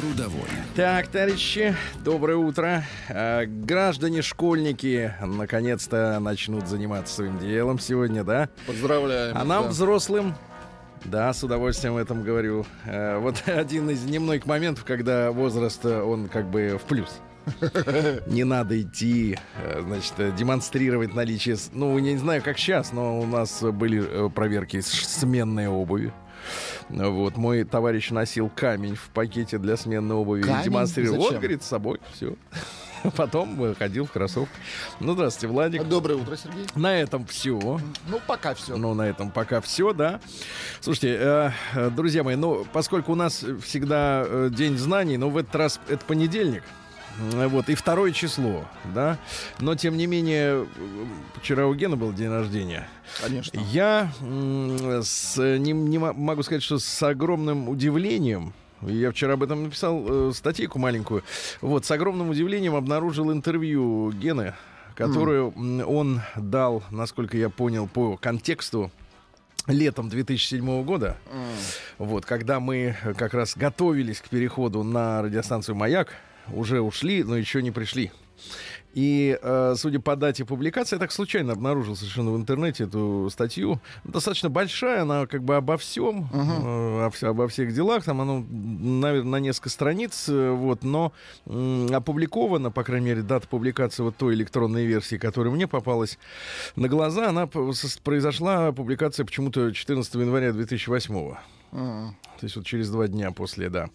[0.00, 0.48] Трудовой.
[0.76, 2.84] Так, товарищи, доброе утро.
[3.10, 8.48] Э, граждане, школьники, наконец-то начнут заниматься своим делом сегодня, да?
[8.66, 9.36] Поздравляем.
[9.36, 9.68] А нам, да.
[9.68, 10.34] взрослым,
[11.04, 12.64] да, с удовольствием этом говорю.
[12.86, 17.20] Э, вот один из немногих моментов, когда возраст, э, он как бы в плюс.
[18.26, 21.56] Не надо идти, э, значит, демонстрировать наличие...
[21.56, 26.10] с- Ну, я не знаю, как сейчас, но у нас были э, проверки сменной обуви.
[26.90, 30.40] Вот, мой товарищ носил камень в пакете для сменной обуви.
[30.40, 30.64] и Камень?
[30.64, 31.18] демонстрировал.
[31.18, 31.40] Вот, Зачем?
[31.40, 32.34] говорит, с собой, все.
[33.16, 34.54] Потом ходил в кроссовках.
[34.98, 35.84] Ну, здравствуйте, Владик.
[35.84, 36.66] Доброе утро, Сергей.
[36.74, 37.58] На этом все.
[38.08, 38.76] Ну, пока все.
[38.76, 40.20] Ну, на этом пока все, да.
[40.80, 45.36] Слушайте, э, э, друзья мои, ну, поскольку у нас всегда э, день знаний, но в
[45.36, 46.62] этот раз это понедельник.
[47.34, 49.18] Э, Вот, и второе число, да.
[49.58, 50.66] Но, тем не менее,
[51.40, 52.88] вчера у Гена был день рождения.
[53.22, 53.60] Конечно.
[53.70, 54.12] Я
[55.02, 60.30] с, не, не мо- могу сказать, что с огромным удивлением я вчера об этом написал
[60.30, 61.22] э, статейку маленькую.
[61.60, 64.54] Вот, с огромным удивлением обнаружил интервью Гены,
[64.94, 68.90] которую м, он дал, насколько я понял, по контексту
[69.66, 71.16] летом 2007 года.
[71.98, 76.14] Вот, когда мы как раз готовились к переходу на радиостанцию «Маяк»,
[76.54, 78.10] уже ушли, но еще не пришли.
[78.92, 83.80] И, э, судя по дате публикации, я так случайно обнаружил совершенно в интернете эту статью.
[84.02, 86.36] Достаточно большая, она как бы обо всем, э,
[87.06, 88.02] о вс- обо всех делах.
[88.02, 91.12] Там оно, наверное, на несколько страниц, э, вот, но
[91.46, 96.18] м, опубликована, по крайней мере, дата публикации вот той электронной версии, которая мне попалась
[96.74, 101.36] на глаза, она произошла, публикация почему-то 14 января 2008 М.
[101.70, 103.90] то есть вот через два дня после, да,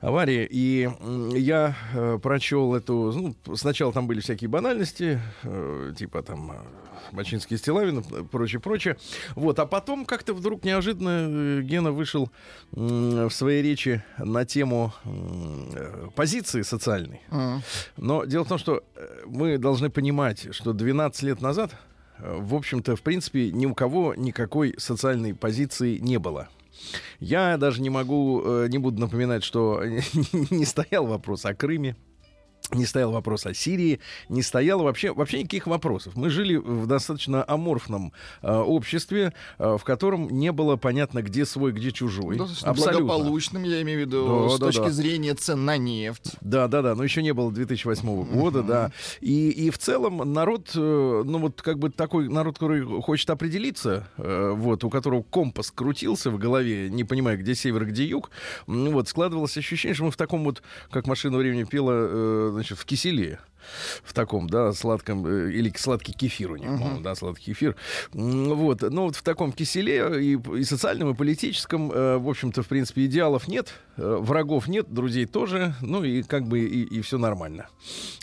[0.00, 0.46] аварии.
[0.50, 0.88] И
[1.34, 3.34] я э, прочел эту...
[3.46, 6.54] Ну, сначала там были всякие банальности, э, типа там э,
[7.12, 8.96] Бачинский Стилавин, э, прочее, прочее.
[9.34, 12.30] Вот, а потом как-то вдруг неожиданно э, Гена вышел
[12.76, 17.22] м, в своей речи на тему э, позиции социальной.
[17.30, 17.62] М.
[17.96, 21.72] Но дело в том, что э, мы должны понимать, что 12 лет назад,
[22.18, 26.48] э, в общем-то, в принципе, ни у кого никакой социальной позиции не было.
[27.18, 29.82] Я даже не могу, э, не буду напоминать, что
[30.50, 31.96] не стоял вопрос о Крыме.
[32.72, 36.14] Не стоял вопрос о Сирии, не стояло вообще, вообще никаких вопросов.
[36.16, 41.72] Мы жили в достаточно аморфном э, обществе, э, в котором не было понятно, где свой,
[41.72, 42.36] где чужой.
[42.36, 43.06] Достаточно Абсолютно.
[43.06, 44.90] благополучным, я имею в виду, Да, с да, точки да.
[44.90, 46.36] зрения цен на нефть.
[46.40, 48.92] Да, да, да, но еще не было 2008 года, да.
[49.20, 54.08] И, и в целом народ, э, ну вот как бы такой народ, который хочет определиться,
[54.16, 58.30] э, вот, у которого компас крутился в голове, не понимая, где север, где юг,
[58.66, 62.84] вот, складывалось ощущение, что мы в таком вот, как машина времени пела, э, значит, в
[62.84, 63.40] киселе.
[64.02, 67.76] В таком, да, сладком, э, или сладкий кефир у них, по-моему, да, сладкий кефир.
[68.12, 72.68] Вот, ну вот в таком киселе и, и социальном, и политическом, э, в общем-то, в
[72.68, 77.68] принципе, идеалов нет, э, врагов нет, друзей тоже, ну и как бы и, все нормально.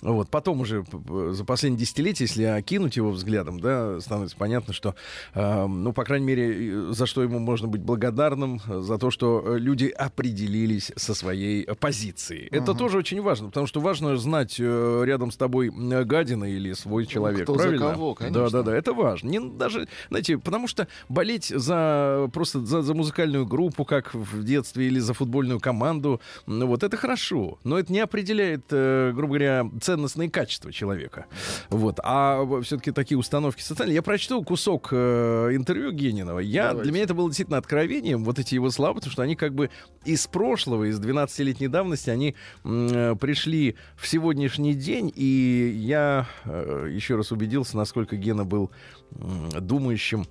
[0.02, 0.86] Вот, потом уже
[1.32, 4.96] за последние десятилетия, если окинуть его взглядом, да, становится понятно, что,
[5.34, 9.12] э, ну, по крайней мере, и за что ему можно быть благодарным, э, за то,
[9.12, 12.48] что э, люди определились со своей э, позицией.
[12.52, 17.06] Это тоже очень важно, потому что важно знать э, рядом с тобой гадина или свой
[17.06, 17.92] человек, кто за правильно?
[17.92, 18.50] кого, Да, конечно.
[18.50, 19.30] да, да, это важно.
[19.30, 24.88] Не даже, знаете, потому что болеть за просто за, за музыкальную группу, как в детстве,
[24.88, 29.70] или за футбольную команду, ну, вот это хорошо, но это не определяет, э, грубо говоря,
[29.82, 31.26] ценностные качества человека.
[31.70, 33.96] Вот, а все-таки такие установки социальные.
[33.96, 36.40] Я прочту кусок э, интервью Генинова.
[36.40, 36.84] Я Давайте.
[36.84, 39.70] для меня это было действительно откровением, вот эти его слова, потому что они как бы
[40.06, 47.16] из прошлого, из 12-летней давности, они э, пришли в сегодняшний день, и я э, еще
[47.16, 48.70] раз убедился, насколько Гена был
[49.10, 50.28] думающим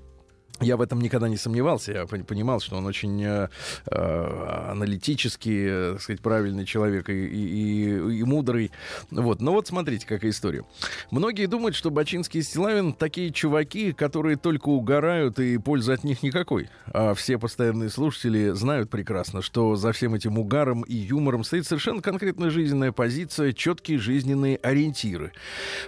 [0.61, 1.93] Я в этом никогда не сомневался.
[1.93, 3.49] Я пон- понимал, что он очень э,
[3.91, 8.71] э, аналитический, э, сказать, правильный человек и, и- и- мудрый.
[9.11, 9.41] Вот.
[9.41, 10.65] Но вот смотрите, какая история.
[11.11, 16.23] Многие думают, что Бачинский и Стилавин такие чуваки, которые только угорают, и пользы от них
[16.23, 16.69] никакой.
[16.87, 22.01] А все постоянные слушатели знают прекрасно, что за всем этим угаром и юмором стоит совершенно
[22.01, 25.33] конкретная жизненная позиция, четкие жизненные ориентиры.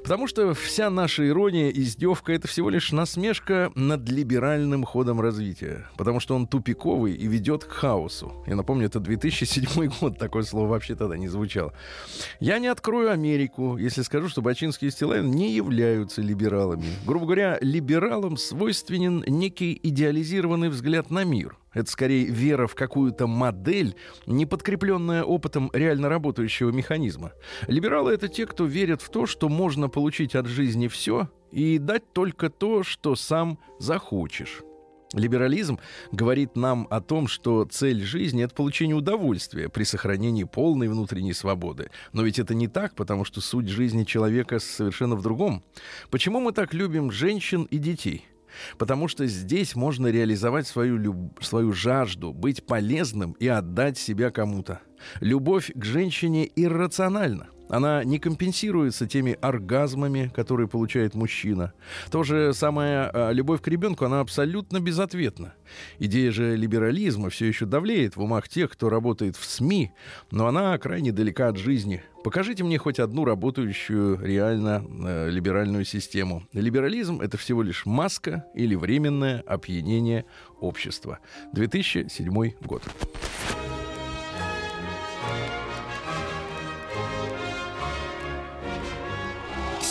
[0.03, 5.87] Потому что вся наша ирония, издевка— это всего лишь насмешка над либеральной нормальным ходом развития,
[5.97, 8.33] потому что он тупиковый и ведет к хаосу.
[8.47, 11.73] Я напомню, это 2007 год, такое слово вообще тогда не звучало.
[12.41, 16.87] Я не открою Америку, если скажу, что Бачинский и Стилавин не являются либералами.
[17.07, 21.57] Грубо говоря, либералам свойственен некий идеализированный взгляд на мир.
[21.79, 23.95] Это скорее вера в какую-то модель,
[24.27, 27.33] не подкрепленная опытом реально работающего механизма.
[27.69, 32.13] Либералы— это те, кто верят в то, что можно получить от жизни все и дать
[32.13, 34.63] только то, что сам захочешь.
[35.13, 35.79] Либерализм
[36.11, 41.91] говорит нам о том, что цель жизни— это получение удовольствия при сохранении полной внутренней свободы.
[42.13, 45.63] Но ведь это не так, потому что суть жизни человека совершенно в другом.
[46.11, 48.27] Почему мы так любим женщин и детей?
[48.79, 51.43] Потому что здесь можно реализовать свою, люб...
[51.43, 54.81] свою жажду, быть полезным и отдать себя кому-то.
[55.21, 57.49] Любовь к женщине иррациональна.
[57.69, 61.73] Она не компенсируется теми оргазмами, которые получает мужчина.
[62.11, 65.55] То же самое а, любовь к ребенку, она абсолютно безответна.
[65.99, 69.93] Идея же либерализма все еще давлеет в умах тех, кто работает в СМИ,
[70.31, 72.03] но она крайне далека от жизни.
[72.25, 76.43] Покажите мне хоть одну работающую реально э, либеральную систему.
[76.53, 80.25] Либерализм— это всего лишь маска или временное опьянение
[80.61, 81.21] общества.
[81.53, 82.83] 2007 год.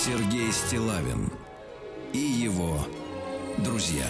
[0.07, 1.29] Сергей Стилавин
[2.13, 2.79] и его
[3.57, 4.05] друзья.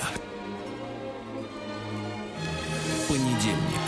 [3.10, 3.82] Понедельник.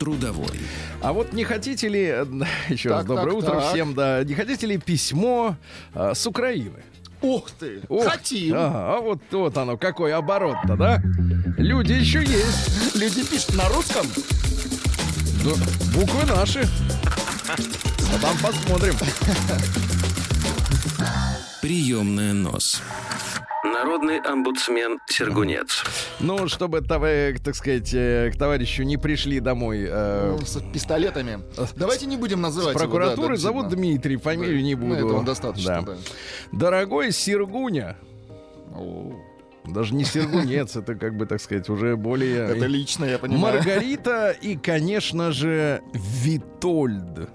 [0.00, 0.48] Трудовой.
[1.00, 2.26] А вот не хотите ли, э,
[2.70, 3.70] еще раз Так, доброе так, утро так.
[3.70, 5.54] всем, да, не хотите ли письмо
[5.94, 6.82] э, с Украины?
[7.22, 7.82] Ух ты!
[7.88, 8.56] Ох, Хотим!
[8.56, 11.00] ага, а вот, вот оно, какой оборот-то, да?
[11.56, 12.96] Люди еще есть.
[12.96, 14.06] Люди пишут на русском.
[15.44, 15.52] Да,
[15.94, 16.66] буквы наши.
[17.50, 18.94] А там посмотрим.
[21.62, 22.82] Приемная нос.
[23.64, 25.82] Народный омбудсмен Сергунец.
[26.20, 31.40] Ну, чтобы, так сказать, э, к товарищу не пришли домой э, Ну, С пистолетами.
[31.76, 33.36] Давайте не будем с называть его, да, прокуратуры.
[33.36, 33.68] да, Зовут.
[33.68, 34.94] Дмитрий, фамилию не Ну, буду.
[34.94, 35.92] этого достаточно, Да.
[35.92, 35.96] да.
[36.52, 37.96] Дорогой Сергуня,
[38.74, 39.12] О,
[39.64, 42.44] даже не Сергунец, это как бы, так сказать, уже более...
[42.44, 43.56] Это лично, я понимаю.
[43.56, 47.30] Маргарита и, конечно же, Витольд.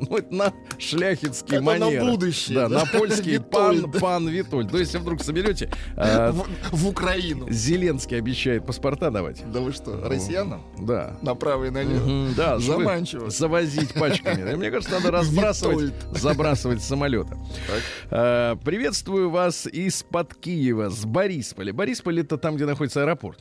[0.00, 2.04] Ну, это на шляхетский Это на манер.
[2.04, 2.78] будущее, Да, да?
[2.80, 4.70] на польский пан, пан Витольд.
[4.70, 7.48] То есть, если вдруг соберете, э, В, в Украину.
[7.50, 9.42] Зеленский обещает паспорта давать.
[9.52, 10.62] Да вы что, россиянам?
[10.78, 11.18] Да.
[11.22, 12.04] Направо и налево.
[12.06, 13.30] Мгм, да, Заманчиво.
[13.30, 14.54] Завозить пачками.
[14.54, 17.36] Мне кажется, надо разбрасывать, забрасывать самолета.
[18.10, 21.72] Э, Приветствую вас из-под Киева, с Борисполя.
[21.72, 23.40] Борисполь это там, где находится аэропорт.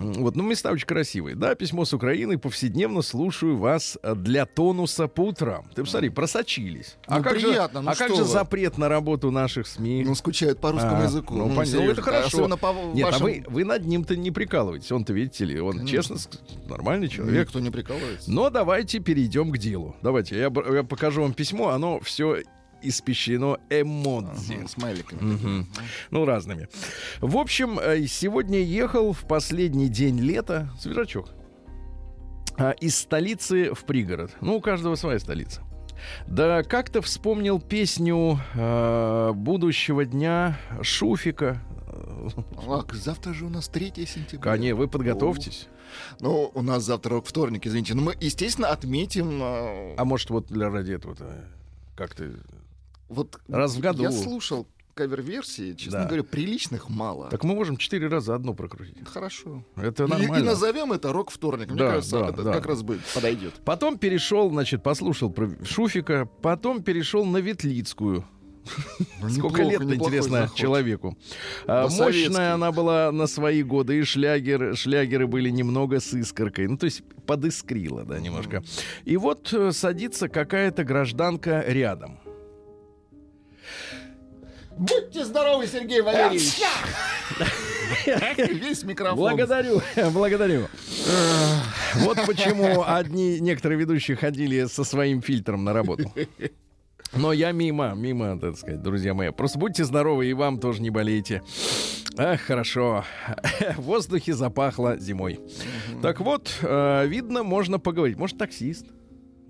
[0.00, 1.34] М, Вот, ну места очень красивые.
[1.36, 2.38] Да, письмо с Украины.
[2.38, 5.64] Повседневно слушаю вас э, для тонуса по утрам.
[5.74, 6.96] Ты посмотри, просочились.
[7.08, 8.28] Ну, как приятно, же, ну а как что же вы?
[8.28, 10.04] запрет на работу наших СМИ?
[10.06, 11.34] Ну, скучают по русскому А, языку.
[11.34, 11.80] Ну, понятно.
[11.80, 12.48] Ну, это хорошо.
[12.56, 13.22] По Нет, вашим...
[13.22, 14.90] а вы, вы над ним-то не прикалываетесь.
[14.92, 16.38] Он-то, видите ли, он честно, ск-
[16.68, 17.46] нормальный человек.
[17.48, 18.30] Никто не прикалывается.
[18.30, 19.96] Но давайте перейдем к делу.
[20.02, 21.70] Давайте, я, я покажу вам письмо.
[21.70, 22.42] Оно все
[22.88, 24.54] испещрено эмодзи.
[24.58, 25.20] Ага, смайликами.
[25.20, 25.68] Мгм.
[26.10, 26.68] Ну, разными.
[27.20, 31.30] В общем, э, сегодня ехал в последний день лета, свежачок,
[32.56, 34.30] а, из столицы в пригород.
[34.40, 35.62] Ну, у каждого своя столица.
[36.26, 41.62] Да как-то вспомнил песню э, будущего дня Шуфика.
[42.68, 44.38] Ах, завтра же у нас 3 сентября.
[44.40, 45.68] Коне, вы подготовьтесь.
[46.20, 47.94] Ну, у нас завтра вторник, извините.
[47.94, 49.40] Но мы, естественно, отметим...
[49.42, 51.16] э, А может, вот для ради этого
[51.96, 52.30] как-то...
[53.14, 54.02] вот раз в году.
[54.02, 56.06] Я слушал кавер-версии, честно Да.
[56.06, 57.28] говоря, приличных мало.
[57.28, 58.96] Так мы можем четыре раза одно прокрутить.
[59.06, 59.64] Хорошо.
[59.76, 60.36] Это И, нормально.
[60.36, 61.68] и назовем это рок-вторник.
[61.70, 62.52] Мне Да, кажется, да, это да.
[62.52, 63.54] как раз будет, подойдет.
[63.64, 68.24] Потом перешел, значит, послушал про Шуфика, потом перешел на Ветлицкую.
[69.28, 71.18] Сколько Неплохо, лет, интересно, человеку.
[71.66, 76.68] А, мощная она была на свои годы, и шлягер, шлягеры были немного с искоркой.
[76.68, 78.62] Ну, то есть подыскрила, да, немножко.
[79.04, 82.18] И вот э, садится какая-то гражданка рядом.
[84.78, 86.60] Будьте здоровы, Сергей Валерьевич!
[88.06, 89.16] Весь микрофон.
[89.16, 89.80] Благодарю,
[90.12, 90.66] благодарю.
[91.96, 96.12] Вот почему одни некоторые ведущие ходили со своим фильтром на работу.
[97.16, 99.30] Но я мимо, мимо, так сказать, друзья мои.
[99.30, 101.42] Просто будьте здоровы, и вам тоже не болейте.
[102.16, 103.04] Ах, хорошо.
[103.76, 105.38] В воздухе запахло зимой.
[106.02, 108.16] Так вот, э, видно, можно поговорить.
[108.18, 108.86] Может, таксист?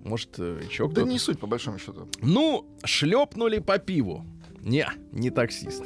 [0.03, 1.07] Может, э, еще Да кто-то?
[1.09, 2.07] не суть, по большому счету.
[2.21, 4.23] Ну, шлепнули по пиву.
[4.65, 5.83] Не, не таксист.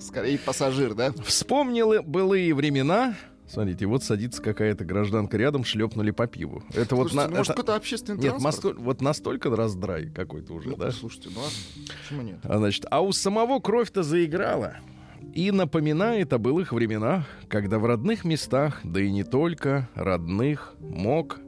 [0.00, 1.12] Скорее пассажир, да?
[1.24, 3.14] Вспомнил былые времена,
[3.50, 6.62] Смотрите, вот садится какая-то гражданка рядом, шлепнули по пиву.
[6.74, 8.64] Это вот Слушайте, на, ну, может, это- какой-то общественный Нет, транспорт?
[8.76, 10.90] масто- вот настолько раздрай какой-то уже, Ну, да?
[10.90, 11.56] Слушайте, ну ладно,
[12.02, 12.38] почему нет?
[12.42, 14.76] А, Значит, а у самого кровь-то заиграла
[15.34, 21.40] и напоминает о былых временах, когда в родных местах, да и не только родных, мог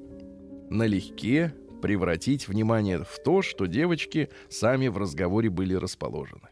[0.71, 6.43] налегке превратить внимание в то, что девочки сами в разговоре были расположены.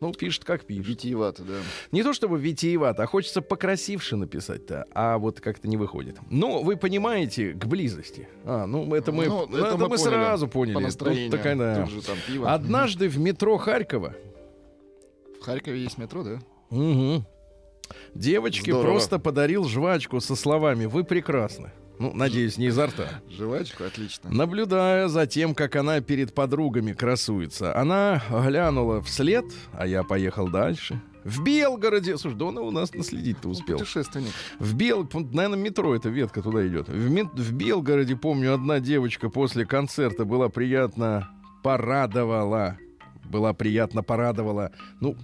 [0.00, 0.86] Ну, пишет как пишет.
[0.86, 1.58] Витиевато, да.
[1.92, 6.16] Не то чтобы витиевато, а хочется покрасивше написать-то, а вот как-то не выходит.
[6.30, 8.26] Ну, вы понимаете, к близости.
[8.46, 10.02] А, ну, это мы, Ну, это это мы мы поняли.
[10.02, 10.72] сразу поняли.
[10.74, 11.30] По Тут настроению.
[11.30, 11.82] такая, да.
[11.84, 12.50] Тут же там пиво.
[12.50, 14.14] Однажды в метро Харькова
[15.38, 16.38] В Харькове есть метро, да?
[16.70, 17.26] Мгм.
[18.14, 18.90] Девочке Здорово.
[18.92, 21.72] просто подарил жвачку со словами «Вы прекрасны».
[22.00, 23.20] Ну, надеюсь, не изо рта.
[23.28, 24.30] Жвачку, отлично.
[24.30, 31.00] Наблюдая за тем, как она перед подругами красуется, она глянула вслед, а я поехал дальше.
[31.24, 32.16] В Белгороде...
[32.16, 33.76] Слушай, да он у нас наследить-то успел.
[33.76, 34.32] Путешественник.
[34.58, 35.06] В Бел...
[35.12, 36.88] Наверное, метро эта ветка туда идет.
[36.88, 41.28] В, Ми- в Белгороде, помню, одна девочка после концерта была приятно
[41.62, 42.78] порадовала.
[43.24, 44.72] Была приятно порадовала.
[45.00, 45.16] Ну,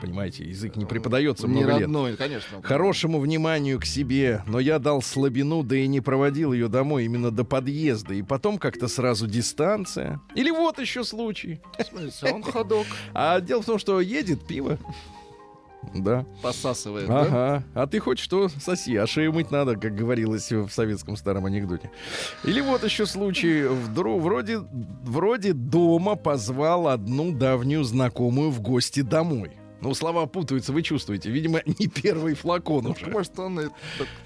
[0.00, 1.80] понимаете, язык не преподается Не много лет.
[1.82, 2.62] родной, конечно.
[2.62, 7.30] Хорошему вниманию к себе, но я дал слабину, да и не проводил ее домой именно
[7.30, 8.14] до подъезда.
[8.14, 10.20] И потом как-то сразу дистанция.
[10.34, 11.60] Или вот еще случай.
[11.88, 14.78] Смотрите, он ходок А дело в том, что едет пиво.
[15.94, 16.26] Да.
[16.42, 17.20] посасывает, да?
[17.22, 17.64] Ага.
[17.74, 18.48] А ты хочешь что?
[18.48, 18.94] Соси.
[18.96, 21.90] А шею мыть надо, как говорилось в советском старом анекдоте.
[22.44, 23.62] Или вот еще случай.
[23.62, 24.58] Вдруг вроде,
[25.02, 29.52] вроде дома позвал одну давнюю знакомую в гости домой.
[29.80, 31.30] Ну, слова путаются, вы чувствуете.
[31.30, 33.06] Видимо, не первый флакон уже.
[33.06, 33.70] Может, он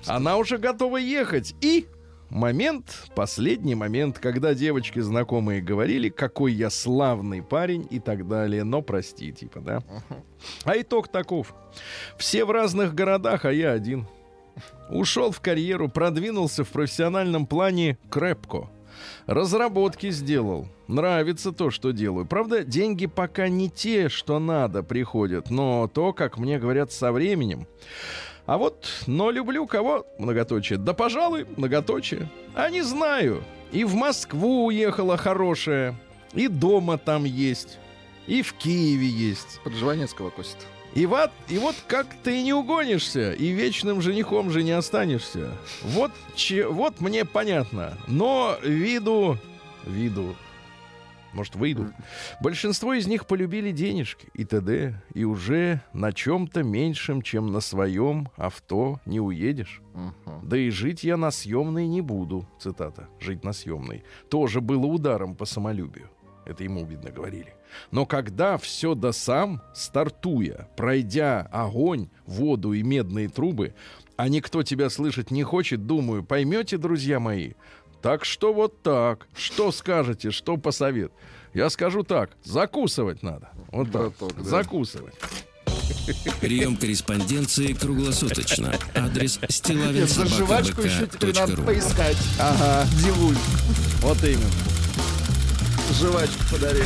[0.07, 1.55] Она уже готова ехать.
[1.61, 1.87] И
[2.31, 8.65] момент, последний момент, когда девочки знакомые говорили, какой я славный парень и так далее.
[8.65, 9.83] Но прости, типа, да.
[10.65, 11.55] А итог таков.
[12.19, 14.07] Все в разных городах, а я один.
[14.89, 18.69] Ушел в карьеру, продвинулся в профессиональном плане крепко.
[19.27, 20.69] Разработки сделал.
[20.87, 22.27] Нравится то, что делаю.
[22.27, 25.51] Правда, деньги пока не те, что надо, приходят.
[25.51, 27.67] Но то, как мне говорят, со временем.
[28.47, 30.07] А вот, но люблю кого?
[30.19, 30.79] Многоточие.
[30.79, 32.29] Да, пожалуй, многоточие.
[32.55, 33.43] А не знаю.
[33.73, 35.95] И в Москву уехала хорошая.
[36.35, 37.79] И дома там есть.
[38.27, 39.61] И в Киеве есть.
[39.65, 40.59] Под Жванецкого косит.
[40.95, 45.51] И вот, и вот как ты не угонишься, и вечным женихом же не останешься.
[45.83, 47.99] Вот, че, вот мне понятно.
[48.07, 49.39] Но виду,
[49.85, 50.37] виду,
[51.35, 51.93] может, выйду.
[52.41, 55.03] Большинство из них полюбили денежки и т.д.
[55.15, 59.83] И уже на чем-то меньшем, чем на своем авто не уедешь.
[59.95, 60.49] Мгм.
[60.49, 62.49] Да и жить я на съемной не буду.
[62.61, 63.09] Цитата.
[63.19, 64.05] Жить на съемной.
[64.31, 66.09] Тоже было ударом по самолюбию.
[66.47, 67.54] Это ему, видно, говорили.
[67.91, 73.75] Но когда все до сам, стартуя, пройдя огонь, воду и медные трубы,
[74.17, 77.53] а никто тебя слышать не хочет, думаю, поймете, друзья мои?
[78.03, 79.27] Так что вот так.
[79.35, 81.13] Что скажете, что посовет?
[81.55, 82.31] Я скажу так.
[82.43, 83.49] Закусывать надо.
[83.73, 84.13] Вот так.
[84.19, 84.43] Браток, да.
[84.43, 85.15] Закусывать.
[86.41, 88.75] Прием корреспонденции круглосуточно.
[88.95, 89.39] Адрес
[89.69, 92.17] Нет, за жвачку еще теперь надо поискать.
[92.39, 92.87] Ага.
[93.03, 93.37] Дивуль.
[94.01, 94.51] Вот именно.
[95.93, 96.85] Жвачку подарил.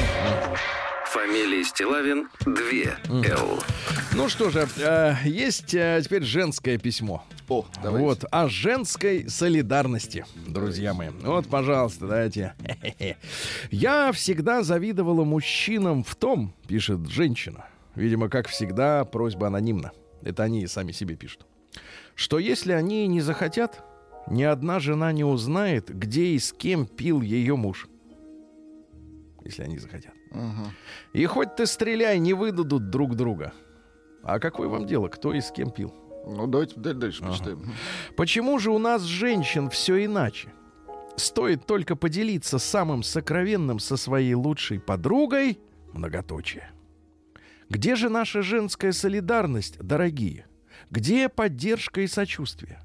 [1.18, 2.54] Фамилия Стилавин 2
[3.24, 3.58] Л.
[4.14, 7.24] Ну что же, э, есть э, теперь женское письмо.
[7.48, 8.06] О, давайте.
[8.06, 11.08] Вот, о женской солидарности, друзья мои.
[11.22, 12.54] Вот, пожалуйста, дайте.
[12.64, 13.16] Хе-хе-хе.
[13.72, 17.66] Я всегда завидовала мужчинам в том, пишет женщина.
[17.96, 19.90] Видимо, как всегда, просьба анонимна.
[20.22, 21.46] Это они сами себе пишут.
[22.14, 23.82] Что если они не захотят,
[24.30, 27.88] ни одна жена не узнает, где и с кем пил ее муж.
[29.44, 30.17] Если они захотят.
[31.12, 33.52] И хоть ты стреляй, не выдадут друг друга.
[34.22, 35.94] А какое вам дело, кто и с кем пил?
[36.26, 37.30] Ну, давайте даль- дальше Ага.
[37.32, 37.72] почитаем.
[38.16, 40.52] Почему же у нас, женщин, все иначе?
[41.16, 45.58] Стоит только поделиться самым сокровенным со своей лучшей подругой,
[45.92, 46.70] многоточие.
[47.70, 50.46] Где же наша женская солидарность, дорогие?
[50.90, 52.80] Где поддержка и сочувствие?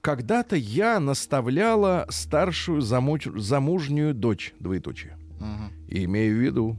[0.00, 5.15] Когда-то я наставляла старшую замуж- замужнюю дочь, двоеточие.
[5.38, 5.72] Мгм.
[5.88, 6.78] Имею в виду,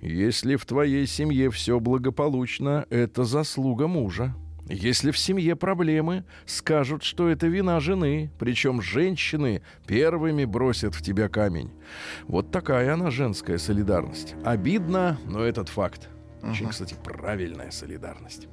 [0.00, 4.34] если в твоей семье все благополучно, это заслуга мужа.
[4.68, 11.28] Если в семье проблемы, скажут, что это вина жены, причем женщины первыми бросят в тебя
[11.28, 11.70] камень.
[12.28, 14.34] Вот такая она женская солидарность.
[14.44, 16.08] Обидно, но этот факт.
[16.42, 18.48] Очень, кстати, правильная солидарность.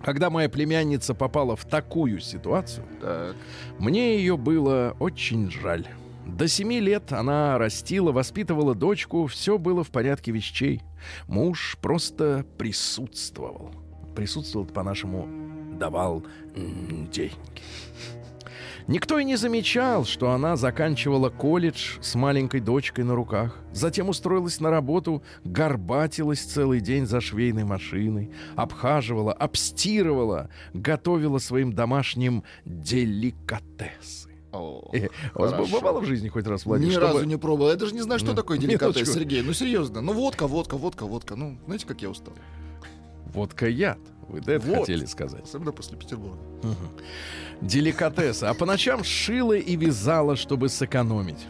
[0.00, 3.36] Когда моя племянница попала в такую ситуацию, Так.
[3.78, 5.86] мне ее было очень жаль.
[6.26, 10.80] До семи лет она растила, воспитывала дочку, все было в порядке вещей.
[11.26, 13.70] Муж просто присутствовал.
[14.14, 15.28] Присутствовал по-нашему
[15.78, 16.24] давал
[16.54, 17.32] деньги.
[18.88, 23.58] Никто и не замечал, что она заканчивала колледж с маленькой дочкой на руках.
[23.72, 32.42] Затем устроилась на работу, горбатилась целый день за швейной машиной, обхаживала, обстирывала, готовила своим домашним
[32.64, 34.31] деликатесы.
[34.52, 36.90] О, Э, У вас бывало в жизни хоть раз, Владимир?
[36.90, 37.70] Ни чтобы- разу не пробовал.
[37.70, 39.14] Я даже не знаю, что Ну, такое деликатес, минуточку.
[39.18, 39.42] Сергей.
[39.42, 40.00] Ну, серьезно.
[40.02, 41.36] Ну, водка, водка, водка, водка.
[41.36, 42.34] Ну, знаете, как я устал?
[43.32, 43.98] Водка яд.
[44.28, 44.80] Вы это Вот.
[44.80, 45.44] хотели сказать.
[45.44, 46.38] Особенно после Петербурга.
[47.60, 48.44] Деликатесы.
[48.44, 51.46] А по ночам шила и вязала, чтобы сэкономить.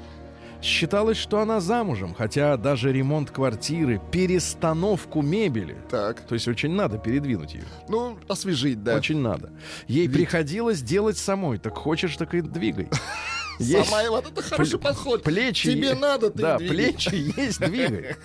[0.62, 6.21] Считалось, что она замужем, хотя даже ремонт квартиры, перестановку мебели, Так.
[6.21, 7.64] то есть очень надо передвинуть ее.
[7.88, 8.95] Ну, освежить, да.
[8.97, 9.50] Очень надо.
[9.88, 10.12] Ей Вид.
[10.16, 11.59] приходилось делать самой.
[11.59, 12.88] Так хочешь, так и двигай.
[13.59, 15.23] Есть Самая, вот это хороший пл- подход.
[15.25, 15.73] Плечи.
[15.73, 16.75] Тебе надо, ты Да, двигай.
[16.92, 18.16] плечи есть, двигай.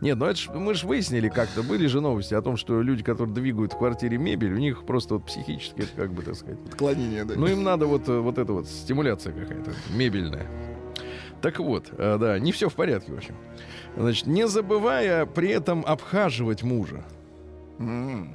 [0.00, 3.02] Нет, ну это ж, мы же выяснили как-то, были же новости о том, что люди,
[3.02, 7.24] которые двигают в квартире мебель, у них просто вот психически, как бы так сказать, Отклонение,
[7.24, 7.34] да.
[7.36, 10.46] ну, им надо вот, э, вот эта вот стимуляция какая-то мебельная.
[11.40, 13.34] Так вот, э, да, не все в порядке, в общем.
[13.96, 17.04] Значит, не забывая при этом обхаживать мужа.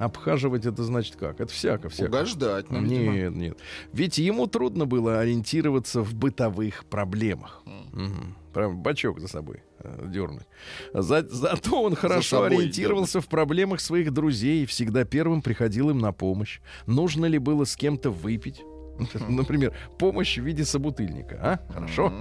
[0.00, 1.38] Обхаживать это значит как?
[1.40, 2.08] Это всяко, всяко.
[2.08, 2.70] Угождать.
[2.70, 2.80] ну.
[2.80, 3.58] Нет, нет.
[3.92, 7.62] Ведь ему трудно было ориентироваться в бытовых проблемах.
[7.92, 8.36] Мгм.
[8.54, 10.46] Прям бачок за собой э, дернуть.
[10.94, 15.98] За- зато он хорошо собой ориентировался в проблемах своих друзей и всегда первым приходил им
[15.98, 16.60] на помощь.
[16.86, 18.62] Нужно ли было с кем-то выпить?
[19.28, 21.72] Например, помощь в виде собутыльника, а?
[21.72, 22.12] Хорошо.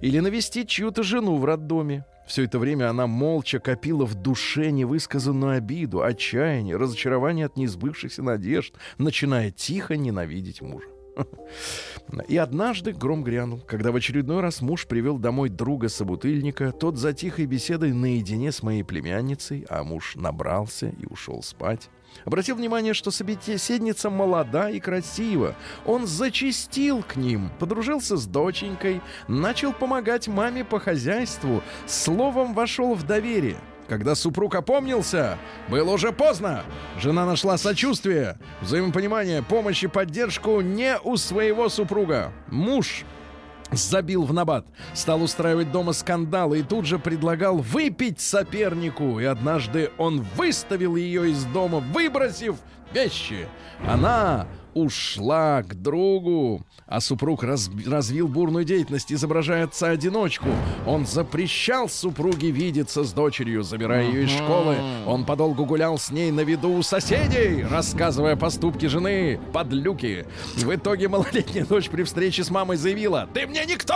[0.00, 2.04] Или навестить чью-то жену в роддоме.
[2.26, 8.74] Все это время она молча копила в душе невысказанную обиду, отчаяние, разочарование от неизбывшихся надежд,
[8.98, 10.86] начиная тихо ненавидеть мужа.
[12.28, 17.46] И однажды гром грянул, когда в очередной раз муж привел домой друга-собутыльника, тот за тихой
[17.46, 21.90] беседой наедине с моей племянницей, а муж набрался и ушел спать.
[22.24, 25.54] Обратил внимание, что собеседница молода и красива.
[25.84, 33.04] Он зачистил к ним, подружился с доченькой, начал помогать маме по хозяйству, словом вошел в
[33.04, 33.56] доверие.
[33.88, 35.38] Когда супруг опомнился,
[35.68, 36.64] было уже поздно.
[36.98, 42.32] Жена нашла сочувствие, взаимопонимание, помощь и поддержку не у своего супруга.
[42.48, 43.04] Муж
[43.72, 49.20] забил в набат, стал устраивать дома скандалы и тут же предлагал выпить сопернику.
[49.20, 52.56] И однажды он выставил ее из дома, выбросив
[52.92, 53.46] вещи.
[53.86, 60.48] Она ушла к другу, а супруг раз- развил бурную деятельность, изображая отца-одиночку.
[60.86, 64.76] Он запрещал супруге видеться с дочерью, забирая ее из школы.
[65.06, 70.26] Он подолгу гулял с ней на виду у соседей, рассказывая поступки жены под люки.
[70.56, 73.94] В итоге малолетняя дочь при встрече с мамой заявила «Ты мне никто!»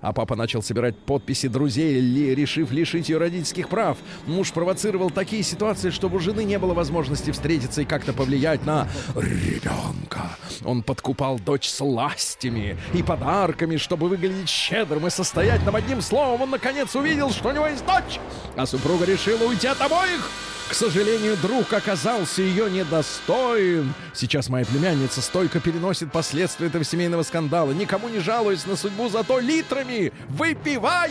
[0.00, 3.98] А папа начал собирать подписи друзей, ли- решив лишить ее родительских прав.
[4.26, 8.88] Муж провоцировал такие ситуации, чтобы у жены не было возможности встретиться и как-то повлиять на
[9.14, 10.36] ребенка.
[10.64, 15.76] Он подкупал дочь сластями и подарками, чтобы выглядеть щедрым и состоятельным.
[15.76, 18.20] Одним словом, он наконец увидел, что у него есть дочь.
[18.56, 20.30] А супруга решила уйти от обоих.
[20.68, 23.94] К сожалению, друг оказался ее недостоин.
[24.12, 29.38] Сейчас моя племянница стойко переносит последствия этого семейного скандала, никому не жалуясь на судьбу, зато
[29.38, 31.06] литрами выпивая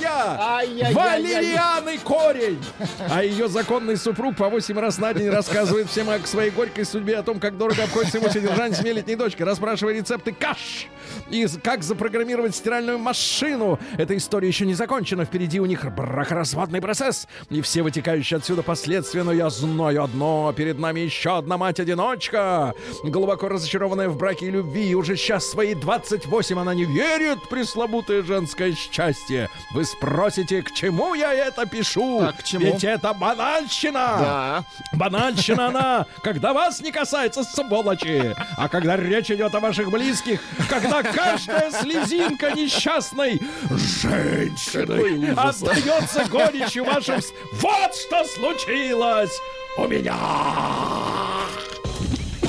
[0.91, 2.61] валерианы корень.
[3.09, 7.17] А ее законный супруг по 8 раз на день рассказывает всем о своей горькой судьбе,
[7.17, 10.87] о том, как дорого обходится ему содержание семилетней дочки, расспрашивая рецепты каш
[11.29, 13.79] и как запрограммировать стиральную машину.
[13.97, 19.23] Эта история еще не закончена, впереди у них бракоразводный процесс и все вытекающие отсюда последствия,
[19.23, 24.89] но я знаю одно, перед нами еще одна мать-одиночка, глубоко разочарованная в браке и любви,
[24.89, 29.49] и уже сейчас свои 28 она не верит в пресловутое женское счастье.
[29.71, 32.19] Вы спросите, к чему я это пишу?
[32.21, 32.65] Так, к чему?
[32.65, 33.93] Ведь это банальщина!
[34.19, 34.65] Да.
[34.93, 41.03] Банальщина она, когда вас не касается, сволочи, а когда речь идет о ваших близких, когда
[41.03, 47.15] каждая слезинка несчастной женщины отдается горечью вашим...
[47.53, 49.34] Вот что случилось
[49.77, 50.17] у меня!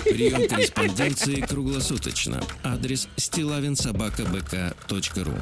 [0.04, 2.42] Прием корреспонденции круглосуточно.
[2.62, 5.34] Адрес стилавинсобакабк.ру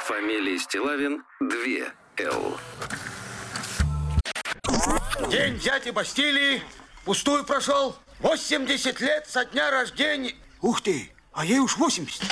[0.00, 1.48] Фамилия Стилавин 2
[2.18, 2.56] Л.
[5.30, 6.62] День дяди Бастилии
[7.04, 7.96] пустую прошел.
[8.20, 10.34] 80 лет со дня рождения.
[10.62, 12.22] Ух ты, а ей уж 80.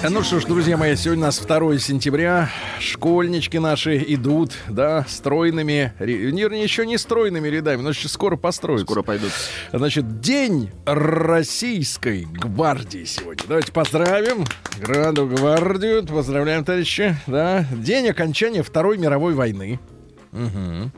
[0.00, 2.48] Ну что ж, друзья мои, сегодня у нас 2 сентября.
[2.78, 8.86] Школьнички наши идут, да, стройными, вернее, еще не стройными рядами, но еще скоро построятся.
[8.86, 9.32] Скоро пойдут.
[9.72, 13.42] Значит, День Российской гвардии сегодня.
[13.48, 14.44] Давайте поздравим
[14.80, 16.06] Гранду гвардию.
[16.06, 17.16] Поздравляем, товарищи.
[17.26, 17.66] Да.
[17.72, 19.80] День окончания Второй мировой войны.
[20.32, 20.92] Мгм.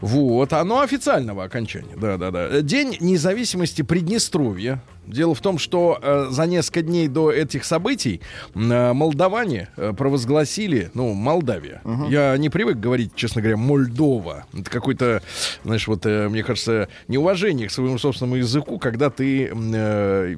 [0.00, 1.96] Вот, оно официального окончания.
[1.96, 2.60] Да, да, да.
[2.60, 4.82] День независимости Приднестровья.
[5.06, 8.22] Дело в том, что э, за несколько дней до этих событий
[8.54, 11.82] э, молдаване э, провозгласили, ну, Молдавия.
[12.08, 14.46] Я не привык говорить, честно говоря, Мольдова.
[14.58, 15.22] Это какой-то,
[15.62, 20.36] знаешь, вот, э, мне кажется, неуважение к своему собственному языку, когда ты э,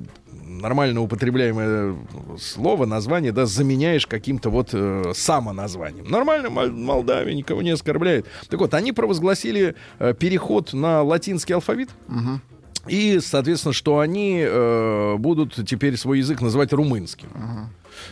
[0.61, 1.97] нормально употребляемое
[2.39, 6.09] слово, название, да, заменяешь каким-то вот э, самоназванием.
[6.09, 8.27] Нормально, Мол- Молдавия никого не оскорбляет.
[8.49, 11.91] Так вот, они провозгласили э, переход на латинский алфавит.
[12.89, 17.29] И, соответственно, что они э, будут теперь свой язык называть румынским.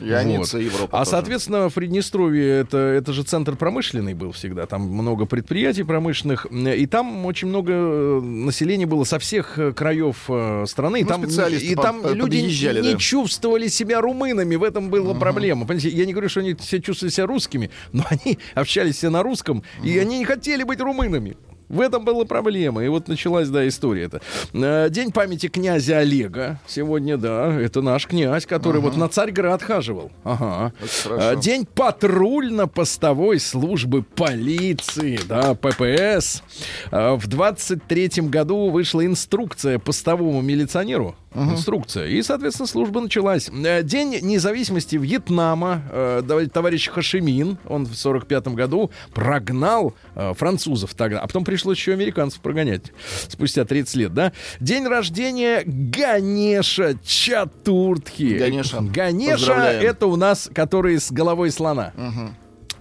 [0.00, 0.62] Яница, Вот.
[0.64, 0.98] Европа.
[0.98, 1.10] А, тоже.
[1.10, 4.66] соответственно, в Приднестровье это, это же центр промышленный был всегда.
[4.66, 6.46] Там много предприятий промышленных.
[6.46, 11.00] И там очень много э, населения было со всех э, краев э, страны.
[11.00, 12.98] И Ну, там, и там люди не да.
[12.98, 14.56] чувствовали себя румынами.
[14.56, 15.66] В этом была проблема.
[15.66, 19.22] Понимаете, я не говорю, что они все чувствовали себя русскими, но они общались все на
[19.22, 21.36] русском, и они не хотели быть румынами.
[21.68, 22.84] В этом была проблема.
[22.84, 24.20] И вот началась, да, история эта.
[24.52, 26.60] Э, День памяти князя Олега.
[26.66, 30.10] Сегодня, да, это наш князь, который вот на Царьград хаживал.
[30.24, 30.72] Ага.
[31.06, 36.42] Э, День патрульно-постовой службы полиции, да, ППС.
[36.90, 41.16] Э, В 23 году вышла инструкция постовому милиционеру.
[41.34, 42.06] Инструкция.
[42.06, 43.48] И, соответственно, служба началась.
[43.48, 45.82] Э, День независимости Вьетнама.
[45.90, 51.92] Э, Товарищ Хашимин, он в 45 году прогнал э, французов тогда, а потом пришлось еще
[51.92, 52.92] американцев прогонять
[53.28, 54.32] спустя 30 лет, да?
[54.60, 58.38] День рождения Ганеша Чатуртхи.
[58.38, 58.80] Ганеша.
[58.80, 61.92] Ганеша это у нас, который с головой слона.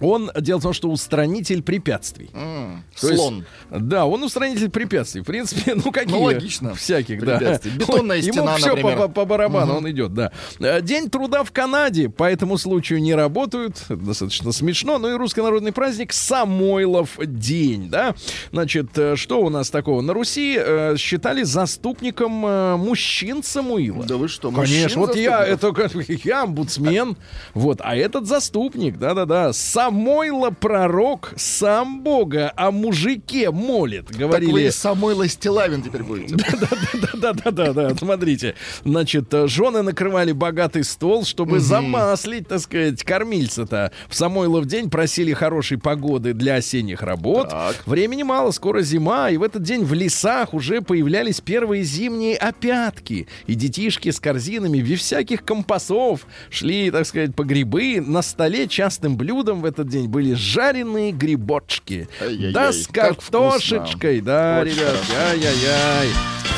[0.04, 2.30] Он, дело в том, что устранитель препятствий.
[2.34, 3.44] М, То есть, Слон.
[3.70, 5.22] да, он устранитель препятствий.
[5.22, 6.14] В принципе, ну какие?
[6.14, 6.74] Ну, логично.
[6.74, 7.58] Всяких, да.
[7.76, 8.98] Бетонная Ему стена, всё например.
[8.98, 10.32] По, по барабану он идет, да.
[10.60, 13.76] Э, День труда в Канаде по этому случаю не работают.
[13.88, 14.98] Это достаточно смешно.
[14.98, 18.14] Ну и русский народный праздник Самойлов день, да.
[18.52, 20.00] Значит, э, что у нас такого?
[20.00, 24.04] На Руси э, считали заступником э, мужчин Самуила.
[24.04, 25.72] Да вы что, Конечно, вот я, это
[26.24, 27.16] я омбудсмен,
[27.54, 29.52] вот, а этот заступник, да-да-да,
[29.94, 34.50] Самойло пророк, сам Бога о мужике молит, Так говорили.
[34.50, 36.34] вы Самойло Стилавин теперь будете.
[37.14, 38.56] Да-да-да, смотрите.
[38.84, 43.92] Значит, э, жены накрывали богатый стол, чтобы замаслить, так сказать, кормильца-то.
[44.08, 47.50] В Самойлов день просили хорошей погоды для осенних работ.
[47.50, 47.76] Так.
[47.86, 53.28] Времени мало, скоро зима, и в этот день в лесах уже появлялись первые зимние опятки.
[53.46, 58.02] И детишки с корзинами без всяких компасов шли, так сказать, по грибы.
[58.04, 62.08] На столе частым блюдом в этот день были жареные грибочки.
[62.20, 64.96] Ай-яй-яй, Да с картошечкой, да, Очень ребят.
[65.30, 66.08] Ай-яй-яй.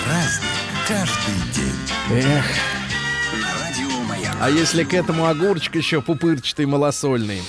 [0.04, 0.50] Праздник
[0.86, 2.22] каждый день.
[2.22, 2.44] Эх.
[4.38, 7.40] А если к этому огурчик еще пупырчатый, малосольный?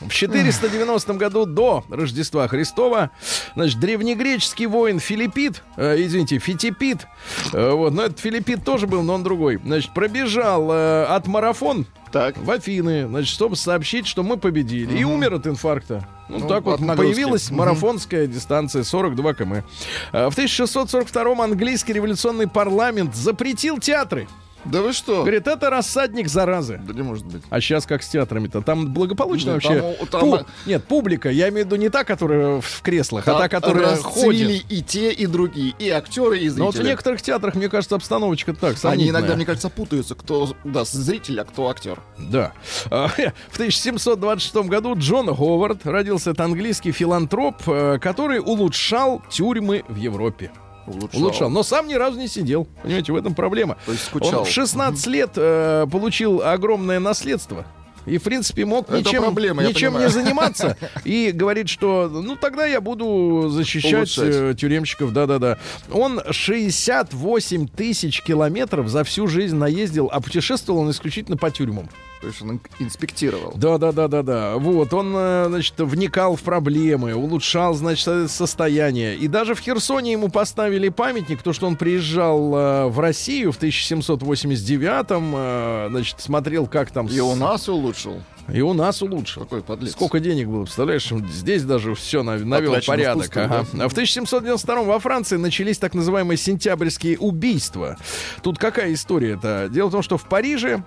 [0.00, 3.10] В 490 году до Рождества Христова,
[3.56, 7.06] значит, древнегреческий воин Филиппит, э, извините, Фитипит,
[7.54, 11.86] э, вот, но этот Филиппит тоже был, но он другой, значит, пробежал э, от марафон
[12.12, 12.36] Так.
[12.36, 14.98] в Афины, значит, чтобы сообщить, что мы победили.
[14.98, 16.06] И умер от инфаркта.
[16.28, 17.14] Ну, Ну, так вот, от нагрузки.
[17.14, 19.64] появилась марафонская дистанция 42 км.
[20.12, 24.28] Э, В 1642 английский революционный парламент запретил театры.
[24.64, 25.20] Да вы что?
[25.22, 26.80] Говорит, это рассадник заразы.
[26.86, 27.42] Да не может быть.
[27.50, 28.60] А сейчас как с театрами-то?
[28.62, 29.80] Там благополучно Нет, вообще.
[29.80, 31.30] там- там- Пу- Нет, публика.
[31.30, 34.64] Я имею в виду не та, которая в креслах, а та, которая ходит.
[34.68, 36.90] и те, и другие, и актеры, и Но вот в зрители.
[36.90, 39.20] некоторых театрах, мне кажется, обстановочка так, Они сомнительная.
[39.20, 41.98] иногда, мне кажется, путаются, кто да, зритель, а кто актер.
[42.18, 42.52] Да.
[42.90, 43.08] А,
[43.50, 46.30] В 1726 году Джон Говард родился.
[46.30, 50.50] Это английский филантроп, э, который улучшал тюрьмы в Европе.
[50.90, 51.20] Улучшал.
[51.22, 51.50] Улучшал.
[51.50, 52.66] Но сам ни разу не сидел.
[52.82, 53.76] Понимаете, в этом проблема.
[53.86, 54.40] То есть скучал.
[54.40, 57.64] Он в 16 лет э, получил огромное наследство.
[58.06, 60.76] И, в принципе, мог Это ничем, проблема, ничем не заниматься.
[61.04, 64.34] И говорит, что ну тогда я буду защищать Улучшать.
[64.34, 65.12] э, тюремщиков.
[65.12, 65.58] Да-да-да.
[65.92, 71.88] Он 68 тысяч километров за всю жизнь наездил, а путешествовал он исключительно по тюрьмам.
[72.20, 73.52] То есть он инспектировал.
[73.56, 74.56] Да, да, да, да, да.
[74.58, 79.16] Вот, он, э, значит, вникал в проблемы, улучшал, значит, э, состояние.
[79.16, 83.58] И даже в Херсоне ему поставили памятник, то, что он приезжал э, в Россию в
[83.58, 87.06] 1789-м, э, значит, смотрел, как там...
[87.06, 88.20] И с- у нас улучшил.
[88.52, 89.44] И у нас улучшил.
[89.44, 89.92] Какой подлец.
[89.92, 91.08] Сколько денег было, представляешь?
[91.32, 93.24] Здесь даже все навел Потрачено порядок.
[93.24, 93.66] впустую, ага.
[93.72, 93.84] да.
[93.84, 97.96] А в 1792 во Франции начались так называемые сентябрьские убийства.
[98.42, 99.68] Тут какая история-то?
[99.70, 100.82] Дело в том, что в Париже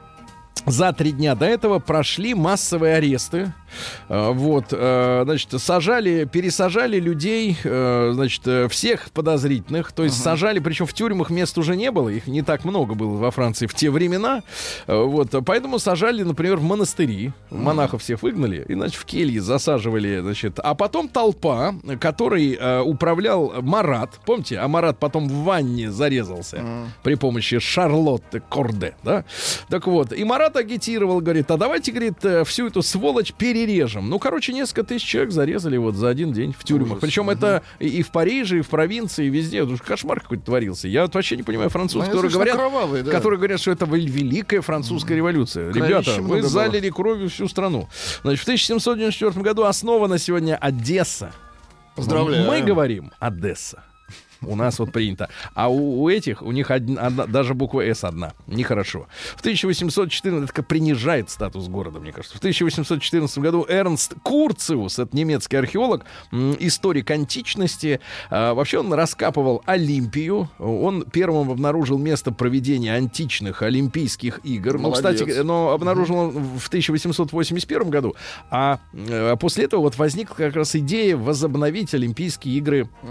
[0.66, 3.54] за три дня до этого прошли массовые аресты.
[4.10, 9.92] Э, Вот, э, значит, сажали, пересажали людей, э, значит, всех подозрительных.
[9.92, 13.18] То есть сажали, причем в тюрьмах мест уже не было, их не так много было
[13.18, 14.44] во Франции в те времена.
[14.88, 17.32] Вот, поэтому сажали, например, в монастыри.
[17.50, 20.60] Монахов всех выгнали, иначе в кельи засаживали, значит.
[20.60, 24.20] А потом толпа, которой э, управлял Марат.
[24.26, 26.64] Помните, а Марат потом в ванне зарезался
[27.04, 29.26] при помощи Шарлотты Корде, да?
[29.70, 33.34] Так вот, и Марат агитировал, говорит, а давайте, говорит, всю эту сволочь
[33.66, 34.10] перережем.
[34.10, 37.00] Ну, короче, несколько тысяч человек зарезали вот за один день в тюрьмах.
[37.00, 39.64] Причем это и, и в Париже, и в провинции, и везде.
[39.64, 40.88] Уж кошмар какой-то творился.
[40.88, 43.12] Я вот вообще не понимаю французов, которые говорят, кровавые, да.
[43.12, 45.72] которые говорят, что это вел- великая французская революция.
[45.72, 46.50] Кровища Ребята, вы было.
[46.50, 47.88] залили кровью всю страну.
[48.24, 51.32] Значит, в 1794 году основана сегодня Одесса.
[51.96, 52.48] Поздравляю.
[52.48, 53.84] Мы говорим Одесса.
[54.48, 55.30] У нас вот принято.
[55.54, 58.34] А у, у этих, у них одна- одна- даже буква «С» одна.
[58.48, 59.08] Нехорошо.
[59.36, 62.36] В 1814, это принижает статус города, мне кажется.
[62.36, 70.50] В 1814 году Эрнст Курциус, это немецкий археолог, историк античности, а, вообще он раскапывал Олимпию.
[70.60, 74.74] Он первым обнаружил место проведения античных Олимпийских игр.
[74.74, 75.22] Ну, Молодец.
[75.22, 78.16] кстати, но обнаружил он в 1881 году.
[78.50, 83.08] А э, после этого вот возникла как раз идея возобновить Олимпийские игры э,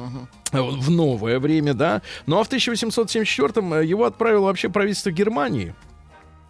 [0.52, 2.02] в новое время, да.
[2.26, 5.74] Ну а в 1874-м э, его отправило вообще правительство Германии.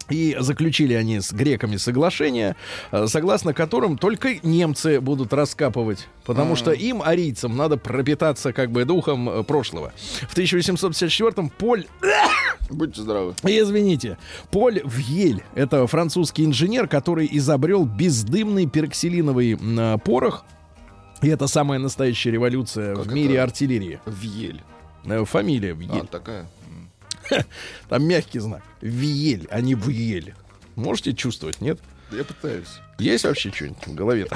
[0.09, 2.55] И заключили они с греками соглашение,
[2.91, 8.83] э, согласно которым только немцы будут раскапывать, потому что им, арийцам, надо пропитаться как бы
[8.83, 9.93] духом э, прошлого.
[10.27, 11.87] В 1854-м Поль
[12.69, 13.33] Будьте здравы.
[13.43, 14.17] Извините,
[14.51, 19.57] Поль Вьель, это французский инженер, который изобрел бездымный пероксилиновый
[20.03, 20.45] порох.
[21.23, 23.99] И это самая настоящая революция Как в мире артиллерии.
[24.05, 24.61] Вьель.
[25.05, 26.03] Э, Фамилия Вьель.
[26.03, 26.45] А, такая.
[27.89, 28.61] Там мягкий знак.
[28.81, 30.35] Вьель, а не Вьель.
[30.75, 31.79] Можете чувствовать, нет?
[32.11, 32.67] Да Я пытаюсь.
[32.99, 34.27] Есть вообще что-нибудь в?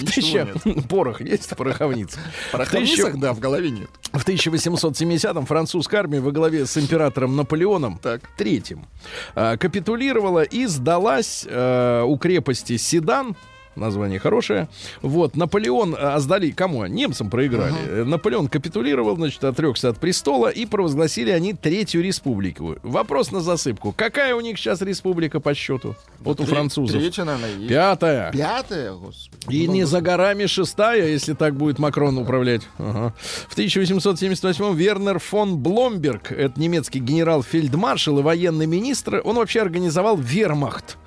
[0.00, 2.18] Ничего Тысяча- Порох есть, пороховница.
[2.50, 3.90] Пороховницах, да, в голове нет.
[4.12, 8.22] В 1870-м французская армия во главе с императором Наполеоном Так.
[8.38, 8.86] третьим
[9.34, 13.36] а, капитулировала и сдалась а, у крепости Седан.
[13.76, 14.68] Название хорошее.
[15.00, 16.84] Вот, Наполеон а, сдали кому?
[16.86, 17.74] Немцам проиграли.
[17.86, 22.76] Э, Наполеон капитулировал, значит, отрекся от престола, и провозгласили они Третью Республику.
[22.82, 23.92] Вопрос на засыпку.
[23.96, 25.94] Какая у них сейчас республика по счету?
[26.18, 27.00] Вот у Тре- французов.
[27.00, 27.68] Третья, наверное, есть.
[27.68, 28.32] Пятая.
[28.32, 29.54] Пятая, господи.
[29.54, 32.62] И не за горами шестая, если так будет Макрон управлять.
[32.78, 33.14] Ага.
[33.48, 40.98] В 1878-м Вернер фон Бломберг, это немецкий генерал-фельдмаршал и военный министр, он вообще организовал вермахт.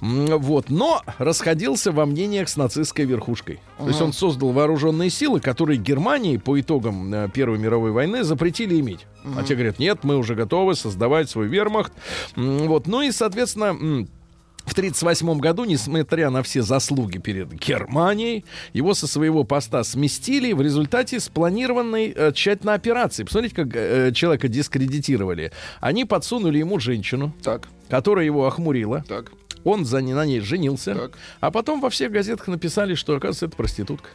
[0.00, 0.70] Вот.
[0.70, 3.60] Но расходился во мнениях с нацистской верхушкой.
[3.78, 8.78] То есть он создал вооруженные силы, которые Германии по итогам э, Первой мировой войны запретили
[8.80, 9.06] иметь.
[9.36, 11.92] А те говорят, нет, мы уже готовы создавать свой вермахт.
[12.36, 12.86] Вот.
[12.86, 13.72] Ну и, соответственно...
[14.64, 20.62] в 1938 году, несмотря на все заслуги перед Германией, его со своего поста сместили в
[20.62, 23.24] результате спланированной э, тщательной операции.
[23.24, 25.50] Посмотрите, как э, человека дискредитировали.
[25.80, 29.04] Они подсунули ему женщину, Так, которая его охмурила.
[29.08, 29.32] так.
[29.64, 30.94] Он за, на ней женился.
[30.94, 31.12] Так.
[31.40, 34.08] А потом во всех газетах написали, что, оказывается, это проститутка.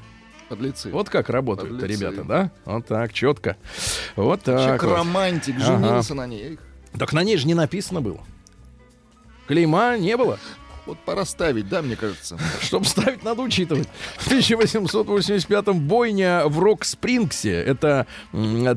[0.50, 0.92] Подлецы.
[0.92, 2.52] Вот как работают ребята, да?
[2.66, 3.58] Вот так, четко.
[4.16, 4.84] Вот Человек так.
[4.90, 4.96] вот.
[4.98, 5.66] романтик, Ага.
[5.66, 6.58] женился на ней.
[6.98, 8.20] Так на ней же не написано было.
[9.48, 10.40] Клейма не было.
[10.88, 12.38] Вот пора ставить, да, мне кажется.
[12.62, 13.90] Чтобы ставить, надо учитывать.
[14.16, 17.52] В 1885-м бойня в Рок-Спрингсе.
[17.52, 18.08] Это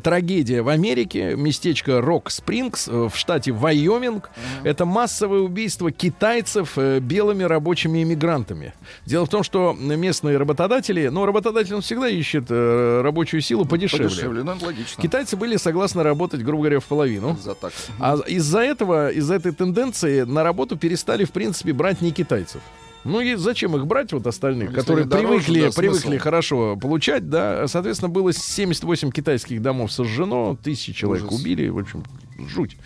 [0.02, 1.36] трагедия в Америке.
[1.36, 4.30] Местечко Рок-Спрингс в штате Вайоминг.
[4.64, 8.74] Это массовое убийство китайцев э, белыми рабочими иммигрантами.
[9.06, 11.06] Дело в том, что местные работодатели...
[11.08, 14.08] Ну, работодатель он всегда ищет э, рабочую силу подешевле.
[14.08, 15.00] Подешевле, ну, логично.
[15.00, 17.38] Китайцы были согласны работать, грубо говоря, в половину.
[17.40, 17.86] За такс.
[18.00, 22.62] А из-за этого, из-за этой тенденции на работу перестали, в принципе, брать не китайцев.
[23.04, 26.22] Ну и зачем их брать, вот остальных, которые они дороже, привыкли, да, привыкли смысл?
[26.22, 27.66] хорошо получать, да.
[27.66, 31.40] Соответственно, было 78 китайских домов сожжено, тысячи человек Ужас.
[31.40, 32.04] убили, в общем,
[32.38, 32.76] жуть.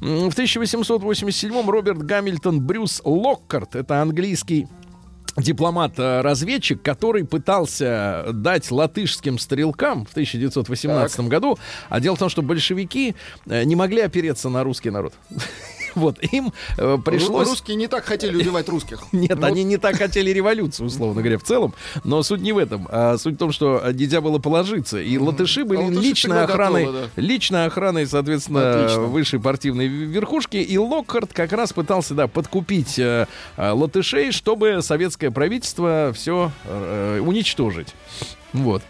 [0.00, 4.66] В 1887-м Роберт Гамильтон Брюс Локкарт, это английский
[5.36, 11.58] дипломат-разведчик, который пытался дать латышским стрелкам в 1918 году.
[11.88, 13.14] А дело в том, что большевики
[13.46, 15.14] э, не могли опереться на русский народ.
[15.94, 17.46] Вот, им э, пришлось...
[17.46, 19.00] Ру- Русские не так хотели убивать русских.
[19.12, 21.74] Нет, Ну, они не так хотели революцию, условно говоря, в целом.
[22.04, 22.86] Но суть не в этом.
[22.90, 25.00] А суть в том, что э, нельзя было положиться.
[25.00, 29.02] И латыши были А латыши личной охраной, готовы, личной охраной, соответственно, Отлично.
[29.02, 30.56] высшей партийной верхушки.
[30.56, 33.26] И Локхарт как раз пытался, да, подкупить э,
[33.56, 36.52] э, латышей, чтобы советское правительство все
[37.20, 37.88] уничтожить.
[38.52, 38.82] Вот.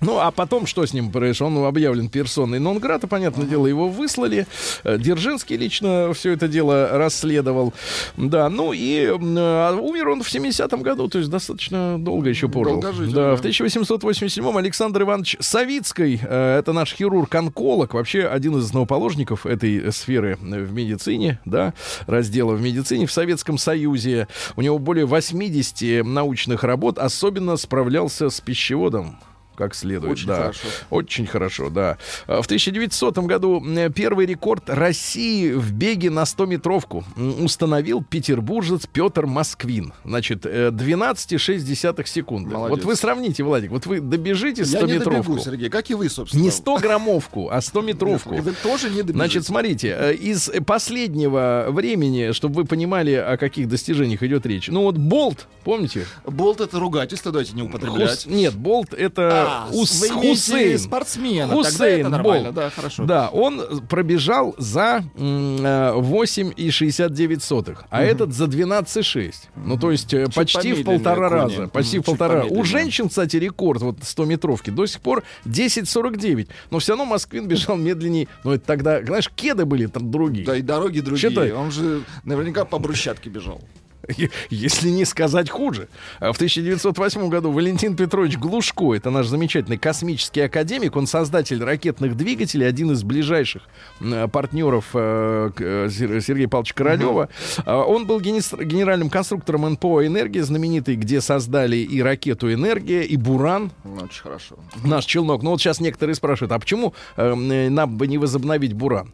[0.00, 1.46] Ну, а потом, что с ним произошло?
[1.46, 4.46] Он объявлен персоной нон-грата, понятное дело, его выслали.
[4.84, 7.72] Э, Дзержинский лично все это дело расследовал.
[8.16, 12.48] Да, ну и э, умер он в 70-м году, то есть достаточно долго еще.
[12.48, 13.36] Долгожитель, да, да.
[13.36, 20.36] в 1887-м Александр Иванович Савицкий, э, это наш хирург-онколог, вообще один из основоположников этой сферы
[20.40, 21.74] в медицине, да,
[22.06, 24.28] раздела в медицине в Советском Союзе.
[24.56, 29.18] У него более 80 научных работ, особенно справлялся с пищеводом
[29.56, 30.12] как следует.
[30.12, 30.36] Очень да.
[30.36, 30.68] хорошо.
[30.90, 31.98] Очень хорошо, да.
[32.26, 33.62] А В 1900 году
[33.94, 39.92] первый рекорд России в беге на 100-метровку м, установил петербуржец Петр Москвин.
[40.04, 42.50] Значит, э, 12,6 секунды.
[42.54, 42.76] Молодец.
[42.78, 45.22] Вот вы сравните, Владик, вот вы добежите Я не 100-метровку.
[45.32, 46.42] добегу, Сергей, как и вы, собственно.
[46.42, 48.36] Не 100-граммовку, а 100-метровку.
[48.40, 49.14] Вы тоже не добежите.
[49.14, 54.68] Значит, смотрите, э, из последнего времени, чтобы вы понимали, о каких достижениях идет речь.
[54.68, 56.06] Ну вот Болт, помните?
[56.24, 58.26] Болт это ругательство, давайте не употреблять.
[58.26, 60.78] Хус- Нет, Болт это А, Ус- вы Хусейн.
[60.78, 61.48] спортсмена.
[61.54, 62.54] Тогда Хусейн нормально, Болт.
[62.54, 63.04] да, хорошо.
[63.04, 69.48] Да, он пробежал за м, э, 8,69, а этот за 12,6.
[69.56, 71.68] Ну, то есть э, почти в полтора раза.
[71.68, 72.44] Почти Мгм, в чуть полтора.
[72.44, 76.48] У женщин, кстати, рекорд вот 100-метровки до сих пор 10,49.
[76.70, 78.28] Но все равно Москвин бежал медленнее.
[78.44, 80.46] Но это тогда, знаешь, кеды были там другие.
[80.46, 81.30] Да и дороги другие.
[81.30, 83.60] Чё-то- Он же наверняка по брусчатке бежал.
[84.50, 85.88] Если не сказать хуже.
[86.20, 92.16] А В 1908 году Валентин Петрович Глушко, это наш замечательный космический академик, он создатель ракетных
[92.16, 93.62] двигателей, один из ближайших
[94.00, 97.28] м, партнеров э, э, Сергея Павловича Королева.
[97.64, 103.72] А, Он был генеральным конструктором НПО «Энергия», знаменитый, где создали и ракету «Энергия», и «Буран»,
[103.84, 104.56] Ну, очень хорошо.
[104.84, 105.42] наш челнок.
[105.42, 109.12] Ну вот сейчас некоторые спрашивают, а почему э, м, нам бы не возобновить Буран?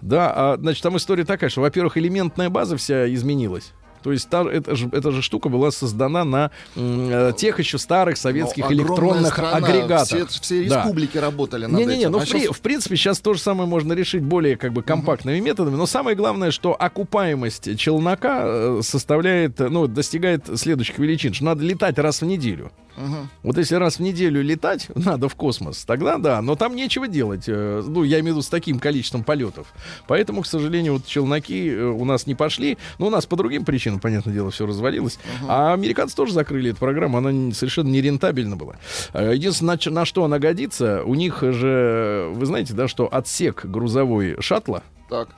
[0.00, 3.72] Да, а, значит, там история такая, что, во-первых, элементная база вся изменилась.
[4.04, 8.18] То есть та, эта, же, эта же штука была создана на э, тех еще старых
[8.18, 10.28] советских электронных страна, агрегатах.
[10.28, 10.82] Все, все Да.
[10.82, 12.12] республики работали над Не-не-не, этим.
[12.12, 14.72] ну А в, при- щас- в принципе сейчас то же самое можно решить более как
[14.74, 21.32] бы компактными методами, но самое главное, что окупаемость челнока э, составляет, ну, достигает следующих величин,
[21.32, 22.70] что надо летать раз в неделю.
[22.96, 23.28] Мгм.
[23.42, 27.44] Вот если раз в неделю летать надо в космос, тогда да, но там нечего делать.
[27.48, 29.72] э, Ну, я имею в виду с таким количеством полетов.
[30.06, 32.78] Поэтому, к сожалению, вот челноки э, у нас не пошли.
[32.98, 35.18] Ну, у нас по другим причинам, понятное дело, все развалилось.
[35.48, 38.76] А американцы тоже закрыли эту программу, она не- совершенно нерентабельна была.
[39.12, 44.36] Э, Единственное, на что она годится, у них же, вы знаете, да, что отсек грузовой
[44.40, 45.28] шаттла, Так.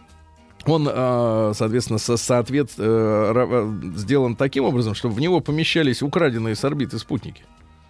[0.67, 6.65] Он, э, соответственно, со- соответ, э, сделан таким образом, чтобы в него помещались украденные с
[6.65, 7.43] орбиты спутники.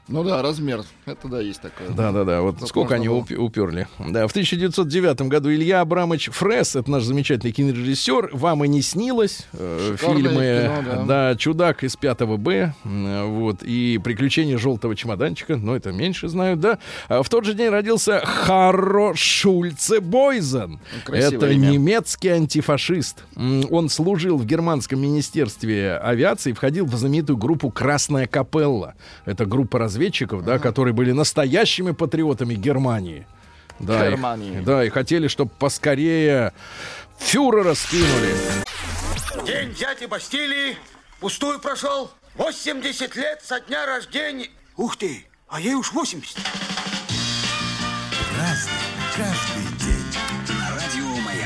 [0.09, 0.83] Ну да, размер.
[1.05, 1.89] Это да, есть такое.
[1.89, 2.41] Да, да, да.
[2.41, 3.17] Вот Тут сколько они было.
[3.25, 3.89] упе- уперли.
[3.99, 9.47] Да, в 1909 году Илья Абрамович Фрес, это наш замечательный кинорежиссер, вам и не снилось.
[9.53, 11.35] э, фильмы, кино, да.
[11.37, 16.79] чудак из 5 Б, м, вот, и приключения желтого чемоданчика, но это меньше знают, да.
[17.09, 20.79] А в тот же день родился Харро Шульце Бойзен.
[21.05, 21.67] Красивое Это имя.
[21.71, 23.25] немецкий антифашист.
[23.37, 28.95] Он служил в германском министерстве авиации, входил в знаменитую группу «Красная капелла».
[29.25, 33.27] Это группа разведчиков, да, которые были настоящими патриотами Германии.
[33.79, 34.61] Да, и- Германии.
[34.61, 36.53] да, и хотели, чтобы поскорее
[37.19, 38.35] фюрера скинули.
[39.47, 40.77] День дяди Бастилии
[41.21, 42.11] пустую прошел.
[42.37, 44.49] 80 лет со дня рождения.
[44.77, 46.37] Ух ты, а ей уж 80.
[48.39, 48.73] Разный,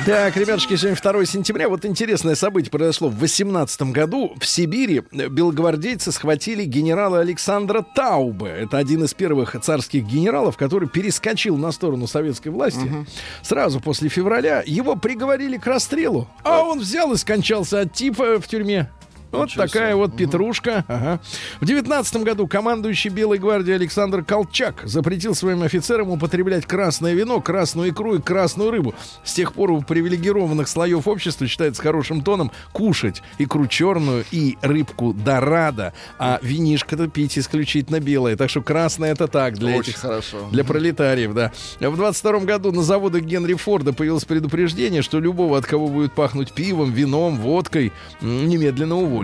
[0.07, 1.69] Так, ребятушки, сегодня 2 сентября.
[1.69, 4.33] Вот интересное событие произошло в 18 году.
[4.41, 8.49] В Сибири белогвардейцы схватили генерала Александра Таубе.
[8.49, 13.07] Это один из первых царских генералов, который перескочил на сторону советской власти.
[13.43, 16.29] Сразу после февраля его приговорили к расстрелу.
[16.45, 18.89] А он взял и скончался от типа в тюрьме.
[19.33, 19.95] Вот Ничего такая себе.
[19.97, 20.85] вот петрушка.
[20.88, 21.21] Ага.
[21.61, 27.90] В девятнадцатом году командующий Белой гвардией Александр Колчак запретил своим офицерам употреблять красное вино, красную
[27.90, 28.95] икру и красную рыбу.
[29.23, 35.12] С тех пор у привилегированных слоев общества считается хорошим тоном кушать икру черную и рыбку
[35.12, 38.37] дорадо, а винишко-то пить исключительно белое.
[38.37, 40.49] Так что красное это так для Очень этих хорошо.
[40.51, 41.53] для пролетариев, да.
[41.79, 46.53] В 22 году на заводах Генри Форда появилось предупреждение, что любого, от кого будет пахнуть
[46.53, 49.20] пивом, вином, водкой, немедленно уволят.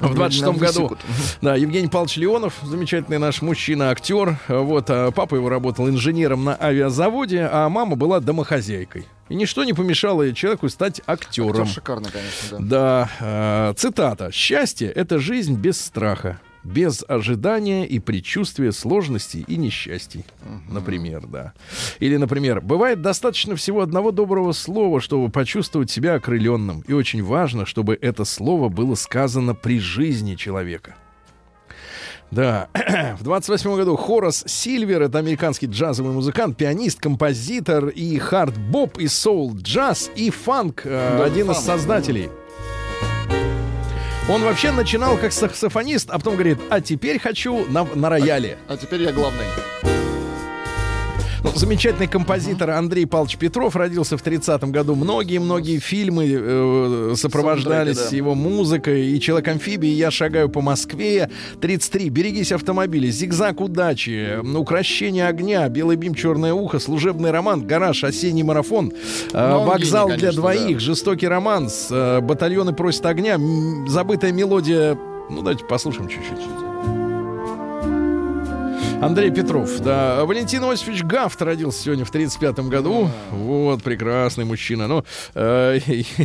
[0.00, 0.96] В 26 году,
[1.42, 4.36] да, Евгений Павлович Леонов, замечательный наш мужчина, актер.
[4.48, 9.06] Вот, а папа его работал инженером на авиазаводе, а мама была домохозяйкой.
[9.28, 11.62] И ничто не помешало человеку стать актером.
[11.62, 13.08] Актер шикарный, конечно, да.
[13.20, 14.32] Да, э, цитата.
[14.32, 20.24] «Счастье— это жизнь без страха, без ожидания и предчувствия сложностей и несчастий».
[20.68, 21.52] Например, да.
[22.00, 26.82] Или, например, «Бывает достаточно всего одного доброго слова, чтобы почувствовать себя окрыленным.
[26.86, 30.94] И очень важно, чтобы это слово было сказано при жизни человека».
[32.32, 32.68] Да,
[33.18, 40.10] в 28 году Хорас Сильвер, это американский джазовый музыкант, пианист, композитор и хард-боп, и соул-джаз,
[40.16, 42.30] и фанк, э, Да, один из создателей.
[44.28, 48.56] Он вообще начинал как саксофонист, а потом говорит, а теперь хочу на, на рояле.
[48.68, 49.46] А теперь я главный.
[51.44, 54.94] Ну, замечательный композитор Андрей Павлович Петров родился в 30-м году.
[54.94, 58.16] Многие-многие фильмы э, сопровождались Саундтреки, да.
[58.16, 59.06] его музыкой.
[59.08, 61.30] И «Человек-амфибия», «Я шагаю по Москве»,
[61.60, 68.44] 33, «Берегись автомобиля», «Зигзаг удачи», «Укращение огня», «Белый бим, черное ухо», «Служебный роман», «Гараж», «Осенний
[68.44, 68.92] марафон»,
[69.32, 70.80] э, Ну, «Вокзал гений, для конечно, двоих», да.
[70.80, 73.36] «Жестокий романс», э, «Батальоны просят огня»,
[73.88, 74.96] «Забытая мелодия».
[75.28, 76.71] Ну, давайте послушаем чуть-чуть.
[79.02, 80.24] Андрей Петров, да.
[80.24, 83.10] Валентин Осипович Гафт родился сегодня в 35-м году.
[83.32, 84.86] Вот, прекрасный мужчина.
[84.86, 85.80] Ну, э,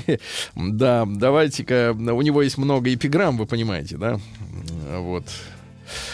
[0.56, 4.20] да, давайте-ка, у него есть много эпиграмм, вы понимаете, да?
[4.96, 5.24] Вот.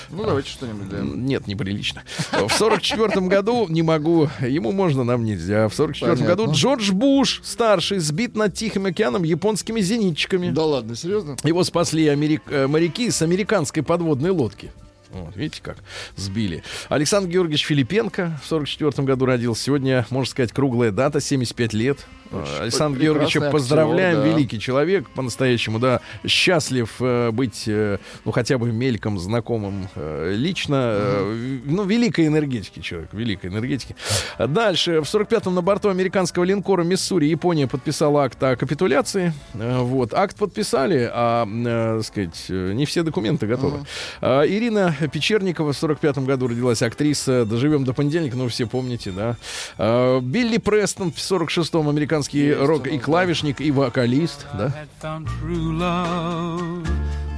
[0.09, 0.99] Ну, давайте что-нибудь, да.
[1.01, 2.03] Нет, неприлично.
[2.31, 5.67] В 44 году не могу, ему можно, нам нельзя.
[5.67, 6.35] В 44 Понятно.
[6.35, 10.49] году Джордж Буш, старший, сбит над Тихим океаном японскими зенитчиками.
[10.51, 11.35] Да ладно, серьезно?
[11.43, 14.71] Его спасли америк- э, моряки с американской подводной лодки.
[15.13, 15.77] Вот, видите как
[16.15, 16.63] сбили.
[16.89, 19.63] Александр Георгиевич Филипенко в 44 году родился.
[19.63, 22.05] Сегодня, можно сказать, круглая дата, 75 лет.
[22.33, 24.27] Очень Александр прекрасный Георгиевича актер, поздравляем, да.
[24.27, 30.75] великий человек, по-настоящему, да, счастлив э, быть, э, ну, хотя бы мельком знакомым э, лично.
[30.75, 33.95] Э, ну, великой энергетики человек, великой энергетики.
[34.37, 39.33] Дальше, в 45-м на борту американского линкора Миссури Япония подписала акт о капитуляции.
[39.53, 43.85] Э, вот, акт подписали, а, э, сказать, э, не все документы готовы.
[44.21, 49.37] А, Ирина Печерникова в 45-м году родилась актриса «Доживем до понедельника», ну, все помните, да.
[49.77, 51.87] А, Билли Престон в 46-м
[52.23, 54.67] американский рок и клавишник, и вокалист, да.
[54.67, 56.87] had found true love,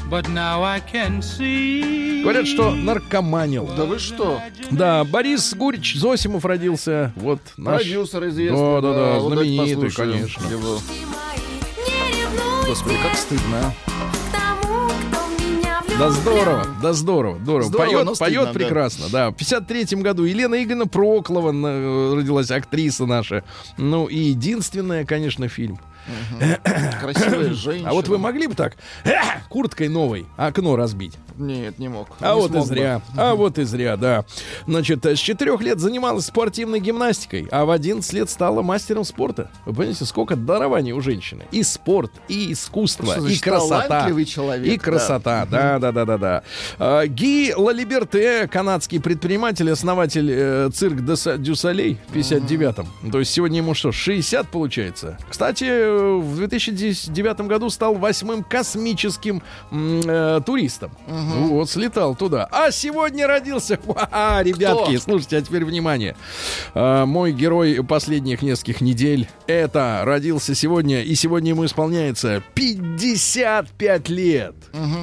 [0.09, 2.21] but now I can see.
[2.23, 3.69] Говорят, что наркоманил.
[3.75, 4.41] Да вы что?
[4.71, 7.11] Да, Борис Гурич Зосимов родился.
[7.15, 7.81] Вот наш.
[7.81, 8.57] Продюсер известный.
[8.57, 10.47] Да, да, да, вот давайте знаменитый, послушаем конечно.
[10.47, 10.79] его.
[12.67, 14.24] Господи, как стыдно, а.
[15.97, 17.63] Да здорово, да здорово, здорово.
[17.69, 18.59] Здорово, поет, но поет стыдно, да.
[18.59, 19.31] прекрасно, да.
[19.31, 23.45] В 53 году Елена Игоревна Проклова э, родилась, актриса наша.
[23.77, 25.79] Ну и единственная, конечно, фильм.
[27.01, 27.89] Красивая женщина.
[27.89, 28.75] А вот вы могли бы так
[29.49, 31.13] курткой новой окно разбить?
[31.37, 32.07] Нет, не мог.
[32.19, 32.73] А Не вот и смог бы.
[32.75, 33.01] зря.
[33.17, 34.25] А вот и зря, да.
[34.67, 39.49] Значит, с четырех лет занималась спортивной гимнастикой, а в 11 лет стала мастером спорта.
[39.65, 41.43] Вы понимаете, сколько дарований у женщины?
[41.51, 43.81] И спорт, и искусство, и значит красота.
[43.87, 46.43] талантливый человек, И красота, да, да, да, да, да.
[46.79, 53.11] А, Ги Лалиберте, канадский предприниматель, основатель э, цирк де Са- дю Солей в 59-м.
[53.11, 55.17] То есть сегодня ему что, 60 получается?
[55.29, 55.65] Кстати,
[56.19, 59.41] в 2009 году стал восьмым космическим
[59.71, 60.91] э, туристом.
[61.07, 62.47] Вот, слетал туда.
[62.51, 63.79] А сегодня родился...
[64.11, 66.15] Ха, ребятки, слушайте, а теперь внимание.
[66.73, 74.55] А, мой герой последних нескольких недель это родился сегодня, и сегодня ему исполняется 55 лет.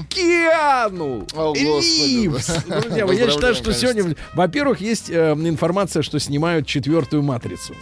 [0.08, 2.64] Киану О, Ривз.
[2.66, 3.92] Друзья я считаю, что конечно.
[3.92, 7.74] сегодня, во-первых, есть э, информация, что снимают четвертую матрицу.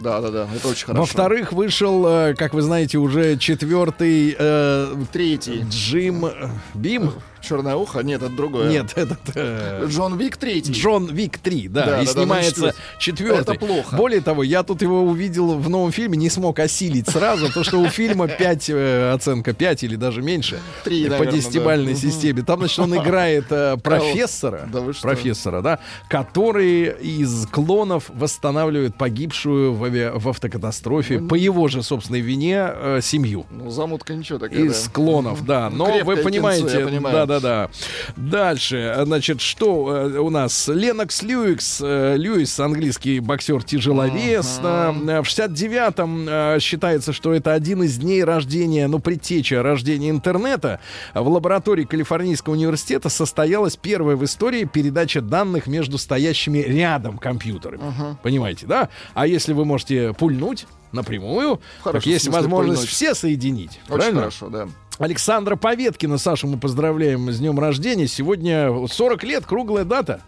[0.00, 1.00] Да, да, да, это очень хорошо.
[1.02, 5.64] Во-вторых, вышел, э, как вы знаете, уже четвертый э, Третий.
[5.68, 6.26] Джим
[6.74, 7.12] Бим.
[7.42, 8.00] Черное ухо?
[8.00, 8.70] Нет, это другое.
[8.70, 10.72] Нет, этот э, Джон Вик третий.
[10.72, 13.40] Джон Вик 3, да, Да, и да, да, снимается ну, четвертый.
[13.40, 13.96] Это плохо.
[13.96, 17.78] Более того, я тут его увидел в новом фильме, не смог осилить сразу, то что
[17.78, 18.70] у фильма 5,
[19.14, 21.98] оценка 5 или даже меньше Три, по наверное, десятибальной да.
[22.00, 22.42] системе.
[22.42, 25.02] Там, значит, он играет э, профессора, Да вы что?
[25.02, 25.78] профессора, да,
[26.08, 33.00] который из клонов восстанавливает погибшую в, авиа- в автокатастрофе по его же собственной вине э,
[33.02, 33.46] семью.
[33.50, 34.90] Ну, замутка ничего такая, Из да.
[34.92, 35.70] клонов, да.
[35.70, 37.16] Но Крепкое вы кинцо, понимаете, я понимаю.
[37.40, 37.70] Да-да-да.
[38.16, 40.68] Дальше, значит, что э, у нас?
[40.68, 44.60] Ленокс Льюикс, э, Льюис, английский боксер тяжеловес.
[44.62, 44.94] да.
[45.08, 50.80] Э, В 69-м э, считается, что это один из дней рождения, ну, предтеча рождения интернета.
[51.14, 57.82] В лаборатории Калифорнийского университета состоялась первая в истории передача данных между стоящими рядом компьютерами.
[58.22, 58.88] Понимаете, да?
[59.14, 63.80] А если вы можете пульнуть напрямую, так есть возможность все соединить.
[63.84, 64.20] Очень правильно?
[64.20, 64.68] хорошо, да.
[64.98, 68.06] Александра Поветкина, Сашу мы поздравляем с днем рождения.
[68.06, 70.22] Сегодня 40 лет, круглая дата.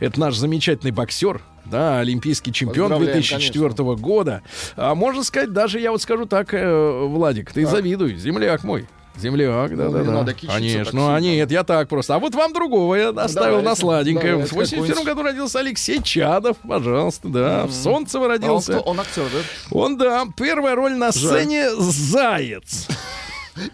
[0.00, 4.42] Это наш замечательный боксер, да, олимпийский чемпион Поздравляем, 2004 года.
[4.76, 8.86] А можно сказать, даже я вот скажу так, э, Владик, ты завидуй, земляк мой.
[9.16, 10.10] Земляк, да, Ну, да, да.
[10.10, 11.34] надо кичиться Конечно, ну а сильно.
[11.34, 12.14] нет, я так просто.
[12.14, 14.32] А вот вам другого я оставил на давайте, сладенькое.
[14.32, 17.66] давайте, В 81 году родился Алексей Чадов, пожалуйста, да.
[17.66, 18.72] В Солнцево А он, родился.
[18.72, 18.80] кто?
[18.82, 19.38] он актер, да?
[19.70, 22.88] Он, да, первая роль на сцене «Заяц».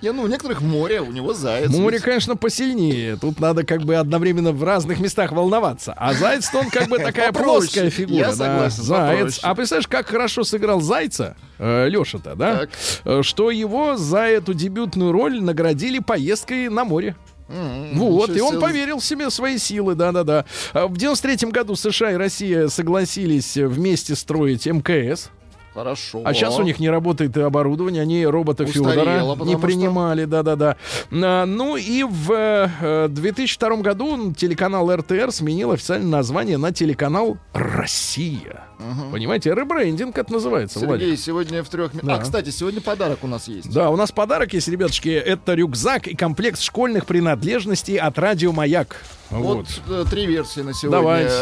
[0.03, 1.71] Не, ну, у некоторых море, у него заяц.
[1.71, 3.17] Море, конечно, посильнее.
[3.17, 5.95] Тут надо как бы одновременно в разных местах волноваться.
[5.97, 7.61] А заяц, он как бы такая Попроще.
[7.61, 8.19] плоская фигура.
[8.19, 8.33] Я да.
[8.35, 9.17] согласен, Заяц.
[9.19, 9.41] попроще.
[9.45, 12.57] А представляешь, как хорошо сыграл зайца э, Леша-то, да?
[12.57, 12.71] Так.
[13.05, 17.15] Э, Что его за эту дебютную роль наградили поездкой на море.
[17.49, 18.61] М, Вот, и он себе.
[18.61, 20.45] поверил в себе свои силы, да-да-да.
[20.75, 25.31] А В 93 году США и Россия согласились вместе строить мкс.
[25.79, 26.23] Хорошо.
[26.25, 30.77] А сейчас у них не работает и оборудование, они робота Федора не принимали, да-да-да.
[31.13, 38.65] А, Ну и в э, 2002 году телеканал РТР сменил официальное название на телеканал «Россия».
[39.13, 41.21] Понимаете, ребрендинг это называется, Сергей, Владик.
[41.21, 41.93] сегодня в трех...
[42.03, 42.17] Да.
[42.17, 43.73] А, кстати, сегодня подарок у нас есть.
[43.73, 45.09] Да, у нас подарок есть, ребятушки.
[45.11, 48.97] Это рюкзак и комплект школьных принадлежностей от «Радио Маяк».
[49.31, 50.07] Вот, Вот.
[50.07, 50.99] э, три версии на сегодня.
[50.99, 51.33] Давайте.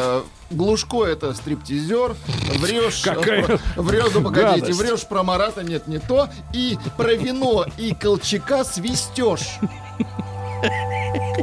[0.51, 2.15] Глушко это стриптизер.
[2.59, 3.03] Врешь.
[3.03, 3.45] Какая
[3.77, 4.79] Врешь, ну погодите, гадость.
[4.79, 6.29] врешь про Марата, нет, не то.
[6.53, 9.59] И про вино и Колчака свистешь.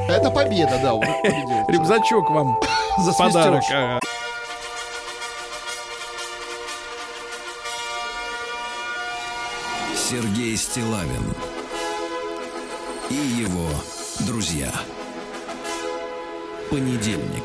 [0.10, 1.68] Это победа, да, он победил.
[1.70, 2.60] Рюкзачок вам
[3.00, 3.64] За подарок.
[9.96, 11.34] Сергей Стилавин
[13.10, 13.68] и его
[14.28, 14.72] друзья.
[16.70, 17.44] Понедельник.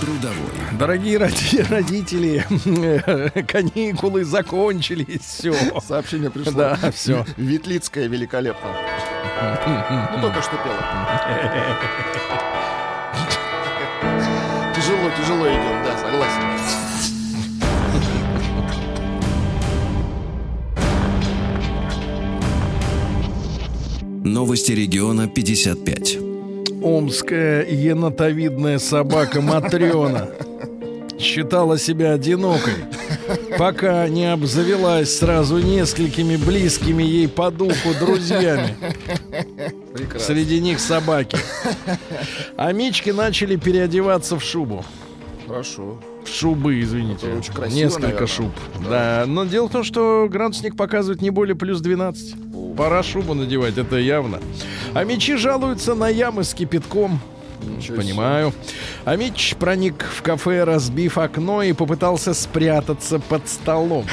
[0.00, 0.36] Трудовой.
[0.78, 2.46] Дорогие роди- родители,
[3.48, 5.52] каникулы закончились, все.
[5.86, 6.52] Сообщение пришло.
[6.52, 7.24] Да, всё.
[7.36, 8.68] Ветлицкая великолепно.
[10.14, 10.78] Ну, только что пела.
[14.76, 16.42] Тяжело, тяжело идем, да, согласен.
[24.24, 26.18] Новости региона 55.
[26.82, 30.28] Омская енотовидная собака Матрена
[31.18, 32.74] считала себя одинокой,
[33.58, 38.76] пока не обзавелась сразу несколькими близкими ей по духу друзьями.
[39.92, 40.20] Прекрасно.
[40.20, 41.36] Среди них собаки.
[42.56, 44.84] А Мички начали переодеваться в шубу.
[45.46, 45.98] Хорошо.
[46.24, 47.26] Шубы, извините.
[47.26, 48.26] Это очень красиво, Несколько наверное.
[48.26, 48.50] шуб.
[48.88, 49.24] Да.
[49.26, 52.34] Но дело в том, что градусник показывает не более плюс 12.
[52.76, 54.40] Пора шубу надевать, это явно.
[54.94, 57.20] А мечи жалуются на ямы с кипятком.
[57.62, 58.52] Ничего Понимаю.
[59.04, 64.06] А Мич проник в кафе, разбив окно и попытался спрятаться под столом.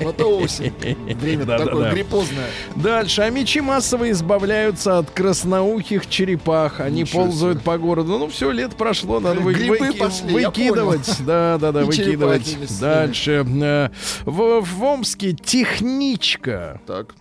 [0.00, 0.72] Вот это осень.
[1.20, 1.64] Время Да-да-да.
[1.70, 2.46] такое гриппозное.
[2.76, 3.22] Дальше.
[3.22, 6.80] А мечи массово избавляются от красноухих черепах.
[6.80, 8.18] Они Ничего ползают по городу.
[8.18, 11.16] Ну, все, лето прошло, надо вы- выки- пошли, выкидывать.
[11.26, 12.56] Да, да, да, И выкидывать.
[12.80, 13.44] Дальше.
[13.46, 13.90] Э,
[14.24, 16.80] В, в Омске техничка.
[16.86, 17.14] Так.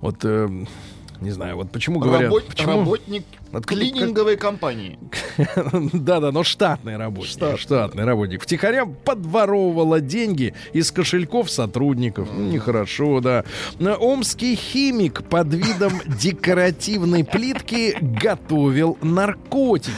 [0.00, 0.48] Вот, э,
[1.20, 2.30] не знаю, вот почему говорят...
[2.32, 4.98] Работ- почему- Работник Откуда- клининговой компании.
[5.92, 7.30] Да-да, но штатный работник.
[7.30, 8.42] Штатный, Штатный, работник.
[8.42, 12.28] Втихаря подворовывала деньги из кошельков сотрудников.
[12.32, 13.44] Ну, нехорошо, да.
[13.78, 19.92] Омский химик под видом декоративной плитки готовил наркотики.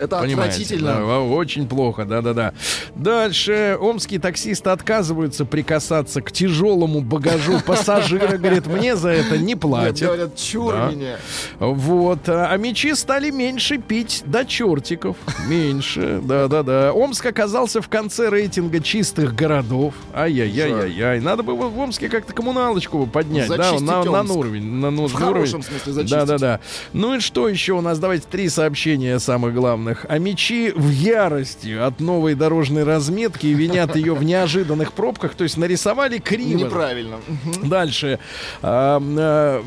[0.00, 0.94] Это Понимаете, отвратительно.
[0.94, 2.52] да, очень плохо, да-да-да.
[2.94, 8.36] Дальше омские таксисты отказываются прикасаться к тяжелому багажу пассажира.
[8.38, 10.00] Говорит, мне за это не Нет, платят.
[10.00, 10.90] говорят, чур Да.
[10.90, 11.16] меня.
[11.58, 12.28] Вот.
[12.28, 15.16] А а мечи стали меньше пить до чертиков.
[15.48, 16.20] Меньше.
[16.22, 16.92] Да-да-да.
[16.92, 19.94] Омск оказался в конце рейтинга чистых городов.
[20.14, 21.20] Ай-яй-яй-яй-яй.
[21.20, 23.48] Надо бы в Омске как-то коммуналочку поднять.
[23.48, 24.64] Да, на, на уровень.
[24.64, 25.62] На, В на хорошем уровень.
[25.64, 26.18] смысле зачистить.
[26.18, 26.60] Да-да-да.
[26.92, 27.98] Ну и что еще у нас?
[27.98, 29.87] Давайте три сообщения самых главных.
[30.08, 35.34] А мечи в ярости от новой дорожной разметки и винят ее в неожиданных пробках.
[35.34, 36.58] То есть нарисовали криво.
[36.58, 37.16] Неправильно.
[37.64, 38.18] Дальше.
[38.62, 39.64] А, а,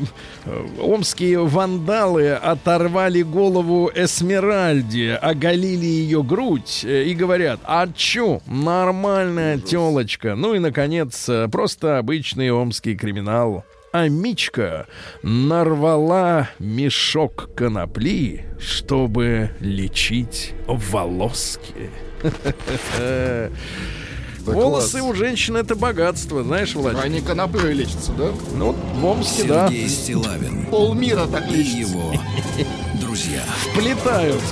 [0.80, 10.34] омские вандалы оторвали голову Эсмеральде, оголили ее грудь э, и говорят, а чё, нормальная телочка.
[10.34, 13.64] Ну и, наконец, э, просто обычный омский криминал.
[13.92, 14.86] А Мичка
[15.22, 21.90] нарвала мешок конопли, чтобы лечить волоски.
[24.46, 25.04] Волосы класс.
[25.10, 27.04] у женщин это богатство, знаешь, Владимир?
[27.04, 28.32] Они коноплей лечатся, да?
[28.54, 31.78] Ну, в Омске, да, Сергей Стилавин Полмира так и лечится.
[31.78, 32.12] его
[33.00, 33.44] друзья.
[33.74, 34.42] плетают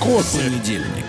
[0.00, 0.38] косы.
[0.38, 1.06] Понедельник.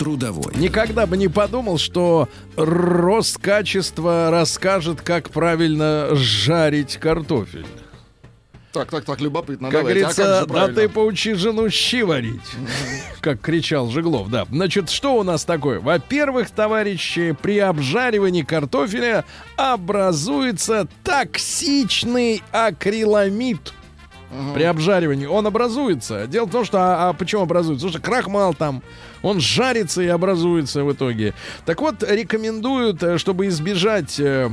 [0.00, 0.54] Трудовой.
[0.56, 2.26] Никогда бы не подумал, что
[2.56, 7.66] Роскачество расскажет, как правильно жарить картофель.
[8.72, 9.68] Так, так, так, любопытно.
[9.68, 10.00] Как Давайте.
[10.00, 12.40] А говорится, как же да ты поучи жену щи варить.
[13.20, 14.46] Как кричал Жиглов, да.
[14.50, 15.80] Значит, что у нас такое?
[15.80, 19.26] Во-первых, товарищи, при обжаривании картофеля
[19.56, 23.74] образуется токсичный акриламид.
[24.54, 26.26] при обжаривании, он образуется.
[26.26, 27.86] Дело в том, что а, а почему образуется?
[27.86, 28.82] Потому что крахмал там,
[29.22, 31.34] он жарится и образуется в итоге.
[31.66, 34.50] Так вот, рекомендуют, э, чтобы избежать э,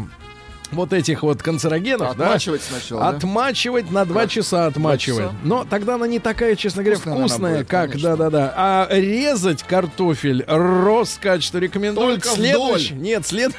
[0.71, 3.09] вот этих вот канцерогенов, да, Отмачивать сначала, да?
[3.17, 5.29] отмачивать на 2 часа отмачивать.
[5.43, 8.53] Но тогда она не такая, честно говоря, Вкусная будет, как, да-да-да.
[8.55, 13.01] А резать картофель Росскач, что рекомендуют Только следующ- вдоль.
[13.01, 13.51] Нет, след...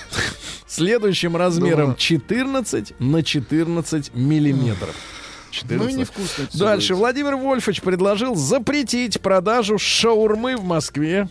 [0.66, 1.96] следующим размером Да.
[1.96, 4.94] 14 на 14 миллиметров.
[5.50, 5.86] 14.
[5.86, 6.94] Ну и невкусно Дальше.
[6.94, 7.00] будет.
[7.00, 11.28] Владимир Вольфович предложил запретить продажу шаурмы в Москве.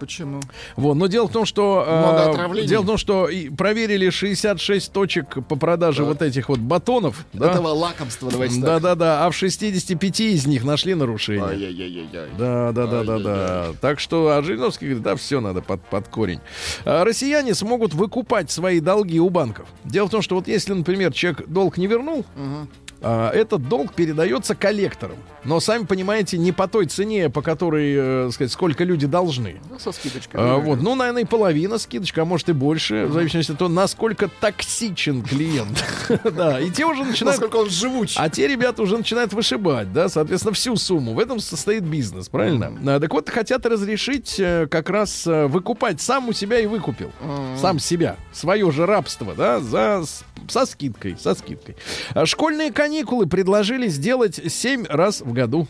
[0.00, 0.40] Почему?
[0.76, 5.46] Вот, но дело в том, что э, дело в том, что и проверили 66 точек
[5.46, 8.82] по продаже вот этих вот батонов, да, Этого лакомства, давайте да, так.
[8.82, 10.94] да, да, а в 65 из них нашли.
[10.94, 12.30] Ай-яй-яй-яй.
[12.38, 13.66] Да, да, да, да, да.
[13.82, 16.40] Так что, а Жириновский говорит, да, все надо под, под корень.
[16.86, 19.68] А, россияне смогут выкупать свои долги у банков.
[19.84, 22.66] Дело в том, что вот если, например, человек долг не вернул, а,
[23.02, 25.16] этот долг передается коллекторам.
[25.44, 27.94] Но, сами понимаете, не по той цене, по которой,
[28.26, 29.56] э, сказать, сколько люди должны.
[29.70, 30.40] Ну, со скидочкой.
[30.40, 33.70] А, вот, ну, наверное, и половина скидочка, а может и больше, в зависимости от того,
[33.70, 35.82] насколько токсичен клиент.
[36.30, 37.40] Да, и те уже начинают...
[37.40, 38.14] Насколько он живуч.
[38.16, 41.14] А те ребята уже начинают вышибать, да, соответственно, всю сумму.
[41.14, 42.72] В этом состоит бизнес, правильно?
[42.86, 46.00] А, Так вот, хотят разрешить э, как раз э, выкупать.
[46.00, 47.10] Сам у себя и выкупил.
[47.56, 48.16] Сам себя.
[48.32, 50.02] Свое же рабство, да, за,
[50.48, 51.76] со скидкой, со скидкой.
[52.14, 55.68] А Школьные каникулы предложили сделать 7 раз в году.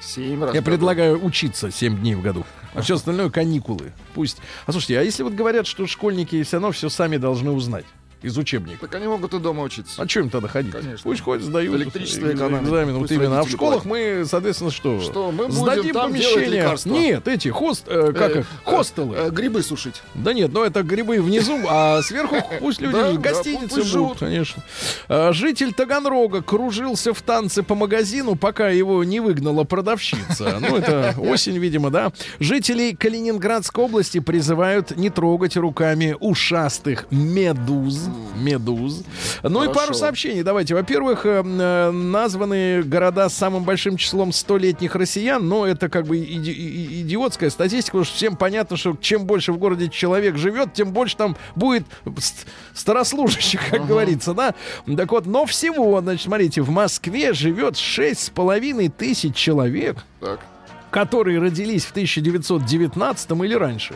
[0.00, 0.54] Семь раз.
[0.54, 0.76] Я в году.
[0.76, 2.44] предлагаю учиться 7 дней в году.
[2.74, 3.92] А все остальное каникулы.
[4.14, 4.38] Пусть.
[4.66, 7.84] А слушайте, а если вот говорят, что школьники все равно все сами должны узнать
[8.22, 8.78] из учебника?
[8.86, 10.00] Так они могут и дома учиться.
[10.02, 10.72] А что им тогда ходить?
[10.72, 11.00] Конечно.
[11.02, 12.62] Пусть ходят, сдают Электричество э, экономят.
[12.64, 12.98] экзамен.
[12.98, 13.40] Вот именно.
[13.40, 15.00] А в школах мы, соответственно, что?
[15.00, 16.76] Что, мы будем Сдадим там помещение.
[16.84, 19.16] Нет, эти хост, э, как Э, хостелы.
[19.16, 20.02] э, Грибы сушить.
[20.14, 24.18] Да нет, ну это грибы внизу, а сверху пусть люди будут, живут.
[24.18, 24.62] конечно.
[25.08, 30.58] А, Житель Таганрога кружился в танце по магазину, пока его не выгнала продавщица.
[30.60, 32.12] Ну, это осень, видимо, да.
[32.38, 38.09] Жителей Калининградской области призывают не трогать руками ушастых медуз.
[38.36, 39.02] Медуз.
[39.42, 40.42] Ну и пару сообщений.
[40.42, 40.74] Давайте.
[40.74, 46.18] Во-первых, э, э, названы города с самым большим числом столетних россиян, но это как бы
[46.18, 50.92] иди- идиотская статистика, потому что всем понятно, что чем больше в городе человек живет, тем
[50.92, 51.84] больше там будет
[52.18, 54.54] ст- старослужащих, как говорится, да?
[54.96, 60.40] Так вот, но всего, значит, смотрите, в Москве живет шесть с половиной тысяч человек, Так.
[60.90, 63.94] которые родились в 1919 или раньше.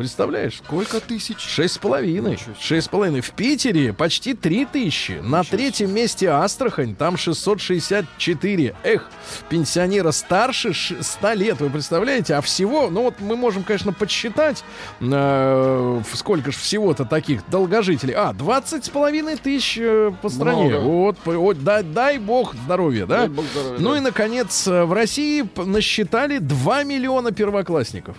[0.00, 0.62] Представляешь?
[0.64, 1.40] Сколько тысяч?
[1.40, 2.38] Шесть с половиной.
[2.58, 3.20] Шесть с половиной.
[3.20, 5.20] В Питере почти три тысячи.
[5.22, 6.94] На третьем месте Астрахань.
[6.94, 8.76] Там 664.
[8.82, 9.10] Эх,
[9.50, 11.60] пенсионера старше ш- 100 лет.
[11.60, 12.36] Вы представляете?
[12.36, 14.64] А всего, ну вот мы можем, конечно, подсчитать,
[15.02, 18.14] э, сколько же всего-то таких долгожителей.
[18.14, 20.70] А, 20 с половиной тысяч э, по стране.
[20.70, 20.82] Много.
[20.82, 23.18] Вот, вот, дай, дай бог здоровья, да?
[23.18, 23.98] Дай бог здоровья, ну да.
[23.98, 28.16] и, наконец, э, в России насчитали 2 миллиона первоклассников.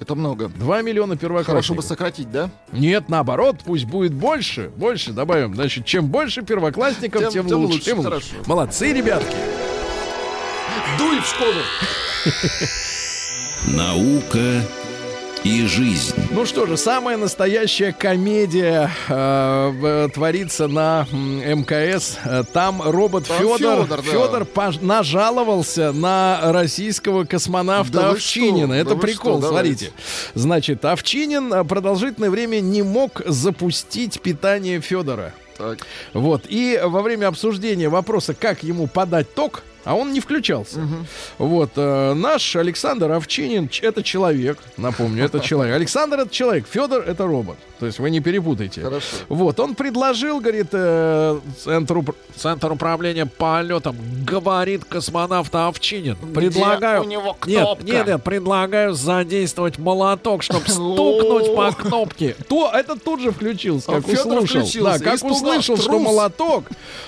[0.00, 0.48] Это много.
[0.48, 1.54] 2 миллиона первоклассников.
[1.54, 2.50] Хорошо бы сократить, да?
[2.72, 4.70] Нет, наоборот, пусть будет больше.
[4.76, 5.54] Больше добавим.
[5.54, 7.72] Значит, чем больше первоклассников, тем, Тем- тем лучше.
[7.74, 8.08] лучше, Тем лучше.
[8.10, 8.26] хорошо.
[8.46, 9.36] Молодцы, ребятки.
[10.98, 11.62] Дуй в школу.
[13.66, 14.62] Наука
[15.44, 16.14] и жизнь.
[16.30, 22.16] Ну что же, самая настоящая комедия э, творится на МКС.
[22.52, 24.10] Там робот Там Федор, Фёдор, да.
[24.10, 28.66] Фёдор пож- нажаловался на российского космонавта Да Овчинина.
[28.66, 28.74] что?
[28.74, 29.48] Это Да прикол, что?
[29.50, 29.90] смотрите.
[30.34, 35.32] Значит, Овчинин продолжительное время не мог запустить питание Федора.
[35.56, 35.78] Так.
[36.12, 36.42] Вот.
[36.48, 40.80] И во время обсуждения вопроса, как ему подать ток, а он не включался.
[41.38, 41.70] Вот.
[41.76, 45.74] э, наш Александр Овчинин, это человек, напомню, это человек.
[45.74, 47.56] Александр это человек, Федор это робот.
[47.78, 48.82] То есть вы не перепутайте.
[48.82, 49.16] Хорошо.
[49.28, 52.04] Вот, он предложил, говорит, э, центру,
[52.36, 56.16] Центр управления полетом, говорит космонавт Овчинин.
[56.34, 57.02] Предлагаю...
[57.02, 57.84] у него Нет, кнопка?
[57.84, 62.36] нет, нет, предлагаю задействовать молоток, чтобы стукнуть по кнопке.
[62.48, 64.44] То, это тут же включился, как услышал.
[64.44, 66.64] включился, Да, как услышал, что молоток,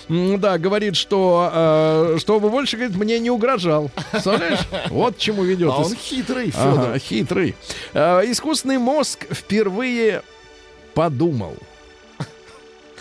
[0.08, 3.90] да, говорит, что, э, чтобы больше, говорит, мне не угрожал.
[4.12, 4.60] Представляешь?
[4.90, 5.70] Вот к чему ведет.
[5.70, 6.98] А он хитрый, Ага, Федор.
[6.98, 7.54] хитрый.
[7.94, 10.22] Э, искусственный мозг впервые
[10.94, 11.56] подумал.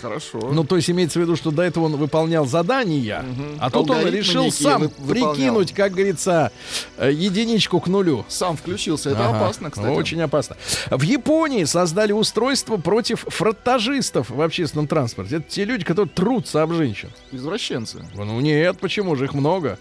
[0.01, 0.39] Хорошо.
[0.51, 3.25] Ну, то есть имеется в виду, что до этого он выполнял задания,
[3.59, 5.33] а тут он Алгоритмы решил некие сам вы- выполнял.
[5.33, 6.51] прикинуть, как говорится,
[6.97, 8.25] э, единичку к нулю.
[8.29, 9.09] Сам включился.
[9.11, 9.93] Это Ага, опасно, кстати.
[9.93, 10.55] Очень опасно.
[10.89, 15.37] В Японии создали устройство против фронтажистов в общественном транспорте.
[15.37, 17.09] Это те люди, которые трутся об женщин.
[17.31, 18.03] Извращенцы.
[18.15, 19.77] Ну нет, почему же их много?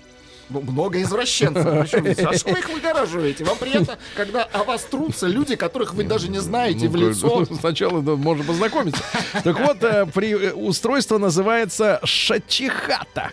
[0.51, 1.65] Ну, много извращенцев.
[1.65, 2.29] Причем?
[2.29, 3.45] А что вы их выгораживаете?
[3.45, 7.45] Вам приятно, когда о вас трутся люди, которых вы даже не знаете в Ну, лицо.
[7.61, 9.03] Сначала да, можно познакомиться.
[9.45, 13.33] Так вот, э, при, э, устройство называется шачихата.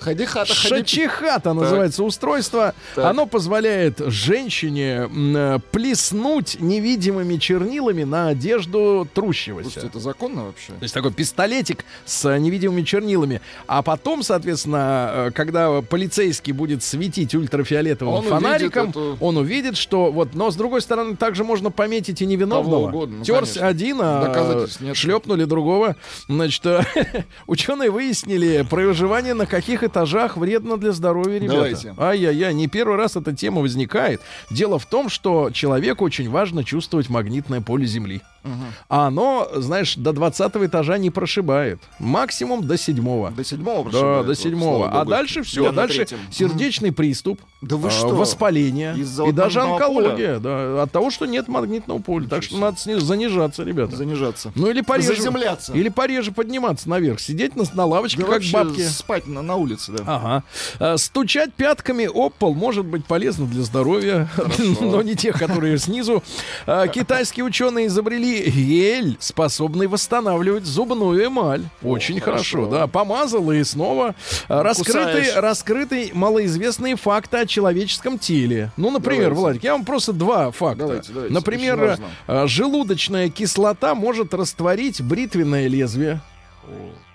[0.00, 2.74] Ходи хата, ходи Шачихата называется устройство.
[2.94, 3.04] Так.
[3.04, 9.64] Оно позволяет женщине э, плеснуть невидимыми чернилами на одежду трущегося.
[9.70, 10.68] Слушайте, это законно вообще?
[10.72, 13.42] То есть такой пистолетик с э, невидимыми чернилами.
[13.66, 19.76] А потом, соответственно, э, когда полицейский будет светить ультрафиолетовым Он фонариком, увидит эту- он увидит,
[19.76, 22.88] что вот, но с другой стороны, также можно пометить и невиновного.
[22.88, 23.66] Угодно, ну, Терс конечно.
[23.66, 25.96] один, а шлепнули другого.
[26.26, 26.64] Значит,
[27.46, 31.94] ученые выяснили, проживание на каких этажах вредно для здоровья ребята.
[31.98, 34.20] Ай-яй-яй, не первый раз эта тема возникает.
[34.50, 38.22] Дело в том, что человеку очень важно чувствовать магнитное поле Земли.
[38.88, 41.78] А оно, знаешь, до 20 этажа не прошибает.
[41.98, 43.30] Максимум до седьмого.
[43.30, 44.78] До седьмого Да, прошибает, до вот, седьмого.
[44.78, 45.10] слава А богу.
[45.10, 45.62] дальше все.
[45.64, 47.40] Я на Дальше сердечный приступ.
[47.62, 48.08] Да вы а, что?
[48.08, 48.96] Воспаление.
[49.26, 50.38] И даже онкология.
[50.38, 52.28] Да, от того, что нет магнитного поля.
[52.28, 53.96] Так что надо сни- занижаться, ребята.
[53.96, 54.52] Занижаться.
[54.54, 55.16] Ну или пореже.
[55.16, 55.72] Заземляться.
[55.74, 57.20] Или пореже подниматься наверх.
[57.20, 58.80] Сидеть на, на лавочке, Да как бабки.
[58.86, 60.04] спать на, на улице, да.
[60.06, 60.42] Ага.
[60.78, 64.28] А, Стучать пятками об пол может быть полезно для здоровья,
[64.80, 66.22] но не тех, которые снизу.
[66.66, 71.64] А, Китайские ученые изобрели гель, способный восстанавливать зубную эмаль.
[71.82, 72.86] Очень хорошо, да.
[72.86, 74.14] Помазал и снова.
[74.48, 75.36] А, Раскрыты, Кусаешь.
[75.36, 78.70] раскрыты малоизвестные факты о человеческом теле.
[78.76, 79.40] Ну, например, Давайте.
[79.40, 80.84] Владик, я вам просто два факта.
[80.86, 86.20] Давайте, давайте, Например, а, желудочная кислота может растворить бритвенное лезвие.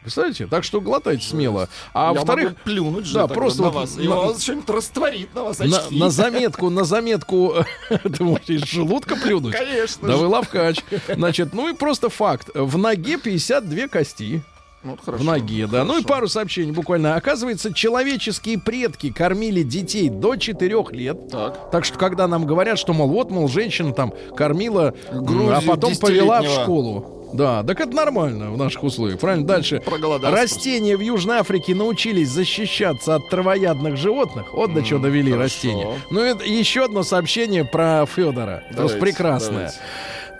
[0.05, 0.45] Представляете?
[0.45, 1.67] Так что глотайте смело.
[1.91, 3.97] А во-вторых, плюнуть же да, просто на вот вас.
[3.97, 5.97] И на- вас что-нибудь растворит на вас на, очки.
[5.99, 7.55] на заметку, на заметку,
[7.89, 9.55] ты можешь из желудка плюнуть?
[9.55, 10.77] Конечно Да вы лавкач.
[11.07, 12.49] Значит, ну и просто факт.
[12.53, 14.43] В ноге 52 кости.
[14.83, 15.83] Ну, вот хорошо, в ноге, да.
[15.83, 16.07] Ну и хорошо.
[16.07, 17.15] пару сообщений буквально.
[17.15, 21.29] Оказывается, человеческие предки кормили детей до 4 лет.
[21.31, 21.71] Так.
[21.71, 25.61] Так что, когда нам говорят, что, мол, вот, мол, женщина там кормила, м, Грудью а
[25.61, 27.11] потом повела в школу.
[27.35, 29.19] Да, так это нормально в наших условиях.
[29.19, 29.81] Правильно, дальше.
[30.23, 34.53] Растения в Южной Африке научились защищаться от травоядных животных.
[34.53, 35.43] Вот до чего довели хорошо.
[35.43, 35.87] растения.
[36.09, 38.63] Ну и еще одно сообщение про Федора.
[38.75, 39.71] Просто прекрасное.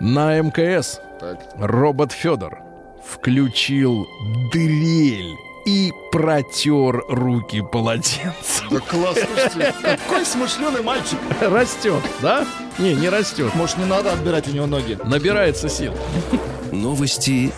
[0.00, 1.40] На мкс Так.
[1.56, 2.58] робот Федор
[3.06, 4.06] включил
[4.52, 5.34] дрель
[5.66, 8.68] и протер руки полотенцем.
[8.70, 11.18] Да класс, слушайте, какой смышленый мальчик.
[11.40, 12.46] Растет, да?
[12.78, 13.54] Не, не растет.
[13.54, 14.98] Может, не надо отбирать у него ноги?
[15.04, 15.92] Набирается сил.
[16.76, 17.52] Новости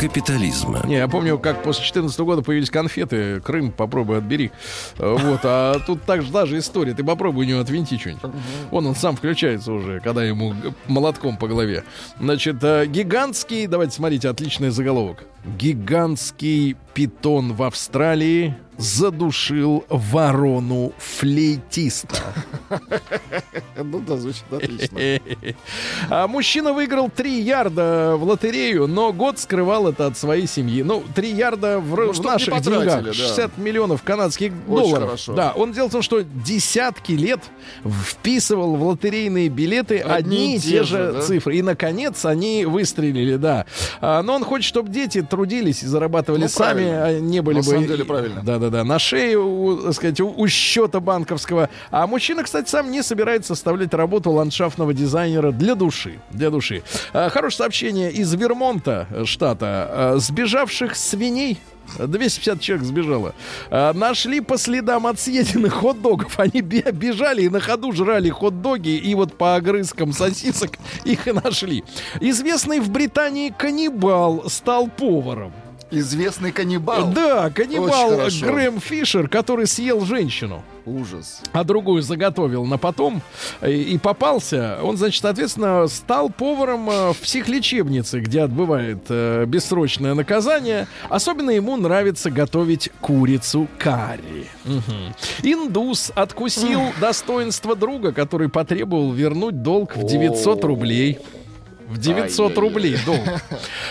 [0.00, 0.82] капитализма.
[0.86, 3.40] Не, я помню, как после 14 года появились конфеты.
[3.40, 4.50] Крым, попробуй отбери.
[4.98, 6.94] Вот, а тут так же даже история.
[6.94, 8.32] Ты попробуй у него отвинти что-нибудь.
[8.70, 10.54] Вон он сам включается уже, когда ему
[10.88, 11.84] молотком по голове.
[12.18, 15.24] Значит, э, гигантский, давайте смотрите, отличный заголовок.
[15.44, 22.16] Гигантский питон в Австралии задушил ворону флейтиста.
[23.84, 24.98] Ну да, звучит отлично.
[26.08, 30.82] А мужчина выиграл 3 ярда в лотерею, но год скрывал это от своей семьи.
[30.82, 33.04] Ну, 3 ярда в, Ну, в наших деньгах.
[33.04, 33.12] да.
[33.12, 35.04] 60 миллионов канадских Очень долларов.
[35.06, 35.32] хорошо.
[35.34, 37.40] Да, он дело в том, что десятки лет
[38.06, 41.22] вписывал в лотерейные билеты одни, и те же да?
[41.22, 41.56] цифры.
[41.56, 43.66] И, наконец, они выстрелили, да.
[44.00, 47.04] А, но он хочет, чтобы дети трудились и зарабатывали Ну, сами, правильно.
[47.06, 47.66] а не были На бы...
[47.70, 48.42] самом деле правильно.
[48.72, 51.68] Да-да-да, на шее, у, так сказать, у, у счета банковского.
[51.90, 56.18] А мужчина, кстати, сам не собирается составлять работу ландшафтного дизайнера для души.
[56.30, 56.82] Для души.
[57.12, 59.66] А, хорошее сообщение из Вермонта, э, штата.
[59.90, 61.58] А, сбежавших свиней
[61.98, 63.34] 250 человек сбежало.
[63.70, 66.38] А, нашли по следам от съеденных хот-догов.
[66.38, 71.32] Они бе- бежали и на ходу жрали хот-доги, и вот по огрызкам сосисок их и
[71.32, 71.84] нашли.
[72.20, 75.52] Известный в Британии каннибал стал поваром.
[75.92, 77.12] Известный каннибал.
[77.12, 78.22] Да, каннибал.
[78.40, 81.42] Грэм Фишер, который съел женщину, Ужас.
[81.52, 83.20] а другую заготовил на потом
[83.60, 84.78] и, и попался.
[84.82, 90.86] Он, значит, соответственно, стал поваром э, в психлечебнице, где отбывает э, бессрочное наказание.
[91.10, 94.46] Особенно ему нравится готовить курицу карри.
[94.64, 95.14] Мгм.
[95.42, 101.18] Индус откусил достоинство друга, который потребовал вернуть долг в 900 рублей.
[101.92, 102.60] В 900 Ай-яй-яй.
[102.60, 103.20] рублей долг.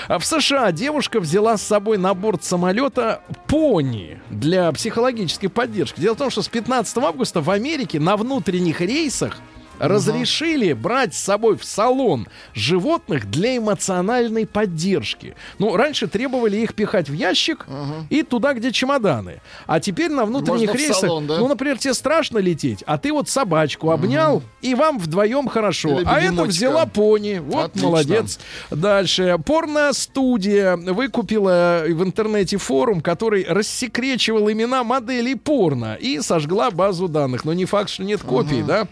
[0.08, 6.00] А в США девушка взяла с собой на борт самолета пони для психологической поддержки.
[6.00, 9.38] Дело в том, что с 15 августа в Америке на внутренних рейсах
[9.82, 15.36] разрешили брать с собой в салон животных для эмоциональной поддержки.
[15.60, 17.66] Ну, раньше требовали их пихать в ящик
[18.10, 19.42] и туда, где чемоданы.
[19.66, 21.38] А теперь на внутренних Можно рейсах, салон, да?
[21.38, 26.00] ну, например, тебе страшно лететь, а ты вот собачку обнял, и вам вдвоем хорошо.
[26.00, 27.42] Или а это взяла пони.
[27.44, 27.90] Вот Отлично.
[27.90, 28.40] молодец.
[28.70, 29.38] Дальше.
[29.46, 37.46] Порно-студия выкупила в интернете форум, который рассекречивал имена моделей порно и сожгла базу данных.
[37.46, 38.88] Но не факт, что нет копий, да?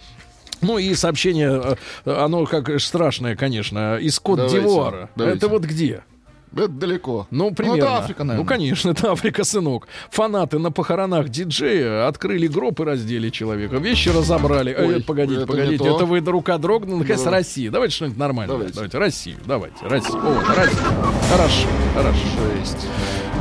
[0.61, 5.09] Ну и сообщение, э, оно как страшное, конечно, из Кот Давайте, Дивуара.
[5.15, 5.37] давайте.
[5.37, 6.03] Это вот где?
[6.51, 7.27] Это далеко.
[7.29, 7.77] Ну, примерно.
[7.83, 8.43] это Африка, наверное.
[8.43, 9.87] Ну, конечно, это Африка, сынок.
[10.09, 13.77] Фанаты на похоронах диджея открыли гроб и раздели человека.
[13.77, 14.73] Вещи разобрали.
[14.73, 15.83] Э, Ой, погодите, это погодите.
[15.87, 17.01] Это вы до рука дрогнули.
[17.01, 17.29] Наконец, Да.
[17.31, 17.69] Россия.
[17.69, 18.53] Давайте что-нибудь нормальное.
[18.55, 18.73] Давайте.
[18.73, 18.97] Давайте.
[18.97, 19.37] Россию.
[19.45, 19.75] Давайте.
[19.83, 20.19] Россию.
[20.21, 20.79] Вот, Россия.
[21.29, 21.67] Хорошо.
[21.93, 22.19] Хорошо.
[22.57, 22.87] Жесть.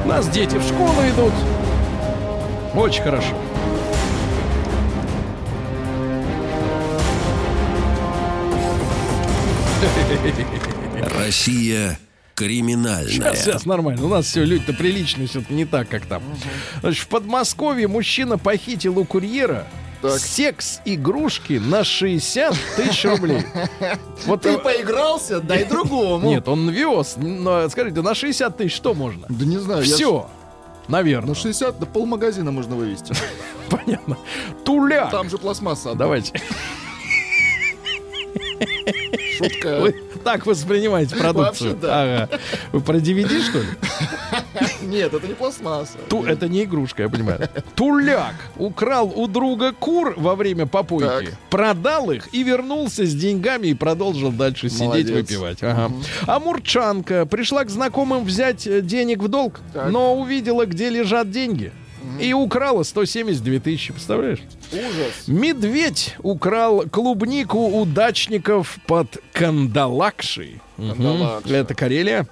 [0.05, 1.33] У нас дети в школу идут.
[2.75, 3.35] Очень хорошо.
[11.17, 11.99] Россия
[12.35, 13.11] криминальная.
[13.11, 14.05] Сейчас, сейчас, нормально.
[14.05, 16.23] У нас все люди-то приличные, все не так, как там.
[16.81, 19.67] Значит, в Подмосковье мужчина похитил у курьера
[20.01, 20.19] Так.
[20.19, 23.43] секс-игрушки на 60 тысяч рублей.
[24.27, 26.29] Вот Ты поигрался, дай другому.
[26.29, 27.15] Нет, он вез.
[27.17, 29.27] Но, скажите, на 60 тысяч что можно?
[29.29, 29.83] Да не знаю.
[29.83, 30.29] Все.
[30.87, 31.31] Наверное.
[31.31, 33.15] На 60 до полмагазина можно вывести.
[33.69, 34.17] Понятно.
[34.65, 35.11] Туляк.
[35.11, 35.95] Там же пластмасса.
[35.95, 36.41] Давайте.
[39.39, 39.79] Шутка.
[39.81, 41.71] Вы так воспринимаете продукцию?
[41.73, 42.03] Вообще, да.
[42.27, 42.39] Ага.
[42.73, 43.67] Вы про DVD, что ли?
[44.83, 45.99] Нет, это не пластмасса.
[46.09, 47.49] Ту, это не игрушка, я понимаю.
[47.75, 51.39] Туляк украл у друга кур во время попойки, Так.
[51.51, 55.11] продал их и вернулся с деньгами и продолжил дальше сидеть Молодец.
[55.17, 55.63] выпивать.
[55.63, 55.93] Ага.
[56.27, 59.91] А Мурчанка пришла к знакомым взять э, денег в долг, Так.
[59.91, 61.73] но увидела, где лежат деньги.
[62.21, 64.41] И украла 172 тысячи, представляешь?
[64.73, 65.27] Ужас.
[65.27, 70.61] Медведь украл клубнику у дачников под Кандалакшей.
[70.77, 71.55] Кандалакша.
[71.55, 72.27] Это Карелия.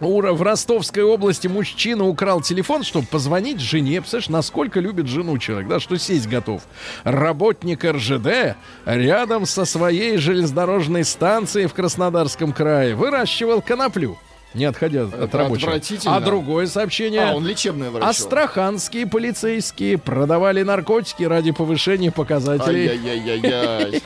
[0.00, 4.00] Ура, в Ростовской области мужчина украл телефон, чтобы позвонить жене.
[4.00, 6.62] Представляешь, насколько любит жену человек, да, что сесть готов.
[7.02, 14.16] Работник РЖД рядом со своей железнодорожной станцией в Краснодарском крае выращивал коноплю,
[14.54, 15.68] не отходя от Это рабочего.
[15.72, 16.16] отвратительно.
[16.16, 17.20] А другое сообщение.
[17.22, 18.10] А, он лечебное врачевал.
[18.10, 22.88] Астраханские полицейские продавали наркотики ради повышения показателей.
[22.88, 24.02] Ай-яй-яй-яй-яй.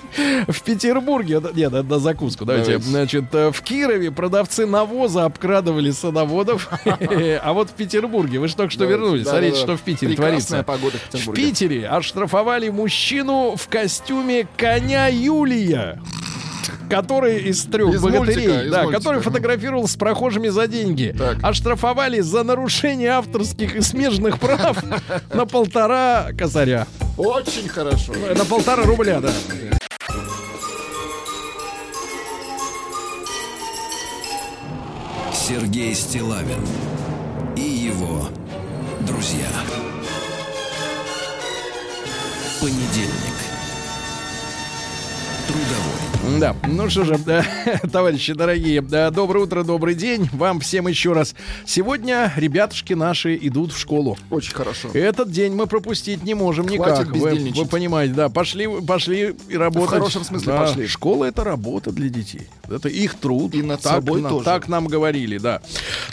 [0.48, 2.78] В Петербурге, нет, на закуску, давайте.
[2.78, 6.68] Значит, э, в Кирове продавцы навоза обкрадывали садоводов.
[7.42, 10.62] А вот в Петербурге, вы же только что вернулись, смотрите, что в Питере творится.
[10.62, 11.42] погода в В Петербурге.
[11.42, 16.00] Питере оштрафовали мужчину в костюме коня Юлия.
[16.96, 18.98] Который из трех Из богатырей, мультика, из да, мультика.
[18.98, 21.14] который фотографировал с прохожими за деньги.
[21.16, 21.38] Так.
[21.42, 24.76] Оштрафовали за нарушение авторских и смежных прав
[25.34, 26.86] на полтора косаря.
[27.16, 28.12] Очень хорошо.
[28.36, 29.30] На полтора рубля, да.
[35.32, 36.64] Сергей Стилавин
[37.56, 38.28] и его
[39.06, 39.48] друзья.
[42.60, 43.11] Понедельник.
[46.38, 47.44] Да, ну что же, да,
[47.92, 51.34] товарищи дорогие, да, доброе утро, добрый день вам всем еще раз.
[51.66, 54.16] Сегодня ребятушки наши идут в школу.
[54.30, 54.88] Очень хорошо.
[54.94, 57.08] Этот день мы пропустить не можем никак.
[57.08, 59.88] Вы, вы понимаете, да, пошли, пошли и работать.
[59.88, 60.86] В хорошем смысле Да, пошли.
[60.86, 62.46] Школа это работа для детей.
[62.70, 63.54] Это их труд.
[63.54, 64.44] И над так, собой на- тоже.
[64.44, 65.60] Так нам говорили, да.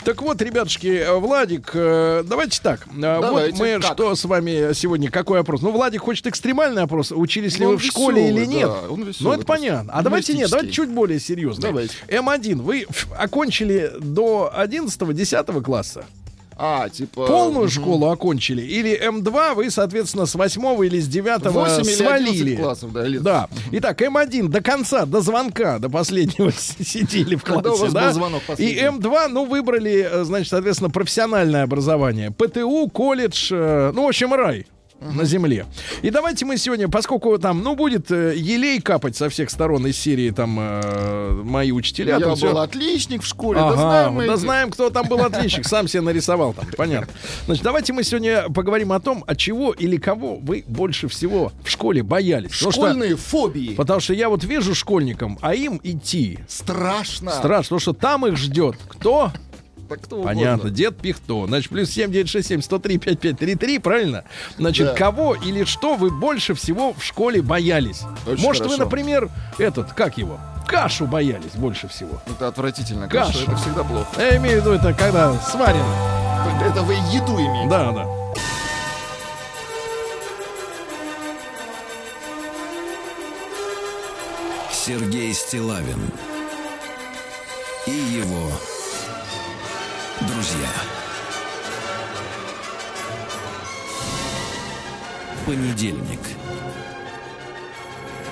[0.04, 2.86] Так вот, ребятушки, э, Владик, э, давайте так.
[2.88, 3.92] Э, Вот Давайте, мы как?
[3.94, 5.62] что с вами сегодня, какой опрос?
[5.62, 7.12] Ну, Владик хочет экстремальный опрос.
[7.12, 8.68] Учились ли Ну, вы он в школе весёлый, или нет?
[8.68, 9.99] да, он весёлый ну, это понятно.
[10.00, 11.62] А давайте нет, давайте чуть более серьезно.
[11.62, 11.94] Давайте.
[12.08, 12.86] М1, вы
[13.16, 16.04] окончили до 11-10 класса?
[16.62, 17.26] А, типа...
[17.26, 17.70] Полную мгм.
[17.70, 18.60] школу окончили?
[18.60, 22.52] Или М2 вы, соответственно, с 8 или с 9 Восемь или свалили?
[22.52, 23.22] 11 классов, да, лет.
[23.22, 23.48] Да.
[23.72, 28.06] Итак, М1 до конца, до звонка, до последнего сидели в классе, Когда у вас да?
[28.08, 28.82] был звонок И последний?
[28.82, 32.30] М2, ну, выбрали, э, значит, соответственно, профессиональное образование.
[32.30, 34.66] ПТУ, колледж, э, ну, в общем, рай
[35.00, 35.66] на земле.
[36.02, 39.96] И давайте мы сегодня, поскольку там, ну, будет э, елей капать со всех сторон из
[39.98, 42.18] серии, там, э, мои учителя.
[42.18, 45.20] Я был отличник в школе, Ага, да знаем мы да эти- знаем, кто там был
[45.20, 45.66] отличник.
[45.66, 47.12] Сам себе нарисовал там, понятно.
[47.46, 51.70] Значит, давайте мы сегодня поговорим о том, от чего или кого вы больше всего в
[51.70, 52.50] школе боялись.
[52.52, 53.74] Потому что- Школьные фобии.
[53.74, 57.30] Потому что я вот вижу школьникам, а им идти Страшно.
[57.32, 59.32] страшно, потому что там их ждет кто?
[59.90, 60.70] Так кто Понятно, угодно.
[60.70, 61.46] дед Пихто.
[61.48, 64.22] Значит, плюс 7967 103 5533, правильно?
[64.56, 64.94] Значит, Да.
[64.94, 68.02] кого или что вы больше всего в школе боялись?
[68.24, 68.84] Очень Может, вы, хорошо.
[68.84, 69.28] например,
[69.58, 70.38] этот, как его?
[70.68, 72.22] Кашу боялись больше всего.
[72.28, 73.08] Это отвратительно.
[73.08, 73.32] Каша.
[73.32, 73.42] Каша.
[73.50, 74.06] Это всегда плохо.
[74.16, 75.84] Я имею в виду это, когда сварено.
[76.64, 77.68] Это вы еду имеете.
[77.68, 78.06] Да, да.
[84.72, 86.10] Сергей Стилавин
[87.86, 88.50] и его
[90.26, 90.68] друзья.
[95.46, 96.39] Понедельник.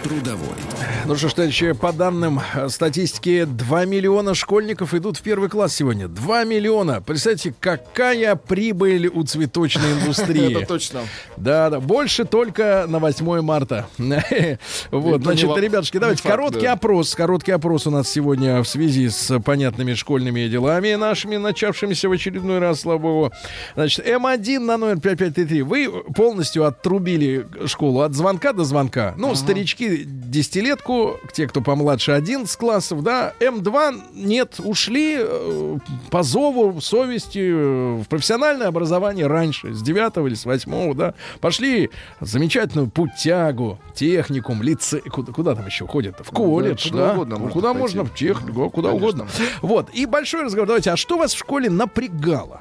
[0.08, 0.56] Трудовой.
[1.04, 5.74] Ну что ж, товарищи, по данным э, статистики, 2 миллиона школьников идут в первый класс
[5.74, 6.08] сегодня.
[6.08, 7.02] 2 миллиона.
[7.02, 10.56] Представьте, какая прибыль у цветочной индустрии.
[10.56, 11.00] Это точно.
[11.36, 13.86] Да, да, больше только на 8 марта.
[14.90, 17.14] Вот, Это значит, ребятушки, давайте короткий опрос.
[17.14, 22.58] Короткий опрос у нас сегодня в связи с понятными школьными делами нашими, начавшимися в очередной
[22.58, 23.32] раз, слава богу.
[23.74, 25.62] Значит, М1 на номер 5533.
[25.62, 29.14] Вы полностью отрубили школу от звонка до звонка.
[29.16, 33.32] Ну, старички десятилетку, те, кто помладше 11 классов, да.
[33.40, 35.78] М2 нет, ушли э,
[36.10, 41.14] по зову совести э, в профессиональное образование раньше, с 9 или с 8, да.
[41.40, 41.90] Пошли
[42.20, 45.00] замечательную путягу, техникум, лице...
[45.00, 46.16] Куда, куда там еще ходят?
[46.20, 47.12] В колледж, куда да.
[47.14, 47.80] угодно Ну, можно куда пойти.
[47.80, 48.04] можно?
[48.04, 49.08] В технику, куда Конечно.
[49.08, 49.26] угодно.
[49.62, 49.90] Вот.
[49.90, 50.66] И большой разговор.
[50.66, 52.60] Давайте, а что вас в школе напрягало?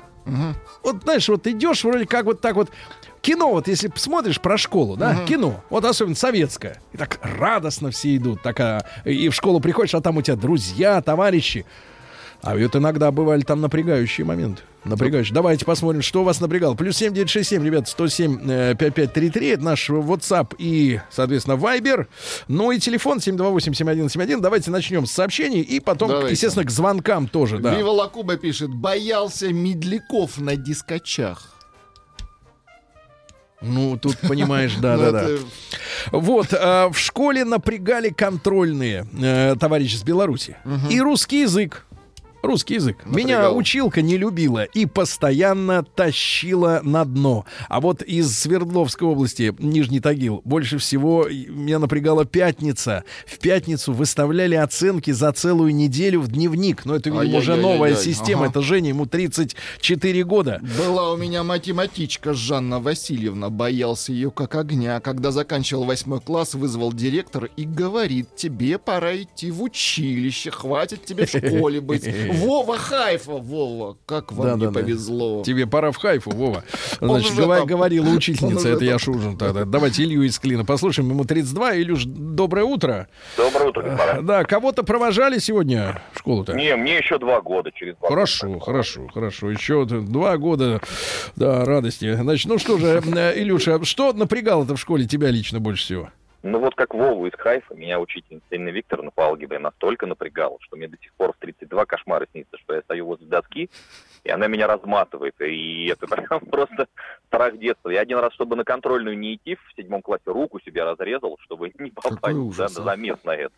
[0.83, 2.69] Вот, знаешь, вот идешь вроде как вот так вот
[3.28, 8.15] кино, вот если посмотришь про школу, да, кино, вот особенно советское, и так радостно все
[8.15, 11.65] идут, такая, и в школу приходишь, а там у тебя друзья, товарищи.
[12.41, 14.61] А вот иногда бывали там напрягающие моменты.
[14.86, 15.34] Напрягающие.
[15.34, 16.75] Давайте посмотрим, что вас напрягало.
[16.75, 19.47] Плюс 7967, ребят, 107 э, 5533.
[19.47, 22.05] Это наш WhatsApp и, соответственно, Viber.
[22.47, 24.39] Ну и телефон 728-7171.
[24.39, 26.32] Давайте начнем с сообщений и потом, Давайте.
[26.34, 27.75] естественно, к звонкам тоже, да.
[27.75, 31.56] Вива Лакуба пишет, боялся медляков на дискочах.
[33.61, 35.23] Ну, тут понимаешь, Ну, да-да-да.
[35.23, 35.39] это-
[36.11, 40.57] Вот, э, в школе напрягали контрольные э, товарищи с Беларуси.
[40.91, 41.86] И русский язык.
[42.47, 43.05] Русский язык.
[43.05, 43.57] Меня Напрягал.
[43.57, 47.45] училка не любила и постоянно тащила на дно.
[47.67, 53.03] А вот из Свердловской области, Нижний Тагил, больше всего меня напрягала пятница.
[53.25, 56.85] В пятницу выставляли оценки за целую неделю в дневник.
[56.85, 58.43] Но это, видимо, уже новая система.
[58.43, 58.51] Ага.
[58.51, 60.61] Это Женя, ему 34 года.
[60.77, 64.99] Была у меня математичка Жанна Васильевна, боялся ее как огня.
[65.01, 71.25] Когда заканчивал восьмой класс, вызвал директор и говорит, тебе пора идти в училище, хватит тебе
[71.25, 72.07] в школе быть.
[72.39, 74.79] Вова Хайфа, Вова, как вам не Да-да-да.
[74.81, 75.43] повезло.
[75.43, 76.63] Тебе пора в хайфу, Вова.
[77.01, 77.67] Значит, гова- там.
[77.67, 78.99] говорила учительница, это я там.
[78.99, 79.65] шужин тогда.
[79.65, 81.09] Давайте Илью из Клина послушаем.
[81.09, 81.77] Ему 32.
[81.77, 83.07] Илюш, доброе утро.
[83.38, 84.21] Доброе утро, господа.
[84.21, 86.53] Да, кого-то провожали сегодня в школу-то?
[86.53, 88.59] Не, мне еще два года, через два Хорошо, года.
[88.65, 89.51] хорошо, хорошо.
[89.51, 90.81] Еще два года,
[91.35, 92.13] да, радости.
[92.15, 96.09] Значит, ну что же, э, Илюша, что напрягало-то в школе тебя лично больше всего?
[96.43, 100.75] Ну вот как Вову из Хайфа, меня учительница Инна Викторовна по алгебре настолько напрягала, что
[100.75, 103.69] мне до сих пор в 32 кошмары снится, что я стою возле доски,
[104.23, 105.33] и она меня разматывает.
[105.41, 106.88] И это прям просто
[107.27, 107.89] страх детства.
[107.89, 111.71] Я один раз, чтобы на контрольную не идти, в седьмом классе руку себе разрезал, чтобы
[111.79, 112.85] не попасть да, ужас, на а.
[112.85, 113.53] замес на это.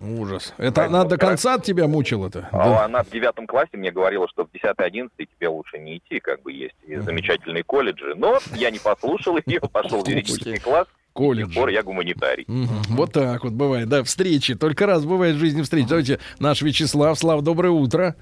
[0.00, 0.54] Ужас.
[0.56, 2.48] Это она до конца от тебя мучила-то?
[2.52, 2.84] А Да.
[2.86, 6.52] она в девятом классе мне говорила, что в 10-11 тебе лучше не идти, как бы
[6.52, 8.14] есть и замечательные колледжи.
[8.14, 10.86] Но я не послушал ее, пошел в юридический класс.
[11.10, 11.54] С тех Колледж.
[11.54, 12.44] пор я гуманитарий.
[12.46, 12.68] Мгм.
[12.90, 14.54] Вот так вот бывает, да, встречи.
[14.54, 15.88] Только раз бывает в жизни встречи.
[15.88, 17.18] Давайте наш Вячеслав.
[17.18, 18.14] Слава, доброе утро.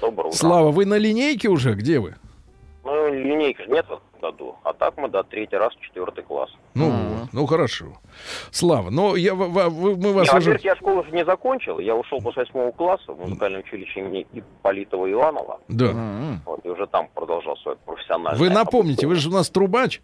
[0.00, 0.36] Доброе утро.
[0.36, 1.74] Слава, вы на линейке уже?
[1.74, 2.16] Где вы?
[2.84, 4.56] Ну, линейки же нет в году.
[4.64, 6.50] А так мы до третий раз четвертый класс.
[6.74, 7.86] Ну, вот, ну хорошо.
[8.50, 10.58] Слава, ну я, в- в- вы- мы вас Не, уже...
[10.62, 11.78] я школу же не закончил.
[11.78, 15.60] Я ушел после восьмого класса в музыкальное училище имени Ипполитова Иванова.
[15.68, 15.86] Да.
[15.86, 16.40] М-м.
[16.44, 20.00] Вот, и уже там продолжал свое профессиональное Вы напомните, вы же у нас трубач.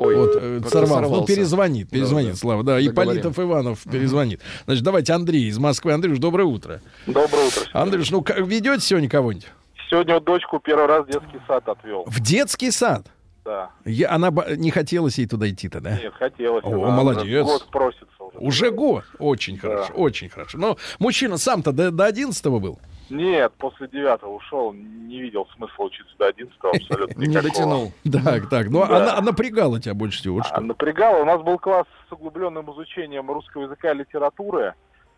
[0.00, 1.02] Ой, вот, э, как-то сорвался.
[1.02, 1.34] Ну, сорвался.
[1.34, 2.36] перезвонит, перезвонит, Да.
[2.36, 2.62] Слава.
[2.62, 2.92] Да, Договорим.
[2.92, 4.40] Ипполитов Иванов перезвонит.
[4.64, 5.92] Значит, давайте Андрей из Москвы.
[5.92, 6.80] Андрюш, доброе утро.
[7.06, 7.62] Доброе утро.
[7.74, 9.46] Андрюш, ну как, ведете сегодня кого-нибудь?
[9.90, 12.04] Сегодня вот дочку первый раз в детский сад отвел.
[12.06, 13.06] В детский сад?
[13.44, 13.70] Да.
[13.84, 15.98] Я, она не хотелось ей туда идти-то, да?
[15.98, 16.64] Нет, хотелось.
[16.64, 17.22] О, она молодец.
[17.24, 18.38] уже Год просится уже.
[18.38, 19.04] Уже год.
[19.18, 19.60] Очень Да.
[19.62, 20.58] хорошо, очень хорошо.
[20.58, 22.78] Но мужчина сам-то до, до 11 был.
[23.10, 24.72] Нет, после девятого ушел.
[24.72, 27.42] Не видел смысла учиться до одиннадцатого абсолютно Не никакого.
[27.50, 27.92] дотянул.
[28.24, 28.68] Так, так.
[28.70, 28.96] Ну, Да.
[28.96, 30.40] она, она напрягала тебя больше всего.
[30.40, 30.60] А что.
[30.60, 31.22] напрягало.
[31.22, 34.74] У нас был класс с углубленным изучением русского языка и литературы.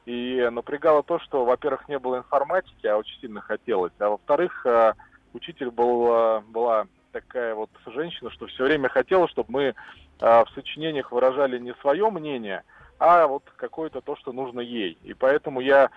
[0.06, 3.92] И напрягало то, что, во-первых, не было информатики, а очень сильно хотелось.
[4.00, 4.94] А во-вторых, э,
[5.32, 9.74] учитель был, э, была такая вот женщина, что все время хотела, чтобы мы э,
[10.20, 12.62] в сочинениях выражали не свое мнение,
[12.98, 14.98] а вот какое-то то, что нужно ей.
[15.04, 15.90] И поэтому я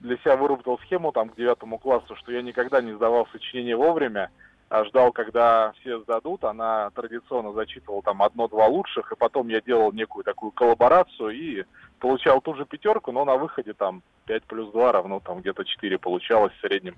[0.00, 4.30] для себя выработал схему там к девятому классу, что я никогда не сдавал сочинение вовремя,
[4.68, 6.44] а ждал, когда все сдадут.
[6.44, 11.64] Она традиционно зачитывала там одно-два лучших, и потом я делал некую такую коллаборацию и
[11.98, 15.98] получал ту же пятерку, но на выходе там 5 плюс 2 равно там где-то 4
[15.98, 16.96] получалось в среднем.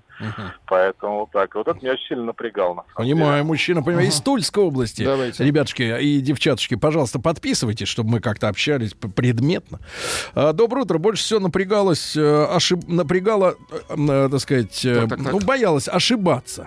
[0.66, 1.54] Поэтому вот так.
[1.54, 2.74] Вот это меня очень сильно напрягало.
[2.74, 3.14] на самом деле.
[3.14, 4.08] Понимаю, мужчина, понимаю.
[4.08, 5.04] Из Тульской области.
[5.04, 5.44] Давайте.
[5.44, 9.80] Ребятушки и девчаточки, пожалуйста, подписывайтесь, чтобы мы как-то общались предметно.
[10.34, 10.98] А, Доброе утро.
[10.98, 12.88] Больше всего напрягалась, э, ошиб...
[12.88, 15.32] напрягала, э, э, так сказать, Так, так, так.
[15.32, 16.66] ну, боялась ошибаться.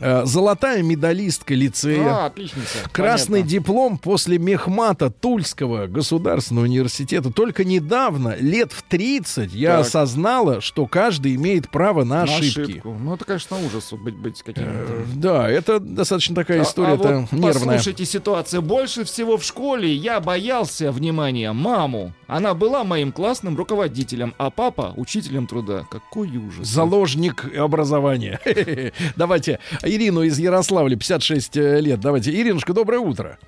[0.00, 2.24] Э, Золотая медалистка лицея.
[2.24, 2.88] А, отличница.
[2.92, 3.50] Красный Понятно.
[3.50, 7.32] диплом после мехмата Тульского государственного университета.
[7.32, 9.86] Только недавно, лет в 30, я Так.
[10.02, 12.60] Осознала, что каждый имеет право на, На ошибки.
[12.72, 12.96] ошибку.
[13.00, 14.70] Ну, это, конечно, ужас быть, быть каким-то.
[14.70, 17.76] Э, Да, это достаточно такая А- история а вот нервная.
[17.76, 18.62] Послушайте ситуацию.
[18.62, 22.12] Больше всего в школе я боялся, внимания, маму.
[22.26, 25.84] Она была моим классным руководителем, а папа— учителем труда.
[25.90, 26.66] Какой ужас.
[26.66, 28.40] Заложник образования.
[29.16, 32.00] Давайте Ирину из Ярославля, 56 лет.
[32.00, 32.30] Давайте.
[32.32, 33.38] Иринушка, доброе утро.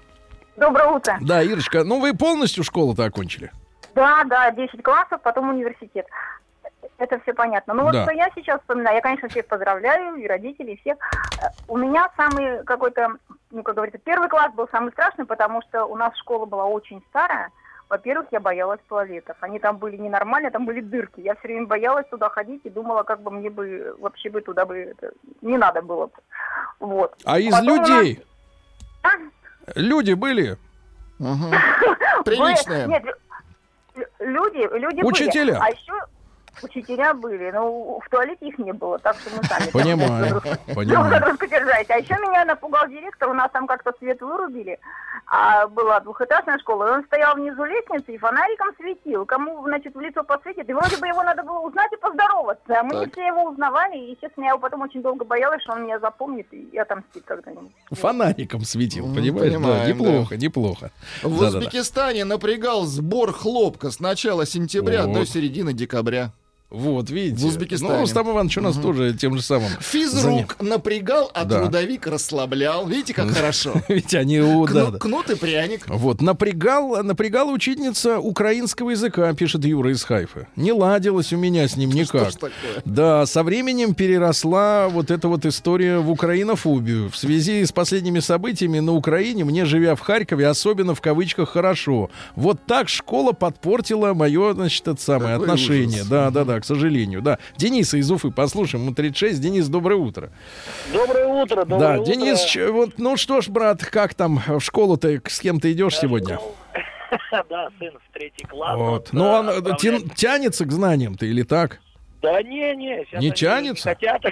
[0.57, 1.19] Доброе утро.
[1.23, 3.51] Да, Ирочка, ну вы полностью школу-то окончили?
[3.95, 6.07] Да, да, 10 классов, потом университет.
[7.03, 7.75] Это все понятно.
[7.75, 8.05] Ну вот Да.
[8.05, 10.99] что я сейчас вспоминаю, я, конечно, всех поздравляю, и родителей, и всех.
[11.43, 13.17] Э, У меня самый какой-то,
[13.51, 17.03] ну, как говорится, первый класс был самый страшный, потому что у нас школа была очень
[17.09, 17.51] старая.
[17.89, 19.37] Во-первых, я боялась туалетов.
[19.41, 21.21] Они там были ненормальные, там были дырки.
[21.21, 24.65] Я все время боялась туда ходить и думала, как бы мне бы вообще бы туда
[24.65, 26.07] бы это, не надо было.
[26.07, 26.13] бы.
[26.79, 27.15] Вот.
[27.25, 28.25] А из Потом нас- людей
[29.03, 29.09] А?
[29.75, 30.57] люди были?
[31.19, 31.51] Мгм.
[32.21, 32.87] Вы- Приличная.
[32.87, 35.55] Нет, лю- люди, люди Учителя?
[35.55, 35.65] были.
[35.65, 35.93] А еще
[36.65, 39.71] учителя были, но в туалете их не было, так что мы сами.
[39.71, 40.43] Понимаю,
[40.75, 41.37] понимаю.
[41.53, 41.91] держались.
[41.91, 44.79] А еще меня напугал директор, у нас там как-то свет вырубили,
[45.27, 49.25] а была двухэтажная школа, и он стоял внизу лестницы и фонариком светил.
[49.27, 52.81] Кому, значит, в лицо посветит, и вроде бы его надо было узнать и поздороваться.
[52.81, 53.13] А мы не Так.
[53.13, 56.47] все его узнавали, и, естественно, я его потом очень долго боялась, что он меня запомнит
[56.53, 57.71] и отомстит когда-нибудь.
[57.93, 59.53] Фонариком светил, понимаешь?
[59.53, 60.91] Да, понимаем, неплохо, неплохо.
[61.23, 61.59] В Да-да-да.
[61.59, 65.15] Узбекистане напрягал сбор хлопка с начала сентября Вот.
[65.15, 66.33] до середины декабря.
[66.73, 67.45] Вот, видите.
[67.45, 67.93] В Узбекистане.
[67.95, 68.83] Ну, Рустам Иванович у нас Мгм.
[68.83, 69.69] тоже тем же самым.
[69.81, 71.61] Физрук напрягал, а Да.
[71.61, 72.87] трудовик расслаблял.
[72.87, 73.75] Видите, как хорошо.
[73.89, 74.39] Ведь они...
[74.99, 75.85] Кнут и пряник.
[75.89, 80.47] Вот, напрягал, напрягала учительница украинского языка, пишет Юра из Хайфа.
[80.57, 82.33] Не ладилось у меня с ним никак.
[82.87, 87.11] Да, со временем переросла вот эта вот история в украинофобию.
[87.11, 92.11] В связи с последними событиями на Украине, мне, живя в Харькове, особенно в кавычках хорошо.
[92.35, 96.05] Вот так школа подпортила мое, значит, это самое отношение.
[96.09, 97.21] Да, да, да, к сожалению.
[97.23, 97.39] Да.
[97.57, 99.41] Дениса из Уфы, послушаем, ему 36.
[99.41, 100.31] Денис, доброе утро.
[100.93, 102.13] Доброе утро, доброе да, утро.
[102.13, 105.99] Денис, ч- вот, ну что ж, брат, как там в школу-то, с кем ты идешь
[105.99, 106.39] сегодня?
[107.51, 108.75] Да, сын в третий класс.
[108.79, 109.09] Вот.
[109.13, 110.15] Ну, да, он э, отправляет.
[110.15, 111.81] тянется к знаниям-то или так?
[112.23, 113.05] Да не, не.
[113.05, 113.89] сейчас Не тянется?
[113.91, 114.23] хотят.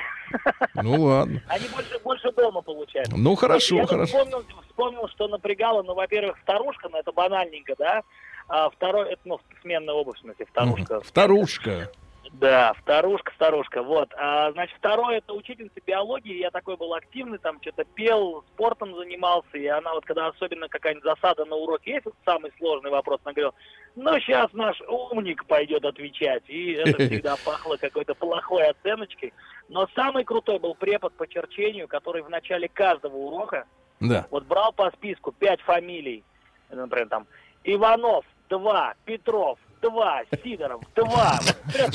[0.76, 1.43] Ну ладно.
[1.49, 3.09] Они больше, больше дома получают.
[3.14, 4.07] Ну хорошо, я хорошо.
[4.24, 8.01] Вспомнил, вспомнил, что напрягало, ну, во-первых, старушка, ну, это банальненько, да.
[8.49, 10.95] А второй, это, ну, сменная обувь, в смысле, вторушка.
[10.95, 11.03] Мгм.
[11.05, 11.91] Вторушка.
[12.35, 14.12] Да, вторушка, старушка, вот.
[14.16, 19.59] А, значит, второе, это учительница биологии, я такой был активный, там что-то пел, спортом занимался,
[19.59, 23.55] и она вот, когда особенно какая-нибудь засада на уроке есть, самый сложный вопрос, она говорила,
[23.97, 29.33] ну, сейчас наш умник пойдет отвечать, и это всегда пахло какой-то плохой оценочкой.
[29.68, 33.66] Но самый крутой был препод по черчению, который в начале каждого урока
[33.99, 34.26] Да.
[34.31, 36.22] вот брал по списку пять фамилий,
[36.70, 37.26] например, там,
[37.64, 41.39] Иванов, два, Петров, два, Сидоров, два.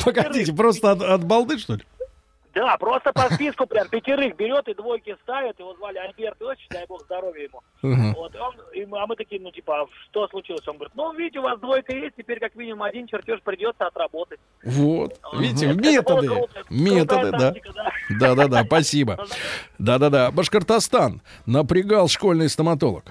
[0.03, 1.83] Погодите, просто от, от балды, что ли?
[2.53, 5.59] Да, просто по списку прям пятерых берет и двойки ставит.
[5.59, 7.59] Его звали Альберт Иосифович, дай бог здоровья ему.
[7.81, 8.13] Мгм.
[8.13, 10.65] Вот, он, и а мы такие, ну, типа, а что случилось?
[10.65, 14.39] Он говорит, ну, видите, у вас двойка есть, теперь как минимум один чертеж придется отработать.
[14.63, 15.19] Вот.
[15.37, 16.27] Видите, Это- это методы.
[16.29, 16.63] круто.
[16.69, 17.39] Методы, Крутая да.
[17.39, 17.91] тактика, да.
[18.21, 19.25] Да-да-да, спасибо.
[19.77, 20.31] Да-да-да.
[20.31, 23.03] Башкортостан напрягал школьный стоматолог.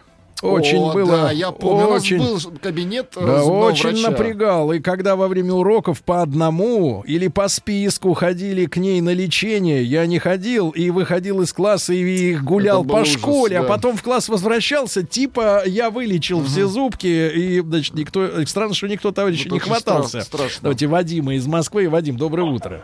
[0.45, 1.17] Очень О, было...
[1.23, 4.11] Да, я помню, очень, у нас был кабинет э, Да, очень врача.
[4.11, 4.73] напрягал.
[4.73, 9.83] И когда во время уроков по одному или по списку ходили к ней на лечение,
[9.83, 13.69] я не ходил и выходил из класса и гулял по ужас, школе, а да.
[13.69, 18.45] потом в класс возвращался, типа я вылечил все зубки, и, значит, никто...
[18.45, 20.19] Странно, что никто, товарищ, Вот не хватался.
[20.19, 20.59] стра- страшно.
[20.63, 21.89] Давайте Вадима из Москвы.
[21.89, 22.83] Вадим, доброе утро.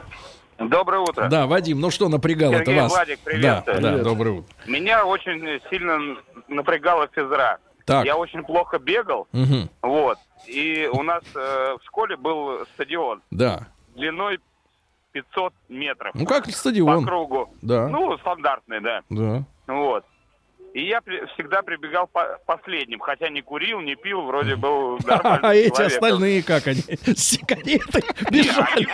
[0.60, 1.28] Доброе утро.
[1.28, 2.92] Да, Вадим, ну что напрягало-то Сергей, вас?
[2.92, 3.80] Владик, да, приветствую.
[3.80, 4.02] да, Привет.
[4.04, 4.54] доброе утро.
[4.66, 6.16] Меня очень сильно
[6.48, 7.58] напрягала физра.
[7.86, 8.04] Так.
[8.04, 9.68] Я очень плохо бегал, Мгм.
[9.82, 10.18] вот.
[10.46, 13.66] И у нас э, в школе был стадион Да.
[13.96, 14.38] длиной
[15.12, 16.14] 500 метров.
[16.14, 17.04] Ну как По стадион?
[17.06, 17.52] кругу.
[17.62, 17.88] Да.
[17.88, 19.00] Ну, стандартный, да.
[19.08, 19.42] Да.
[19.66, 20.04] Вот.
[20.72, 25.44] И я при- всегда прибегал по- последним, хотя не курил, не пил, вроде был нормальным
[25.44, 26.80] А эти остальные как они?
[27.06, 28.86] С сигаретой бежали.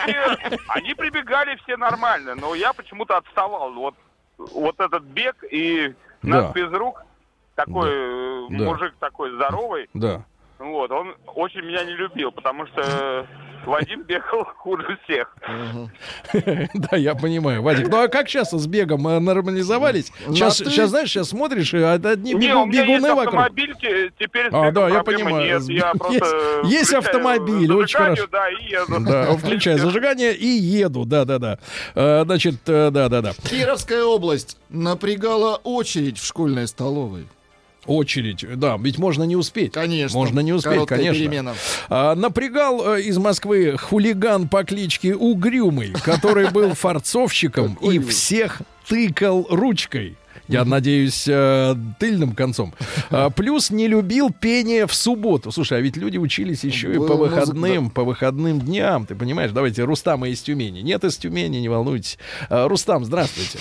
[0.68, 3.72] они, прибегали все нормально, но я почему-то отставал.
[3.74, 3.94] Вот,
[4.38, 7.02] вот этот бег и нас без рук,
[7.54, 10.24] такой э, мужик такой здоровый, Да.
[10.58, 13.26] вот, он очень меня не любил, потому что
[13.64, 15.34] Вадим бегал хуже всех.
[16.74, 17.62] Да, я понимаю.
[17.62, 20.12] Вадик, ну а как сейчас с бегом э, нормализовались?
[20.28, 23.34] Сейчас, сейчас, знаешь, сейчас смотришь, и одни бегуны вокруг.
[23.34, 25.44] автомобиль, те- теперь А, да, я понимаю.
[25.60, 25.62] нет.
[25.68, 28.26] Я Есть- просто есть включаю автомобиль, очень хорошо.
[28.30, 29.00] Да, и еду.
[29.00, 31.58] Да, включай зажигание и еду, да-да-да.
[31.94, 33.32] Э, Значит, э, да-да-да.
[33.48, 37.26] Кировская область напрягала очередь в школьной столовой.
[37.86, 39.72] Очередь, да, ведь можно не успеть.
[39.72, 40.18] Конечно.
[40.18, 41.14] Можно не успеть, конечно.
[41.14, 41.54] перемена.
[41.88, 49.46] А, напрягал э, из Москвы хулиган по кличке Угрюмый, который был форцовщиком и всех тыкал
[49.50, 50.16] ручкой.
[50.48, 52.72] Я надеюсь, э, тыльным концом.
[53.10, 55.50] А, плюс не любил пение в субботу.
[55.50, 59.06] Слушай, а ведь люди учились еще и по выходным, по выходным дням.
[59.06, 59.50] Ты понимаешь?
[59.50, 60.80] Давайте Рустама из Тюмени.
[60.80, 62.18] Нет из Тюмени, не волнуйтесь.
[62.48, 63.58] А, Рустам, здравствуйте.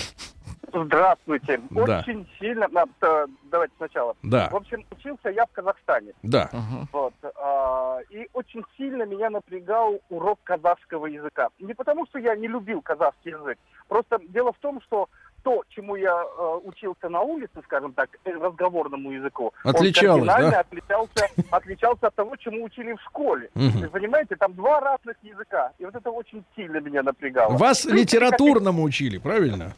[0.84, 1.60] Здравствуйте.
[1.70, 2.00] Да.
[2.00, 2.68] Очень сильно...
[3.00, 4.14] а, Давайте сначала.
[4.22, 4.48] Да.
[4.50, 6.12] В общем, учился я в Казахстане.
[6.22, 6.50] Да.
[6.92, 7.14] Вот.
[7.36, 11.48] а, И очень сильно меня напрягал урок казахского языка.
[11.58, 13.58] Не потому, что я не любил казахский язык.
[13.88, 15.08] Просто дело в том, что
[15.46, 20.50] то, чему я э, учился на улице, скажем так, э, разговорному языку, Отличалось, он кардинально
[20.50, 20.60] да?
[20.60, 23.48] отличался, отличался от того, чему учили в школе.
[23.54, 25.70] Вы понимаете, там два разных языка.
[25.78, 27.56] И вот это очень сильно меня напрягало.
[27.56, 29.72] Вас литературному учили, правильно?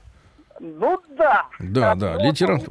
[0.61, 1.47] Ну да.
[1.61, 2.19] Да, да,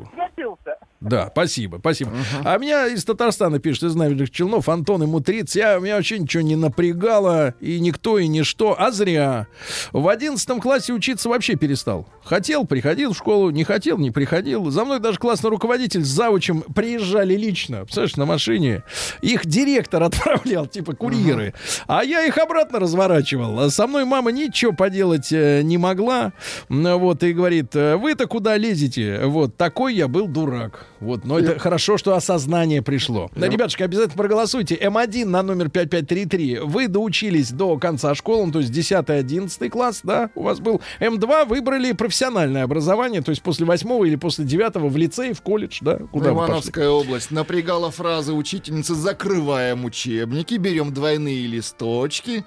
[0.05, 0.76] схватился.
[1.09, 2.11] Да, спасибо, спасибо.
[2.43, 6.43] А меня из Татарстана пишет, из Набережных Челнов, Антон, ему 30, я, меня вообще ничего
[6.43, 9.47] не напрягало, и никто, и ничто, а зря.
[9.91, 12.07] В 11 классе учиться вообще перестал.
[12.23, 14.69] Хотел, приходил в школу, не хотел, не приходил.
[14.69, 18.83] За мной даже классный руководитель с завучем приезжали лично, представляешь, на машине.
[19.21, 21.53] Их директор отправлял, типа курьеры.
[21.87, 23.59] А я их обратно разворачивал.
[23.59, 26.33] А Со мной мама ничего поделать э, не могла.
[26.69, 29.21] Вот, и говорит, э, вы-то куда лезете?
[29.25, 30.85] Вот, такой я был дурак.
[30.99, 33.29] Вот, но это хорошо, что осознание пришло.
[33.35, 34.75] Да, ребятушки, обязательно проголосуйте.
[34.75, 36.59] М1 на номер 5533.
[36.59, 40.81] Вы доучились до конца школы, ну, то есть 10-11 класс, да, у вас был.
[40.99, 45.79] М2 выбрали профессиональное образование, то есть после 8 или после 9 в лицей, в колледж,
[45.81, 46.31] да, куда?
[46.31, 52.43] Ивановская область напрягала фразы учительницы «закрываем учебники, берем двойные листочки».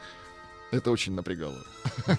[0.73, 1.55] Это очень напрягало.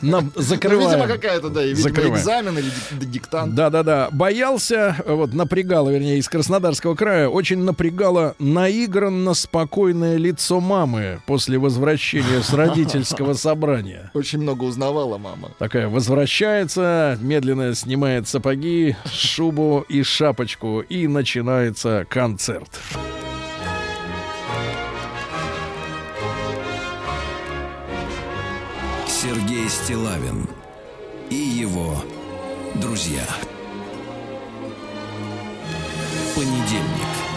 [0.01, 0.89] Нам Ну, закрываем.
[0.89, 2.15] видимо, какая-то, да, видимо, Закрываем.
[2.15, 3.55] экзамен или дик- диктант.
[3.55, 4.09] Да-да-да.
[4.11, 12.41] Боялся, вот напрягало, вернее, из Краснодарского края, очень напрягало наигранно спокойное лицо мамы после возвращения
[12.41, 14.11] с родительского собрания.
[14.13, 15.51] Очень много узнавала мама.
[15.57, 22.69] Такая возвращается, медленно снимает сапоги, шубу и шапочку, и начинается концерт.
[22.91, 23.20] Сергей
[29.91, 30.47] Стилавин
[31.29, 31.97] и его
[32.75, 33.27] друзья.
[36.33, 37.30] Понедельник.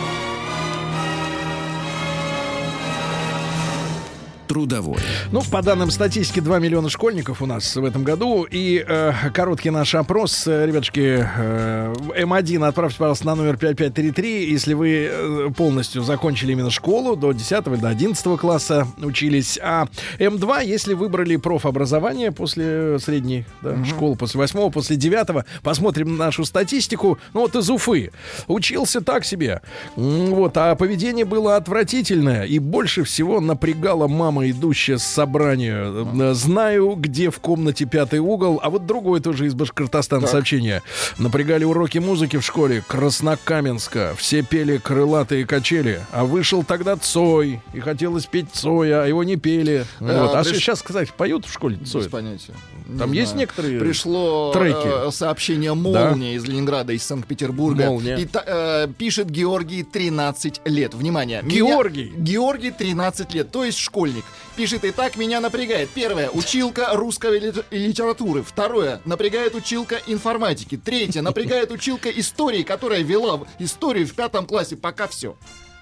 [4.54, 4.98] Трудовой.
[5.32, 8.46] Ну, по данным статистики, 2 миллиона школьников у нас в этом году.
[8.48, 10.46] И э, короткий наш опрос.
[10.46, 14.48] Э, Ребятушки, э, М1 отправьте, пожалуйста, на номер 5533.
[14.48, 19.58] Если вы э, полностью закончили именно школу, до 10 или до 11 класса учились.
[19.60, 19.88] А
[20.20, 27.18] М2, если выбрали профобразование после средней да, школы, после 8 после 9 посмотрим нашу статистику.
[27.32, 28.12] Ну, вот из Уфы.
[28.46, 29.62] Учился так себе.
[29.96, 32.44] Вот, а поведение было отвратительное.
[32.44, 35.84] И больше всего напрягала мама, идущая с собрания.
[35.86, 38.60] Э, Знаю, где в комнате пятый угол.
[38.62, 40.30] А вот другое тоже из Башкортостана Так.
[40.30, 40.82] сообщение.
[41.18, 44.14] Напрягали уроки музыки в школе Краснокаменска.
[44.16, 46.00] Все пели крылатые качели.
[46.12, 47.60] А вышел тогда Цой.
[47.72, 49.84] И хотелось петь Цоя, а его не пели.
[50.00, 50.34] Да, Вот.
[50.34, 52.04] А приш- сейчас, кстати, поют в школе Цоя?
[52.04, 52.54] Без понятия.
[52.86, 53.40] Не Там есть знаю.
[53.40, 55.08] некоторые Пришло треки?
[55.08, 57.86] э, сообщение «Молния» из Ленинграда, из Санкт-Петербурга.
[57.86, 58.16] «Молния».
[58.16, 60.94] И э, пишет Георгий, 13 лет.
[60.94, 61.40] Внимание.
[61.42, 62.12] меня- Георгий?
[62.16, 64.24] Георгий, 13 лет, то есть школьник.
[64.56, 65.90] Пишет, и так меня напрягает.
[65.90, 68.42] Первое, училка русской лит- литературы.
[68.42, 70.76] Второе, напрягает училка информатики.
[70.76, 74.76] Третье, напрягает училка истории, которая вела в- историю в пятом классе.
[74.76, 75.34] Пока все.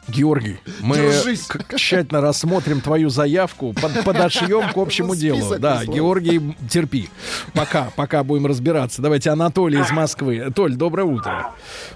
[0.09, 1.43] Георгий, мы Держись.
[1.47, 5.57] к- тщательно рассмотрим твою заявку, под- подошьем к общему делу.
[5.61, 5.85] Да.
[5.85, 7.09] Георгий, терпи.
[7.55, 9.01] Пока, пока будем разбираться.
[9.01, 10.51] Давайте Анатолий из Москвы.
[10.57, 11.53] Толь, доброе утро.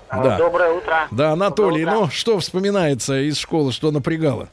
[0.08, 0.38] Да.
[0.38, 1.08] Доброе утро.
[1.10, 2.06] Да, Анатолий, Доброе утро.
[2.06, 4.50] ну что вспоминается из школы, что напрягало?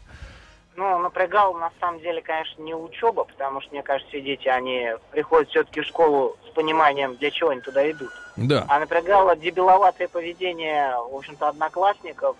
[0.75, 4.89] Ну, напрягал на самом деле, конечно, не учеба, потому что, мне кажется, все дети, они
[5.11, 8.11] приходят все-таки в школу с пониманием, для чего они туда идут.
[8.37, 8.65] Да.
[8.67, 12.37] А напрягало дебиловатое поведение, в общем-то, одноклассников,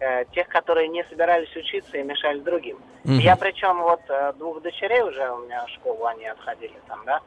[0.00, 2.78] э, тех, которые не собирались учиться и мешали другим.
[3.04, 3.18] Мгм.
[3.18, 7.20] Я причем вот э, двух дочерей уже у меня в школу, они отходили там, да,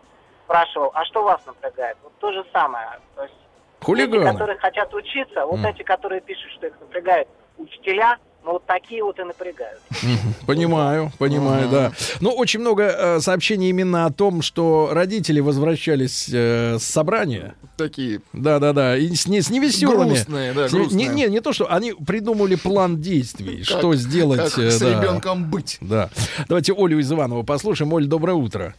[0.45, 1.97] спрашивал, а что вас напрягает?
[2.01, 2.99] Вот то же самое.
[3.15, 3.35] То есть
[3.81, 4.23] Хулиганы.
[4.23, 5.65] Дети, которые хотят учиться, вот М.
[5.67, 7.27] эти, которые пишут, что их напрягают
[7.57, 9.81] учителя, Ну, вот такие вот и напрягают.
[10.47, 11.91] Понимаю, понимаю, да.
[12.21, 17.55] Но очень много э, сообщений именно о том, что родители возвращались э, с собрания.
[17.77, 18.21] Такие.
[18.33, 18.97] Да, да, да.
[18.97, 20.09] И с, не, с невеселыми.
[20.09, 21.07] Грустные, да, С грустные.
[21.07, 24.39] Не, не, не то, что они придумали план действий, Как- что сделать.
[24.53, 24.89] как э, с да.
[24.89, 25.77] ребенком быть.
[25.81, 26.09] Да.
[26.47, 27.91] Давайте Олю из Иванова послушаем.
[27.93, 28.73] Оль, доброе утро.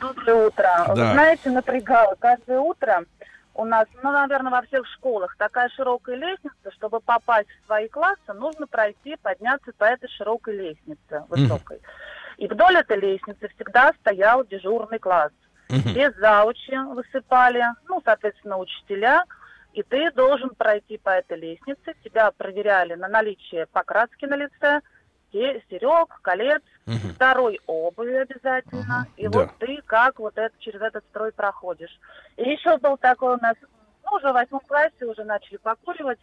[0.00, 0.84] Доброе утро.
[0.88, 0.94] Да.
[0.94, 2.14] Вы знаете, напрягало.
[2.20, 3.04] Каждое утро
[3.58, 8.32] у нас, ну, наверное, во всех школах такая широкая лестница, чтобы попасть в свои классы,
[8.32, 11.80] нужно пройти, подняться по этой широкой лестнице, высокой.
[12.36, 15.32] И вдоль этой лестницы всегда стоял дежурный класс.
[15.68, 19.24] Без заучи высыпали, ну, соответственно, учителя.
[19.72, 21.94] И ты должен пройти по этой лестнице.
[22.04, 24.82] Тебя проверяли на наличие покраски на лице,
[25.32, 26.62] серег, колец,
[27.14, 29.06] второй обуви обязательно.
[29.16, 29.38] И Да.
[29.40, 31.98] вот ты как вот это, через этот строй проходишь.
[32.36, 33.54] И еще был такой у нас,
[34.04, 36.20] ну, уже в восьмом классе уже начали покуривать.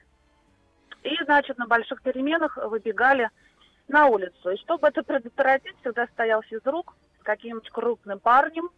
[1.03, 3.29] И, значит, на больших переменах выбегали
[3.87, 4.49] на улицу.
[4.51, 8.69] И чтобы это предотвратить, всегда стоял физрук с каким-нибудь крупным парнем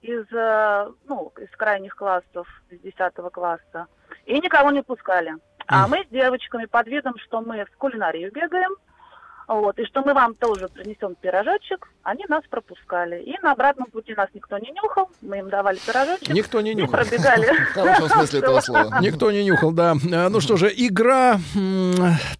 [0.00, 3.86] из, э, ну, из крайних классов, из 10 класса.
[4.24, 5.34] И никого не пускали.
[5.68, 8.70] А мы с девочками под видом, что мы в кулинарию бегаем,
[9.48, 13.22] вот, и что мы вам тоже принесем пирожочек, они нас пропускали.
[13.22, 16.28] И на обратном пути нас никто не нюхал, мы им давали пирожочек.
[16.30, 16.92] Никто не нюхал.
[16.92, 17.46] пробегали.
[19.00, 19.96] Никто не нюхал, да.
[20.12, 21.40] А, Ну что же, игра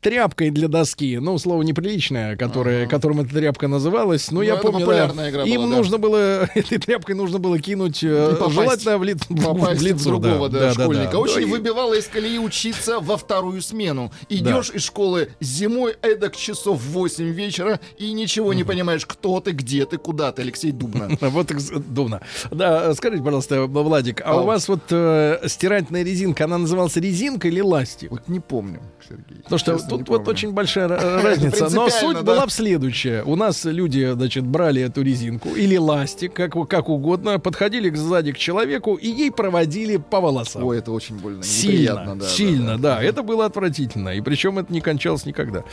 [0.01, 1.19] тряпкой для доски.
[1.19, 4.31] Ну, слово неприличное, которое, которым эта тряпка называлась.
[4.31, 5.31] Ну, Ну, я помню, популярная да.
[5.31, 9.95] игра Им нужно было, этой тряпкой нужно было кинуть, э, желательно в, в лицо.
[9.95, 11.16] в другого школьника.
[11.16, 14.11] Очень выбивало из колеи учиться во вторую смену.
[14.28, 19.52] Идешь из школы зимой эдак часов в 8 вечера и ничего не понимаешь, кто ты,
[19.52, 21.09] где ты, куда ты, Алексей Дубна.
[21.36, 21.52] Вот,
[21.89, 22.23] Дубна.
[22.51, 27.60] Да, скажите, пожалуйста, Владик, а у вас вот э, стирательная резинка, она называлась резинка или
[27.60, 28.10] ластик?
[28.10, 29.43] Вот не помню, Сергей.
[29.43, 31.68] Потому что тут вот очень большая ра- разница.
[31.70, 32.23] Но суть да.
[32.23, 33.23] была в следующее.
[33.24, 38.39] У нас люди, значит, брали эту резинку или ластик, как, как угодно, подходили сзади к
[38.39, 40.64] человеку и ей проводили по волосам.
[40.64, 41.43] Ой, это очень больно.
[41.43, 44.10] Сильно, да, сильно, да, Это было отвратительно.
[44.10, 45.64] И причем это не кончалось никогда.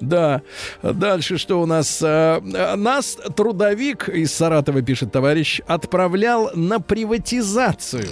[0.00, 0.42] Да.
[0.82, 2.00] Дальше что у нас?
[2.02, 2.40] А,
[2.76, 8.08] Нас трудовик из Саратова, пишет товарищ, отправлял на приватизацию.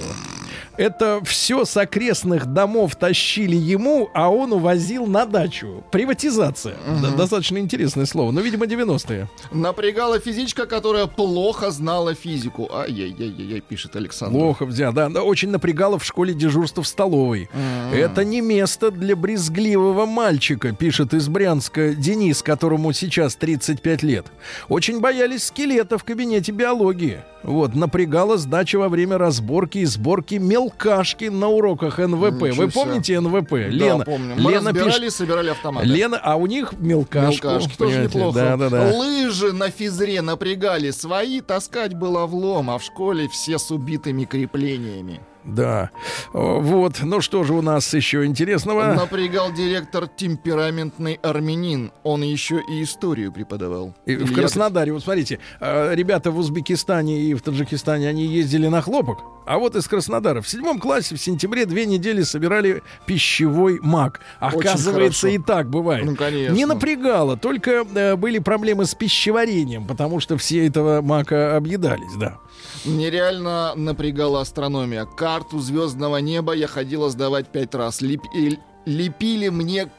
[0.76, 5.84] Это все с окрестных домов тащили ему, а он увозил на дачу.
[5.90, 6.76] Приватизация.
[7.02, 8.30] Да, достаточно интересное слово.
[8.30, 9.28] Но, видимо, 90-е.
[9.52, 12.68] Напрягала физичка, которая плохо знала физику.
[12.72, 14.38] Ай-яй-яй-яй, пишет Александр.
[14.38, 17.48] Плохо взял, да, да, очень напрягало в школе дежурство в столовой.
[17.92, 24.26] Это не место для брезгливого мальчика, пишет из Брянска Денис, которому сейчас 35 лет.
[24.68, 27.22] Очень боялись скелета в кабинете биологии.
[27.42, 32.42] Вот, напрягала сдача во время разборки и сборки мелкашки на уроках НВП.
[32.42, 32.70] Ничего Вы себе.
[32.72, 33.50] помните НВП?
[33.50, 34.34] Да, Лена, помню.
[34.36, 35.86] Мы Лена разбирали и собирали автоматы.
[35.86, 37.46] Лена, а у них мелкашку.
[37.46, 38.38] Мелкашки тоже неплохо.
[38.38, 38.92] Да, да, да.
[38.96, 40.90] Лыжи на физре напрягали.
[40.90, 45.20] Свои таскать было влом, а в школе все с убитыми креплениями.
[45.44, 45.90] Да.
[46.32, 47.00] О, Вот.
[47.02, 48.94] Ну что же у нас еще интересного?
[48.94, 51.92] Напрягал директор темпераментный армянин.
[52.02, 53.94] Он еще и историю преподавал.
[54.06, 58.82] И в Краснодаре, вот смотрите, э, ребята в Узбекистане и в Таджикистане, они ездили на
[58.82, 64.20] хлопок, а вот из Краснодара в седьмом классе в сентябре две недели собирали пищевой мак.
[64.38, 66.04] Оказывается, и так бывает.
[66.04, 66.54] Ну, конечно.
[66.54, 72.38] Не напрягало, только э, были проблемы с пищеварением, потому что все этого мака объедались, да.
[72.84, 75.04] Нереально напрягала астрономия.
[75.04, 78.00] Карту звездного неба я ходила сдавать пять раз.
[78.02, 79.90] И лепили мне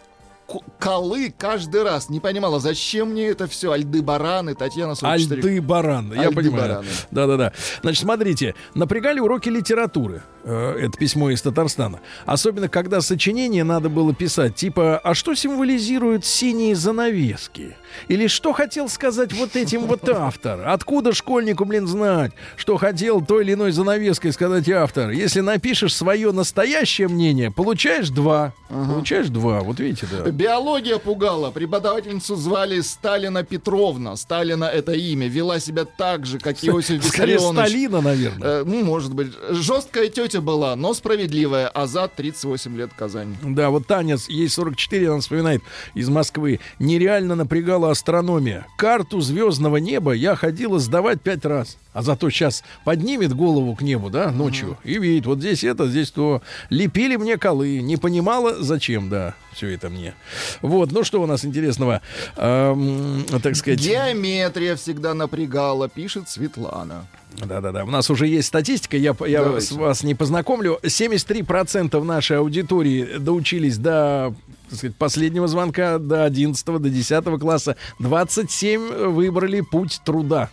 [0.80, 2.10] колы каждый раз.
[2.10, 3.72] Не понимала, зачем мне это все?
[3.72, 5.42] Альды-бараны, Татьяна 44.
[5.42, 6.80] Альды-баран, я понимаю.
[6.80, 6.88] Альды-бараны.
[7.12, 7.54] Да-да-да.
[7.82, 10.24] Значит, смотрите, напрягали уроки литературы.
[10.44, 12.02] Э, Это письмо из Татарстана.
[12.26, 17.78] Особенно, когда сочинение надо было писать, типа, а что символизируют синие занавески?
[18.08, 20.68] Или что хотел сказать вот этим вот автор?
[20.68, 25.12] Откуда школьнику, блин, знать, что хотел той или иной занавеской сказать автор?
[25.12, 28.54] Если напишешь свое настоящее мнение, получаешь два.
[28.70, 30.30] Получаешь два, вот видите, да.
[30.30, 31.52] Биология пугала.
[31.52, 34.16] Преподавательницу звали Сталина Петровна.
[34.16, 35.28] Сталина это имя.
[35.28, 37.70] Вела себя так же, как Иосиф Скорее, Виссарионович.
[37.70, 38.48] Сталина, наверное.
[38.48, 39.32] Э, ну, может быть.
[39.50, 41.68] Жесткая тетя была, но справедливая.
[41.68, 43.36] Азат 38 лет Казань.
[43.44, 45.62] Да, вот Таня, ей 44, она вспоминает
[45.94, 46.60] из Москвы.
[46.80, 47.36] Нереально
[47.82, 48.68] напрягала астрономия.
[48.78, 51.78] Карту звездного неба я ходила сдавать пять раз.
[51.94, 56.10] А зато сейчас поднимет голову к небу, да, ночью, и видит, вот здесь это, здесь
[56.12, 56.42] то.
[56.70, 60.14] Лепили мне колы, не понимала, зачем, да, все это мне.
[60.62, 62.02] Вот, ну что у нас интересного,
[62.38, 63.82] Эм, так сказать...
[63.82, 67.08] Геометрия всегда напрягала, пишет Светлана.
[67.38, 69.68] Да-да-да, у нас уже есть статистика, я, я Давайте.
[69.68, 70.80] с вас не познакомлю.
[70.84, 74.34] 73% нашей аудитории доучились до
[74.72, 77.76] так сказать, последнего звонка, до 11 до 10 класса.
[78.00, 80.50] 27 выбрали путь труда.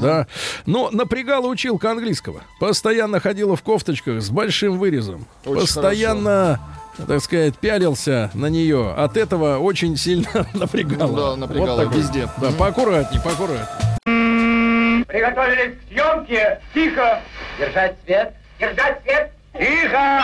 [0.00, 0.26] Да.
[0.64, 2.40] Но напрягала училка английского.
[2.60, 5.26] Постоянно ходила в кофточках с большим вырезом.
[5.44, 6.58] Очень Постоянно,
[7.06, 8.94] так сказать, пялился на нее.
[8.96, 11.32] От этого очень сильно напрягало.
[11.32, 11.98] Да, напрягало такой.
[11.98, 12.26] везде.
[12.40, 13.66] Да, поаккуратней, поаккуратней.
[15.04, 16.60] Приготовились к съемке.
[16.72, 17.20] Тихо.
[17.58, 18.34] Держать свет.
[18.58, 19.32] Держать свет.
[19.52, 20.22] Тихо.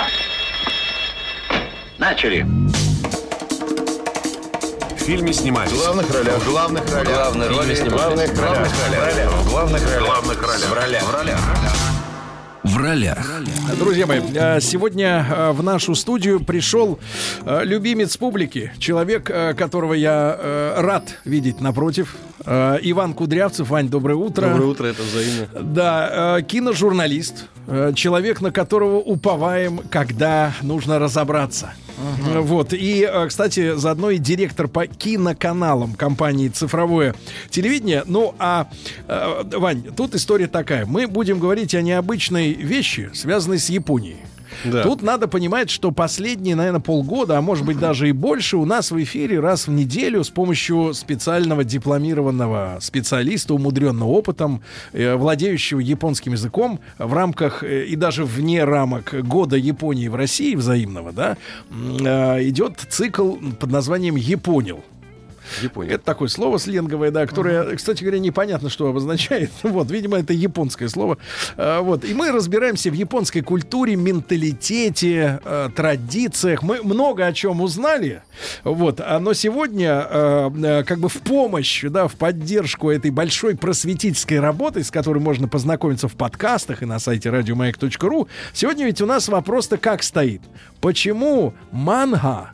[1.99, 2.47] Начали.
[5.05, 5.71] В фильме снимались.
[5.71, 6.39] В главных ролях.
[6.39, 7.15] В главных ролях.
[7.15, 7.95] Главные роли снимались.
[7.95, 8.69] главных ролях.
[8.71, 10.01] В главных ролях.
[10.01, 10.65] В главных ролях.
[10.65, 11.03] В ролях.
[11.03, 11.39] В ролях.
[12.63, 13.79] В ролях.
[13.79, 16.99] Друзья мои, э, сегодня э, в нашу студию пришел
[17.45, 22.17] э, любимец публики, человек, которого я рад видеть напротив.
[22.47, 23.69] Иван Кудрявцев.
[23.69, 24.49] Вань, доброе утро.
[24.49, 25.49] Доброе утро, это взаимно.
[25.61, 27.45] Да, киножурналист,
[27.95, 31.75] человек, на которого уповаем, когда нужно разобраться.
[31.99, 32.73] Э, Вот.
[32.73, 37.15] И, э, кстати, заодно и директор по киноканалам компании «Цифровое
[37.51, 38.03] телевидение».
[38.07, 38.69] Ну, а,
[39.09, 40.87] э, Вань, тут история такая.
[40.87, 44.19] Мы будем говорить о необычной вещи, связанной с Японией.
[44.65, 44.83] Да.
[44.83, 48.91] Тут надо понимать, что последние, наверное, полгода, а может быть даже и больше, у нас
[48.91, 54.63] в эфире раз в неделю с помощью специального дипломированного специалиста, умудренного опытом,
[54.93, 60.55] э, владеющего японским языком в рамках э, и даже вне рамок года Японии в России
[60.55, 61.37] взаимного, да,
[61.71, 64.85] э, идет цикл под названием «Японил».
[65.63, 65.93] Япония.
[65.93, 69.51] Это такое слово сленговое, да, которое, кстати говоря, непонятно, что обозначает.
[69.63, 71.19] Вот, видимо, это японское слово.
[71.57, 72.05] А, Вот.
[72.05, 76.63] И мы разбираемся в японской культуре, менталитете, э, традициях.
[76.63, 78.23] Мы много о чем узнали.
[78.63, 79.01] Вот.
[79.01, 84.85] А, Но сегодня, э, как бы в помощь, да, в поддержку этой большой просветительской работы,
[84.85, 89.77] с которой можно познакомиться в подкастах и на сайте радиомаяк.ру, сегодня ведь у нас вопрос-то
[89.77, 90.43] как стоит.
[90.81, 92.51] Почему манга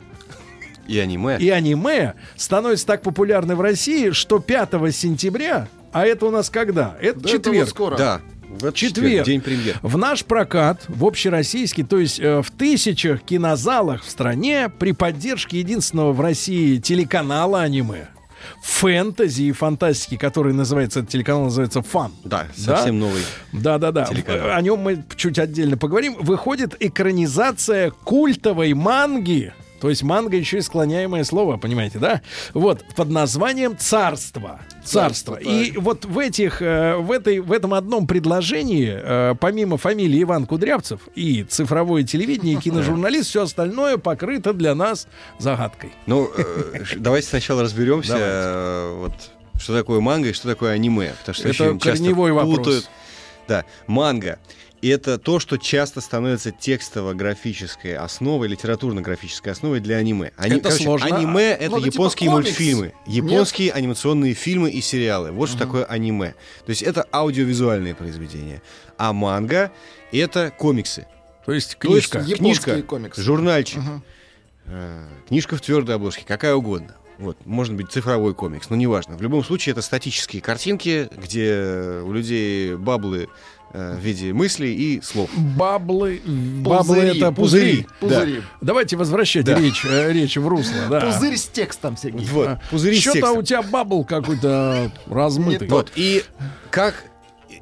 [0.91, 1.37] И аниме.
[1.39, 6.95] и аниме становится так популярны в России, что 5 сентября, а это у нас когда?
[7.01, 7.59] Это Да, это четверг.
[7.59, 7.97] вот скоро.
[7.97, 8.21] Да.
[8.49, 9.25] В этот Четверг.
[9.25, 9.79] День премьер.
[9.81, 15.59] В наш прокат, в общероссийский, то есть э, в тысячах кинозалах в стране при поддержке
[15.59, 18.09] единственного в России телеканала аниме,
[18.61, 22.11] фэнтези и фантастики, который называется, этот телеканал называется «Фан».
[22.25, 23.21] Да, совсем новый.
[23.53, 24.03] Да-да-да.
[24.05, 24.51] телеканал.
[24.51, 26.15] О нем мы чуть отдельно поговорим.
[26.19, 29.53] Выходит экранизация культовой манги.
[29.81, 32.21] То есть манга еще и склоняемое слово, понимаете, да?
[32.53, 34.61] Вот, под названием «Царство».
[34.83, 35.35] Царство.
[35.35, 40.45] И вот в этих, э, в этой, в этом одном предложении, э, помимо фамилии Иван
[40.45, 45.07] Кудрявцев и цифровое телевидение, и киножурналист, все остальное покрыто для нас
[45.39, 45.91] загадкой.
[46.05, 49.13] Ну, э, давайте сначала разберемся, вот,
[49.59, 51.13] что такое манга и что такое аниме.
[51.19, 52.87] Потому что Это корневой вопрос.
[53.47, 54.37] Да, манга.
[54.81, 60.31] И это то, что часто становится текстово-графической основой, литературно-графической основой для аниме.
[60.37, 61.15] Ани- Это сложно.
[61.15, 62.47] Аниме— это Ну, это типа японские комикс.
[62.47, 65.31] мультфильмы, японские анимационные фильмы и сериалы.
[65.31, 66.33] Вот что такое аниме.
[66.65, 68.61] То есть это аудиовизуальные произведения.
[68.97, 69.71] А манга—
[70.11, 71.05] это комиксы.
[71.45, 72.35] То есть То есть книжка.
[72.37, 73.21] Книжка, комиксы.
[73.21, 73.81] журнальчик,
[74.65, 76.95] э, книжка в твердой обложке, какая угодно.
[77.17, 79.15] Вот, может быть, цифровой комикс, но неважно.
[79.15, 83.27] В любом случае, это статические картинки, где у людей баблы
[83.73, 85.29] в виде мыслей и слов.
[85.37, 87.87] Баблы, баблы Пузыри, это пузыри.
[87.99, 88.35] пузыри.
[88.35, 88.41] Да.
[88.61, 89.55] Давайте возвращать Да.
[89.59, 90.75] речь, э, речь в русло.
[90.89, 91.01] Да.
[91.01, 92.25] Пузырь с текстом, Сергей.
[92.27, 95.67] Вот, пузыри с Что-то у тебя бабл какой-то размытый.
[95.67, 96.23] Вот, и
[96.69, 97.03] как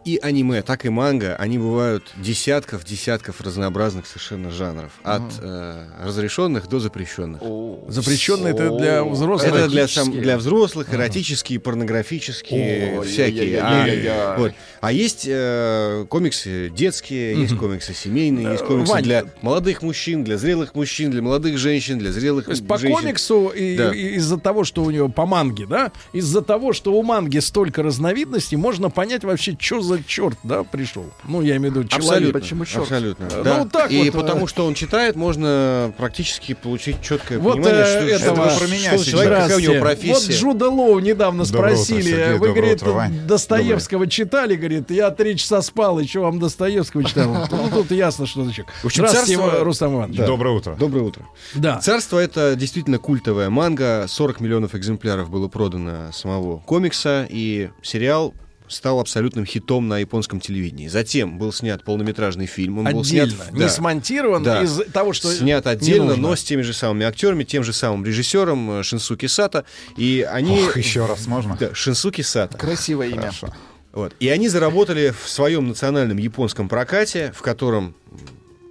[0.05, 4.91] и аниме, так и манга, они бывают десятков, десятков разнообразных совершенно жанров.
[5.03, 7.41] От э, разрешенных до запрещенных.
[7.87, 9.53] Запрещенный это для взрослых.
[9.53, 13.59] Это для, сам- для взрослых, эротические, порнографические, всякие.
[13.61, 14.53] А, вот.
[14.81, 20.75] А есть э, комиксы детские, есть комиксы семейные, есть комиксы для молодых мужчин, для зрелых
[20.75, 23.93] мужчин, для молодых женщин, для зрелых То есть по комиксу и, Да.
[23.93, 27.83] и из-за того, что у него по манге, да, из-за того, что у манги столько
[27.83, 31.05] разновидностей, можно понять вообще, что за черт, да, пришел.
[31.27, 32.09] Ну, я имею в виду человек.
[32.09, 32.83] Абсолютно, Почему черт?
[32.83, 33.27] абсолютно.
[33.35, 33.65] Ну, да.
[33.65, 38.17] так и вот, э, потому что он читает, можно практически получить четкое Вот понимание, э,
[38.17, 40.11] что, этого что, про меня что за человек, какая у него профессия.
[40.13, 43.11] Вот Джуда Лоу недавно Доброе утро, спросили, Сергей, вы, доброе говорит, утро.
[43.27, 47.29] Достоевского читали, говорит, я три часа спал, еще вам Достоевского читал.
[47.51, 48.73] Ну, тут ясно, что за человек.
[48.83, 50.17] Здравствуйте, царство- Рустам Иванович.
[50.17, 50.75] Доброе утро.
[50.79, 51.25] Доброе утро.
[51.55, 51.77] Да.
[51.79, 54.05] Царство это действительно культовая манга.
[54.07, 58.33] 40 миллионов экземпляров было продано самого комикса, и сериал
[58.69, 60.87] стал абсолютным хитом на японском телевидении.
[60.87, 62.79] Затем был снят полнометражный фильм.
[62.79, 64.63] Он был снят, Отдельно, не да, смонтирован да.
[64.63, 66.21] из того, что снят не отдельно, нужно.
[66.29, 69.65] но с теми же самыми актерами, тем же самым режиссером э, Шинсуки Сата.
[69.97, 70.63] И они...
[70.63, 71.57] Ох, еще раз можно?
[71.59, 72.57] Да, Шинсуки Сата.
[72.57, 73.21] Красивое имя.
[73.21, 73.53] Хорошо.
[73.91, 74.13] Вот.
[74.19, 77.95] И они заработали в своем национальном японском прокате, в котором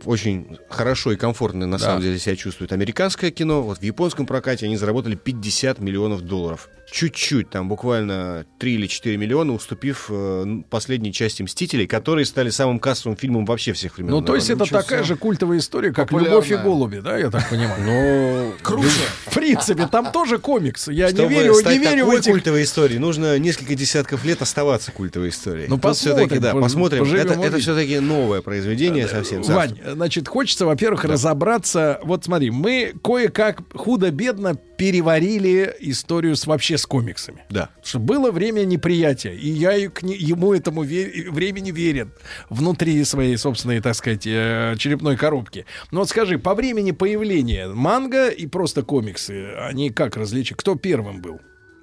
[0.04, 1.84] очень хорошо и комфортно на Да.
[1.84, 3.62] самом деле себя чувствует американское кино.
[3.62, 6.68] Вот в японском прокате они заработали 50 миллионов долларов.
[6.90, 12.78] Чуть-чуть, там буквально 3 или 4 миллиона, уступив э, последней части «Мстителей», которые стали самым
[12.78, 14.10] кассовым фильмом вообще всех времен.
[14.10, 16.12] Ну, то есть это такая же культовая история, как.
[16.12, 17.82] «Любовь и голуби», да, я так понимаю?
[17.84, 18.88] Ну, Круче.
[19.26, 20.88] В принципе, там тоже комикс.
[20.88, 22.32] Я не верю, не верю в этих...
[22.32, 25.66] культовой историей, нужно несколько десятков лет оставаться культовой историей.
[25.68, 27.04] Ну, посмотрим, да, посмотрим.
[27.04, 29.42] Это, все-таки новое произведение совсем.
[29.42, 32.00] Вань, значит, хочется, во-первых, разобраться.
[32.02, 37.44] Вот смотри, мы кое-как худо-бедно переварили историю с вообще с комиксами.
[37.50, 37.68] Да.
[37.82, 42.12] Что было время неприятия, и я к ему этому ве- времени верен
[42.48, 45.66] внутри своей собственной, так сказать, э, черепной коробки.
[45.90, 50.56] Но вот скажи, по времени появления манга и просто комиксы, они как различить?
[50.56, 51.40] Кто первым был?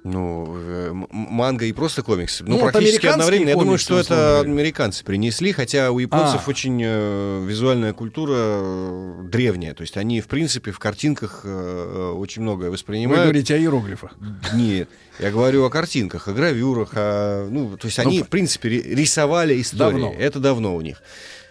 [0.08, 2.44] Ну, э, манга и просто комиксы.
[2.44, 3.48] Ну, Ну, практически одновременно.
[3.48, 6.50] Я думаю, что это американцы принесли, хотя у японцев А.
[6.50, 9.74] очень э, визуальная культура э, древняя.
[9.74, 13.22] То есть они, в принципе, в картинках э, очень многое Вы воспринимают.
[13.22, 14.12] говорите о иероглифах.
[14.54, 14.88] Нет,
[15.18, 18.82] я говорю о картинках, о гравюрах, о, ну, то есть они, Ну, в принципе, ри-
[18.94, 19.78] рисовали истории.
[20.02, 20.14] Давно.
[20.16, 21.02] Это давно у них.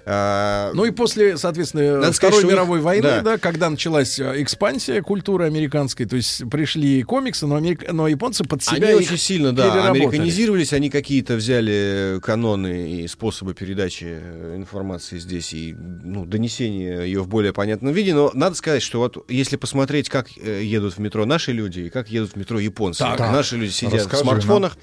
[0.08, 3.22] А, Ну и после, соответственно, Надо Второй сказать, у них- мировой войны, да.
[3.22, 3.38] да.
[3.40, 8.62] когда началась э, экспансия культуры американской, то есть пришли комиксы, но, америк- но японцы под
[8.64, 14.54] себя Они их очень сильно, да, американизировались, они какие-то взяли каноны и способы передачи э,
[14.56, 18.14] информации здесь и ну, донесения ее в более понятном виде.
[18.14, 21.90] Но надо сказать, что вот если посмотреть, как э, едут в метро наши люди и
[21.90, 23.00] как едут в метро японцы.
[23.00, 23.20] Так.
[23.20, 24.78] Наши люди сидят Расскажи в смартфонах.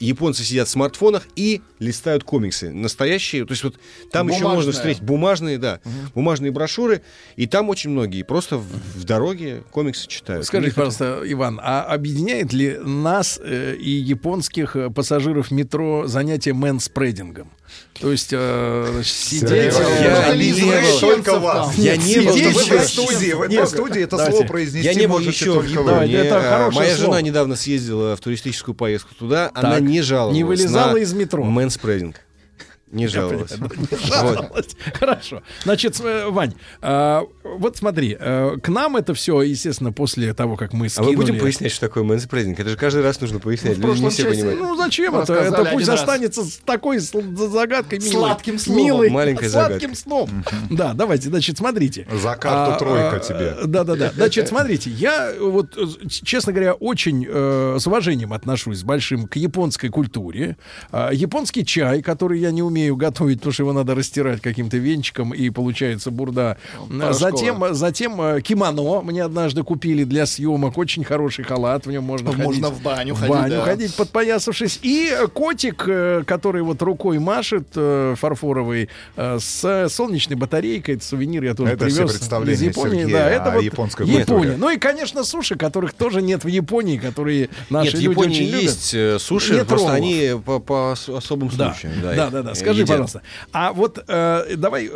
[0.00, 2.70] Японцы сидят в смартфонах и листают комиксы.
[2.70, 3.44] Настоящие.
[3.44, 3.76] То есть вот
[4.12, 4.56] там еще Бумажные.
[4.56, 5.80] можно встретить бумажные, да,
[6.14, 7.02] бумажные брошюры.
[7.36, 10.46] И там очень многие просто в, в дороге комиксы читают.
[10.46, 16.52] Скажите, это- пожалуйста, Иван, а объединяет ли нас э, и японских э, пассажиров метро занятие
[16.54, 17.50] мэнспредингом?
[18.00, 19.74] То есть э, значит, сидеть...
[19.74, 21.00] Я э, не сидеть- был.
[21.00, 21.74] Только вас.
[21.76, 22.32] Я не был.
[22.32, 24.36] В этой студии, в этой студии это давайте.
[24.36, 25.90] слово произнести Я не был можете еще в только вы.
[25.90, 26.26] Давайте, Японии.
[26.36, 27.12] это хорошее Моя слово.
[27.12, 29.50] жена недавно съездила в туристическую поездку туда.
[29.54, 31.42] Она не жаловалась Не вылезала на из метро.
[31.44, 32.20] manspreading.
[32.92, 33.52] Не жаловалась.
[34.04, 34.76] Жаловалась.
[34.94, 35.42] Хорошо.
[35.64, 40.72] Значит, э, Вань, а, вот смотри, э, к нам это все, естественно, после того, как
[40.72, 41.10] мы А скинули...
[41.16, 42.60] мы будем пояснять, что такое manspreading?
[42.60, 43.76] Это же каждый раз нужно Ну, пояснять.
[43.76, 44.60] в Люди не все части- понимают.
[44.60, 45.32] ну зачем это?
[45.34, 46.00] Это пусть раз.
[46.00, 48.10] останется с такой загадкой милой.
[48.12, 48.84] Сладким словом.
[48.84, 49.96] Милой, Маленькой сладким загадкой.
[49.96, 50.44] сном.
[50.70, 52.06] Да, давайте, значит, смотрите.
[52.12, 53.56] За карту тройка тебе.
[53.66, 54.12] Да, да, да.
[54.14, 59.34] Значит, смотрите, я вот, э, честно говоря, очень э, с уважением отношусь с большим к
[59.36, 60.56] японской культуре.
[60.92, 65.32] А, японский чай, который я не умею готовить, потому что его надо растирать каким-то венчиком,
[65.34, 66.56] и получается бурда.
[66.88, 67.12] Порошковая.
[67.12, 70.78] Затем, затем э, кимоно мне однажды купили для съемок.
[70.78, 72.44] Очень хороший халат, в нем можно ходить.
[72.44, 73.62] Можно в баню в ходить, баню да.
[73.64, 74.78] ходить, подпоясавшись.
[74.82, 80.96] И котик, э, который вот рукой машет, э, фарфоровый, с солнечной батарейкой.
[80.96, 83.00] Это сувенир я тоже Это привез из Японии.
[83.00, 84.56] Сергея да, это о вот японской Япония.
[84.56, 88.30] Ну и, конечно, суши, которых тоже нет в Японии, которые наши Нет, в люди Японии
[88.36, 88.62] очень любят.
[88.62, 90.00] есть э, суши, Нет просто роллов.
[90.02, 91.94] они по, по ос- особым Да, случаям.
[92.02, 92.54] да, их, да, да.
[92.66, 92.88] Скажи, едят.
[92.88, 93.22] пожалуйста,
[93.52, 94.90] а вот э, давай,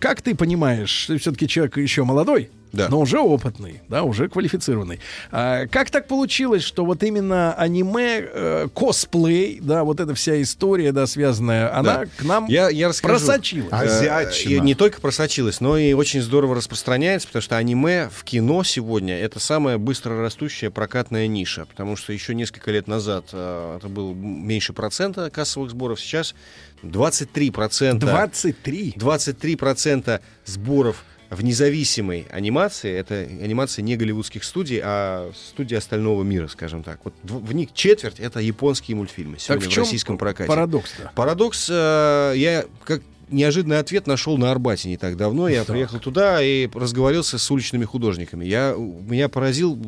[0.00, 2.88] как ты понимаешь, ты все-таки человек еще молодой, Да.
[2.88, 5.00] но уже опытный, да, уже квалифицированный.
[5.30, 10.92] А, как так получилось, что вот именно аниме, э, косплей, да, вот эта вся история,
[10.92, 12.04] да, связанная, она Да.
[12.16, 13.14] к нам Я, я расскажу.
[13.14, 13.72] просочилась?
[13.72, 14.52] Э, Азиатчина.
[14.52, 19.16] и не только просочилась, но и очень здорово распространяется, потому что аниме в кино сегодня
[19.18, 24.12] это самая быстро растущая прокатная ниша, потому что еще несколько лет назад э, это было
[24.12, 26.34] меньше процента кассовых сборов, сейчас
[26.82, 28.06] 23 процента.
[28.06, 28.94] 23.
[28.96, 36.46] 23 процента сборов в независимой анимации, это анимация не голливудских студий, а студии остального мира,
[36.48, 37.00] скажем так.
[37.04, 40.48] Вот в, в них четверть это японские мультфильмы Так сегодня в в, чем российском прокате.
[40.48, 41.10] парадокс-то?
[41.14, 45.48] Парадокс, э, я как неожиданный ответ нашел на Арбате не так давно.
[45.48, 48.44] Я приехал туда и разговорился с уличными художниками.
[48.44, 49.78] Я, меня поразил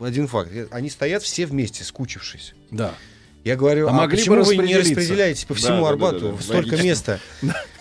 [0.00, 0.50] один факт.
[0.70, 2.54] Они стоят все вместе, скучившись.
[2.70, 2.94] Да.
[3.44, 5.82] Я говорю, А а, могли бы почему вы не распределиться?» распределяете по Да, всему да,
[5.82, 6.42] да, Арбату да, да.
[6.42, 6.82] столько Логично.
[6.86, 7.20] места?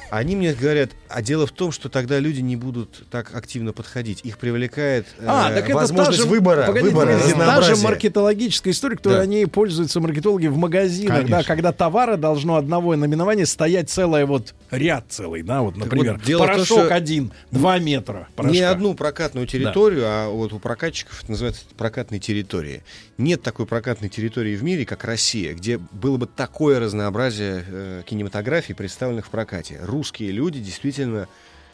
[0.09, 4.21] Они мне говорят, а дело в том, что тогда люди не будут так активно подходить.
[4.23, 8.95] Их привлекает э, А, так это возможность же, выбора, погодите, выбора та же маркетологическая история,
[8.95, 9.21] которой Да.
[9.21, 11.37] они пользуются маркетологи в магазинах, Конечно.
[11.37, 16.23] да, когда товара должно одного наименования стоять целое вот ряд целый, да, вот, например, вот
[16.23, 18.53] дело в том, порошок что один, два метра порошка.
[18.57, 22.83] Не одну прокатную территорию, а вот у прокатчиков это называется прокатной территории.
[23.17, 28.75] Нет такой прокатной территории в мире, как Россия, где было бы такое разнообразие э, кинематографий,
[28.75, 29.79] представленных в прокате.
[29.97, 31.27] Русские люди действительно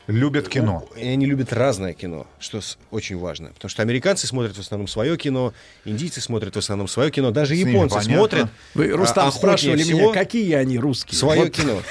[0.08, 0.86] Любят кино.
[0.98, 2.60] И они любят разное кино, что
[2.92, 3.50] очень важно.
[3.54, 5.54] Потому что американцы смотрят в основном свое кино,
[5.86, 8.50] индийцы смотрят в основном свое кино, даже С японцы смотрят.
[8.74, 11.18] Вы, Рустам, а, спрашивали всего меня, какие они русские?
[11.18, 11.52] Свое Вот.
[11.52, 11.82] кино.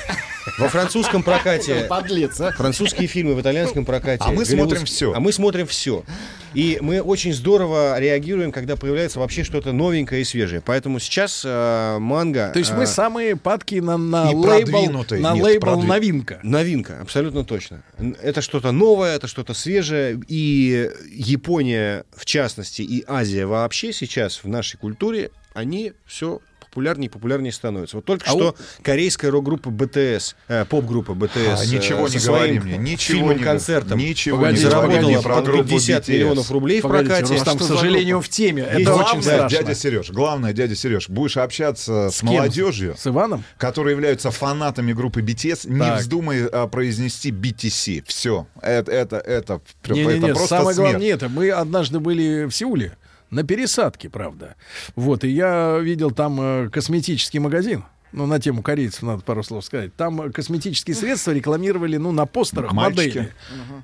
[0.59, 2.51] Во французском прокате Подлец, а.
[2.53, 4.25] французские фильмы в итальянском прокате.
[4.27, 5.15] А мы смотрим всё.
[5.15, 6.05] А мы смотрим все.
[6.53, 10.61] И мы очень здорово реагируем, когда появляется вообще что-то новенькое и свежее.
[10.61, 12.51] Поэтому сейчас э, манга...
[12.53, 16.41] То есть э, мы самые падки на, на лейбл, на Нет, лейбл продви- новинка.
[16.43, 17.83] Новинка, абсолютно точно.
[18.21, 20.21] Это что-то новое, это что-то свежее.
[20.29, 26.41] И Япония, в частности, и Азия вообще сейчас в нашей культуре, они все
[26.73, 27.97] популярнее и популярнее становятся.
[27.97, 32.27] Вот только А что корейская рок-группа BTS, э, поп-группа BTS, А, ничего э, не со
[32.29, 36.13] говори своим мне, ничего фильмом, не- концертом ничего не заработала группу 50 BTS.
[36.13, 37.35] миллионов рублей в Погодите, прокате.
[37.35, 38.63] Рустам, к сожалению, в теме.
[38.63, 39.59] Это очень Главное, страшно.
[39.59, 43.45] дядя Сереж, главное, дядя Сереж, будешь общаться с, С молодежью, С Иваном?
[43.59, 46.01] которые являются фанатами группы BTS, не Так.
[46.01, 48.05] вздумай а, произнести BTC.
[48.07, 48.47] Все.
[48.63, 50.77] Это, это, это, это Не-не-не, просто самое смерть.
[50.91, 51.29] главное не это.
[51.29, 52.97] Мы однажды были в Сеуле
[53.33, 54.55] на пересадке, правда.
[54.95, 57.85] Вот, и я видел там э, косметический магазин.
[58.13, 59.95] Ну, на тему корейцев надо пару слов сказать.
[59.97, 63.19] Там э, косметические средства рекламировали, ну, на постерах Мальчики.
[63.19, 63.33] модели.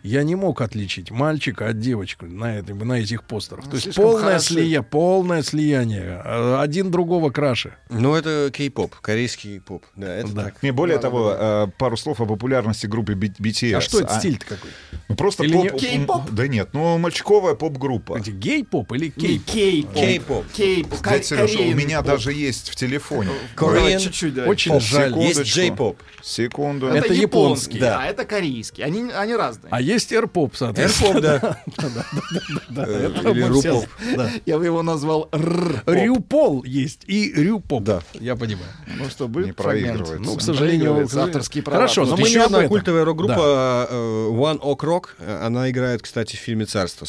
[0.03, 3.65] Я не мог отличить мальчика от девочки на, этой, на этих постерах.
[3.69, 6.21] То есть полное, слия, полное слияние.
[6.25, 7.75] Э, Один другого краше.
[7.89, 9.85] Ну, это кей-поп, корейский поп.
[9.97, 10.45] Да, это Да.
[10.45, 10.63] так.
[10.63, 13.75] Не более того, э, пару слов о популярности группы BTS.
[13.77, 14.71] А что это стиль-то какой?
[15.09, 15.73] Ну, просто Или поп...
[15.73, 16.31] не- Кей-поп?
[16.31, 18.21] Да нет, ну, мальчиковая поп-группа.
[18.21, 19.83] Гей-поп или Кей, кей?
[19.83, 20.45] кей-поп.
[20.53, 20.53] Кей-поп.
[20.53, 21.03] Кей-поп.
[21.03, 22.07] Дядя Сереж, у меня поп.
[22.07, 23.31] даже есть в телефоне.
[23.57, 24.18] Korean.
[24.19, 24.45] Да, чуть-чуть, да.
[24.47, 25.19] Очень Поп, жаль.
[25.19, 25.99] Есть джей-поп.
[26.23, 26.89] Секунду.
[26.89, 28.01] Это, Это японский, да.
[28.01, 28.85] а это корейский.
[28.85, 29.69] Они, они разные.
[29.71, 31.19] А есть эрпоп, соответственно.
[31.19, 31.57] Эрпоп,
[32.71, 32.85] да.
[32.87, 34.31] Э, или да.
[34.45, 35.83] Я бы его назвал р.
[35.87, 37.83] Рюпол есть и рюпоп.
[37.83, 38.03] Да.
[38.15, 38.69] Я понимаю.
[38.99, 40.19] Ну что, будет Не проигрывается.
[40.19, 41.79] Ну, к сожалению, авторские права.
[41.79, 45.05] Хорошо, но мы еще одна культовая рок-группа э, One Ok Rock.
[45.19, 47.07] э, Она играет, кстати, в фильме «Царство».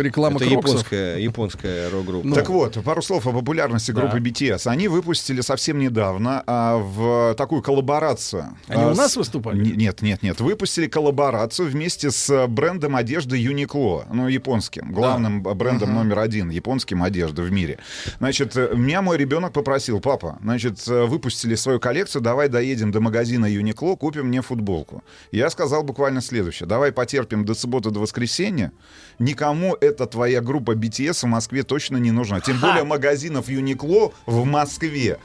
[0.00, 0.70] реклама Это Кроксов?
[0.70, 2.26] японская, японская рок-группа.
[2.26, 4.66] Ну, Так вот, пару слов о популярности группы BTS.
[4.66, 8.56] Они выпустили совсем недавно а, в такую коллаборацию.
[8.68, 9.62] Они а, у нас с- выступали?
[9.62, 10.40] Не- Нет, нет, нет.
[10.40, 16.50] Выпустили коллаборацию вместе с э, брендом одежды Uniqlo, ну, японским, главным б- брендом номер один,
[16.50, 17.78] японским одежды в мире.
[18.18, 23.00] Значит, э, меня мой ребенок попросил, папа, значит, э, выпустили свою коллекцию, давай доедем до
[23.00, 25.02] магазина Uniqlo, купим мне футболку.
[25.32, 26.66] Я сказал буквально следующее.
[26.66, 28.72] Давай потерпим до субботы, до воскресенья.
[29.18, 32.40] Никому эта твоя группа BTS в Москве точно не нужна.
[32.40, 35.18] Тем более магазинов Uniqlo в Москве.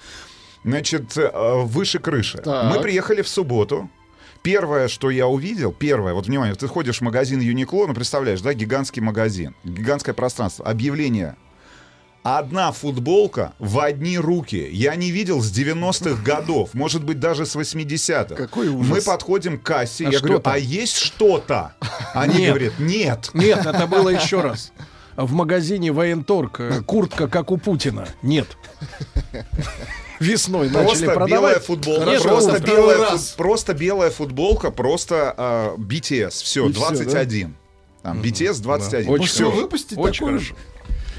[0.64, 1.30] Значит, э,
[1.64, 2.38] выше крыши.
[2.40, 2.74] Так.
[2.74, 3.90] Мы приехали в субботу.
[4.42, 8.54] Первое, что я увидел, первое, вот внимание, ты ходишь в магазин Uniqlo, ну представляешь, да,
[8.54, 11.38] гигантский магазин, гигантское пространство, объявление.
[12.24, 14.70] Одна футболка в одни руки.
[14.72, 18.36] Я не видел с 90-х годов, может быть, даже с 80-х.
[18.36, 18.90] Какой ужас.
[18.92, 20.54] Мы подходим к кассе, А я говорю, там?
[20.54, 21.74] а есть что-то?
[22.14, 22.50] Они Нет.
[22.50, 23.30] говорят, нет.
[23.34, 24.72] Нет, это было еще раз.
[25.16, 28.08] В магазине Военторг э, куртка, как у Путина.
[28.22, 28.58] Нет.
[30.24, 31.66] Весной начали Просто белая продавать.
[31.66, 37.56] футболка, Нет, просто, белая, фут- просто белая футболка, просто а, BTS, все, И всё, 21.
[38.02, 39.10] Там, BTS 21.
[39.10, 39.46] Очень Всё.
[39.46, 39.62] хорошо.
[39.62, 40.56] выпустить Очень такую хорошо.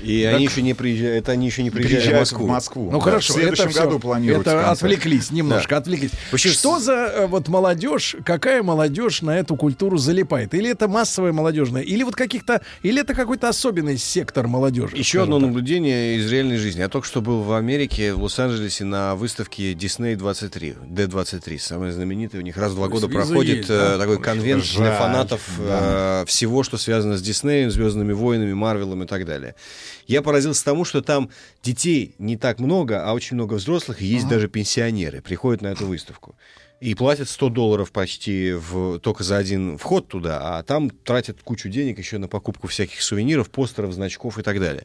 [0.04, 2.46] И они еще не приезжают, это они еще не приезжали в Приезжают Москву.
[2.46, 2.90] в Москву.
[2.90, 4.92] Ну Да, хорошо, в следующем это году планируется Это концерт.
[4.92, 6.10] отвлеклись немножко, отвлеклись.
[6.30, 10.54] Вообще, что за э, вот молодежь, какая молодежь на эту культуру залипает?
[10.54, 14.96] Или это массовая молодежная, или вот каких-то, или это какой-то особенный сектор молодежи?
[14.96, 15.48] Еще одно так?
[15.48, 16.80] наблюдение из реальной жизни.
[16.80, 22.40] Я только что был в Америке, в Лос-Анджелесе на выставке Disney 23, D23, самая знаменитая.
[22.40, 23.98] У них раз в два года проходит есть, э, да?
[23.98, 26.22] такой конвент для фанатов да.
[26.22, 29.54] э, всего, что связано с Диснеем, Звездными войнами, Марвелом и так далее.
[30.06, 31.30] Я поразился тому, что там
[31.62, 35.86] детей не так много, а очень много взрослых, и есть даже пенсионеры, приходят на эту
[35.86, 36.36] выставку.
[36.80, 41.68] И платят 100 долларов почти в, только за один вход туда, а там тратят кучу
[41.70, 44.84] денег еще на покупку всяких сувениров, постеров, значков и так далее.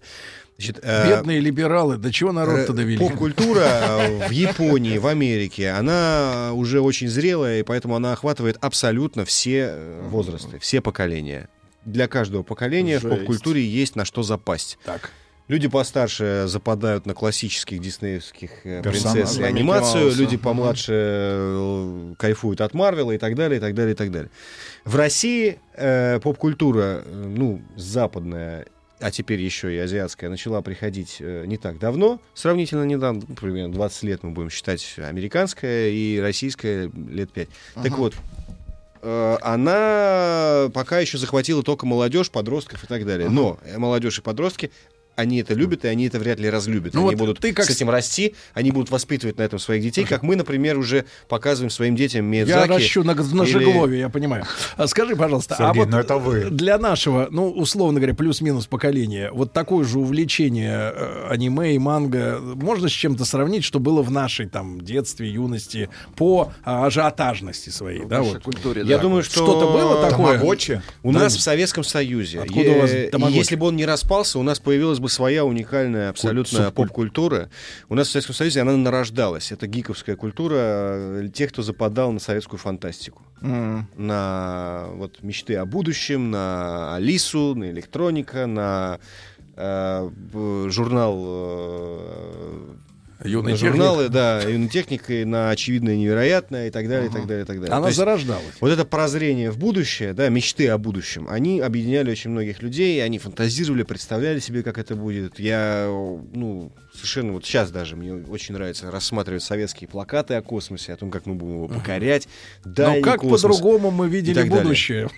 [0.58, 2.98] Значит, э, Бедные либералы, до чего народ-то Э, довели?
[2.98, 9.26] Поп-культура э, в Японии, в Америке, она уже очень зрелая, и поэтому она охватывает абсолютно
[9.26, 11.50] все э, возрасты, все поколения.
[11.86, 13.16] Для каждого поколения в Жесть.
[13.16, 14.78] поп-культуре есть на что запасть.
[14.86, 15.12] Так.
[15.50, 22.76] Люди постарше западают на классических диснеевских э, принцесс и анимацию, люди помладше э, кайфуют от
[22.76, 24.30] Марвела и так далее, и так далее, и так далее.
[24.86, 28.68] В России э, поп-культура, э, ну, западная,
[29.00, 33.74] а теперь еще и азиатская, начала приходить э, не так давно, сравнительно недавно, ну, примерно
[33.74, 37.50] 20 лет мы будем считать американская и российская лет 5.
[37.84, 38.14] Так вот,
[39.02, 43.30] она пока еще захватила только молодежь, подростков и так далее.
[43.30, 44.72] Но э, молодежь и подростки
[45.20, 46.94] они это любят, и они это вряд ли разлюбят.
[46.94, 49.84] Ну они вот будут ты как с этим расти, они будут воспитывать на этом своих
[49.84, 52.70] детей, как мы, например, уже показываем своим детям Я Миядзаки.
[52.70, 54.46] ращу на, на или- Жиглове, я понимаю.
[54.78, 56.50] А скажи, пожалуйста, а Сергей, вот ну это вы.
[56.50, 62.40] для нашего, ну, условно говоря, плюс-минус поколения, вот такое же увлечение э, аниме и манго
[62.40, 68.06] можно с чем-то сравнить, что было в нашей там детстве, юности по а, ажиотажности своей,
[68.06, 68.44] да, нашей вот.
[68.44, 69.04] культуре, Я да.
[69.04, 70.38] думаю, что Что-то было такое?
[70.38, 70.82] Тамагочи?
[71.04, 71.20] У Да.
[71.20, 72.42] нас в Советском Союзе.
[72.42, 73.38] Откуда у вас тамагочи?
[73.38, 77.50] Если бы он не распался, у нас появилась бы своя уникальная абсолютно поп-культура.
[77.90, 79.52] У нас в Советском Союзе она нарождалась.
[79.52, 83.24] Это гиковская культура э, тех, кто западал на советскую фантастику.
[83.42, 83.88] М.
[83.96, 89.00] На вот мечты о будущем, на Алису, на электроника, на
[89.56, 90.10] э,
[90.70, 92.76] журнал э,
[93.24, 93.72] Юный на техник.
[93.72, 97.60] журналы, да, юной техникой, на очевидное невероятное и так далее, и так далее, и так
[97.60, 97.74] далее.
[97.74, 98.44] Она То есть зарождалась.
[98.62, 103.20] вот это прозрение в будущее, да, мечты о будущем, они объединяли очень многих людей, они
[103.20, 105.40] фантазировали, представляли себе, как это будет.
[105.40, 110.98] Я, ну, совершенно вот сейчас даже мне очень нравится рассматривать советские плакаты о космосе, о
[110.98, 112.28] том, как мы будем его покорять.
[112.64, 115.10] Но дальний как космос по-другому мы и видели так далее.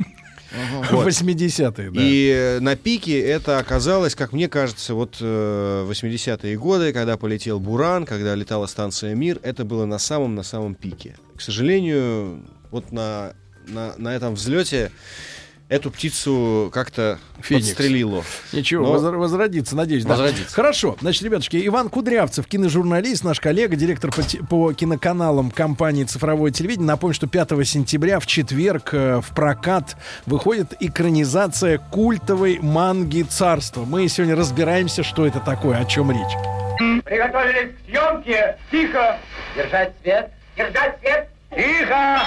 [0.91, 1.07] Вот.
[1.07, 2.02] 80-е, да.
[2.02, 7.60] И э, на пике это оказалось, как мне кажется, вот э, 80-е годы, когда полетел
[7.60, 11.15] Буран, когда летала станция Мир, это было на самом на самом пике.
[11.38, 13.34] К сожалению, вот на,
[13.68, 14.91] на, на этом взлете
[15.72, 18.26] эту птицу как-то подстрелило.
[18.52, 20.03] Ничего, Но- возр- возродится, надеюсь.
[20.03, 20.10] да.
[20.11, 20.53] Возродится.
[20.53, 20.98] Хорошо.
[20.99, 26.88] Значит, ребятушки, Иван Кудрявцев, киножурналист, наш коллега, директор по, по киноканалам компании «Цифровое телевидение».
[26.88, 29.95] Напомню, что 5 сентября в четверг э, в прокат
[30.26, 33.85] выходит экранизация культовой манги «Царство».
[33.85, 37.02] Мы сегодня разбираемся, что это такое, о чем речь.
[37.06, 38.57] Приготовились к съемке.
[38.72, 39.18] Тихо.
[39.56, 40.31] Держать свет.
[40.57, 41.30] Держать свет.
[41.56, 42.19] Тихо.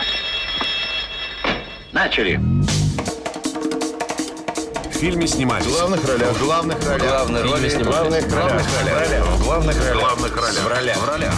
[1.92, 2.40] Начали.
[5.05, 5.66] В фильме снимались.
[5.66, 6.32] В главных ролях.
[6.32, 7.06] В главных ролях.
[7.06, 8.24] Главные роли снимались.
[8.24, 8.62] главных ролях.
[8.62, 9.98] В главных ролях.
[9.98, 10.64] В главных ролях.
[10.64, 10.97] В ролях.
[10.97, 11.35] В ролях.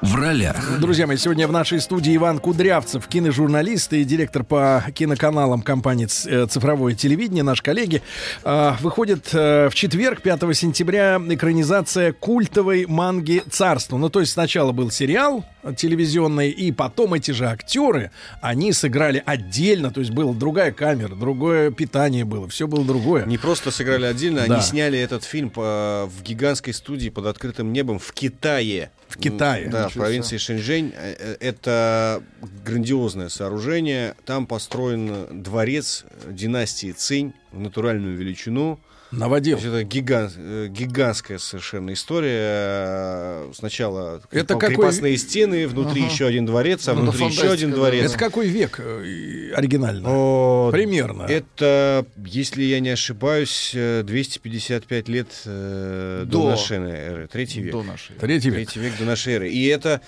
[0.00, 0.80] В ролях.
[0.80, 6.30] Друзья мои, сегодня в нашей студии Иван Кудрявцев, киножурналист и директор по киноканалам компании «Ц-
[6.30, 8.02] э, «Цифровое телевидение», наш коллеги.
[8.44, 13.98] А, Выходит э, в четверг, 5 сентября, экранизация культовой манги «Царство».
[13.98, 15.44] Ну, то есть сначала был сериал
[15.76, 21.70] телевизионный, и потом эти же актеры, они сыграли отдельно, то есть была другая камера, другое
[21.70, 23.24] питание было, все было другое.
[23.26, 24.54] Не просто сыграли отдельно, Да.
[24.54, 28.90] они сняли этот фильм по- в гигантской студии под открытым небом в Китае.
[29.08, 29.68] В Китае.
[29.68, 30.92] Да, в провинции Шэньчжэнь.
[30.94, 32.22] Э, э, Это
[32.64, 34.14] грандиозное сооружение.
[34.26, 38.78] Там построен дворец династии Цинь в натуральную величину.
[39.10, 42.38] То есть это гигант- э, гигантская совершенно история.
[42.40, 46.12] Э, Сначала Это крепо- какой- крепостные стены, внутри Ага.
[46.12, 47.76] еще один дворец, а Ну, внутри еще один да.
[47.76, 48.10] дворец.
[48.10, 50.08] Это какой век э, оригинально?
[50.10, 51.22] О, Примерно.
[51.22, 56.50] Это, если я не ошибаюсь, э, 255 лет э, до, До.
[56.50, 57.28] нашей эры.
[57.28, 57.72] Третий век.
[57.72, 58.14] До нашей.
[58.16, 58.56] Третий век.
[58.68, 59.48] Третий век до нашей эры.
[59.48, 60.02] И это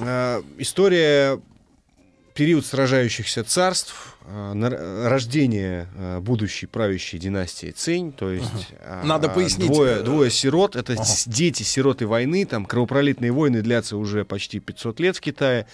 [0.00, 1.38] э, история
[2.34, 9.68] период сражающихся царств, э, рождение э, будущей правящей династии Цинь, то есть а, Надо пояснить.
[9.70, 11.04] Двое, Э, двое сирот, это ага.
[11.26, 15.66] дети сироты войны, там кровопролитные войны длятся уже почти 500 лет в Китае.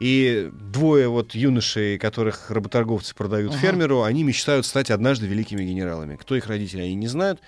[0.00, 3.60] И двое вот юношей, которых работорговцы продают Ага.
[3.60, 6.16] фермеру, они мечтают стать однажды великими генералами.
[6.16, 7.40] Кто их родители, они не знают.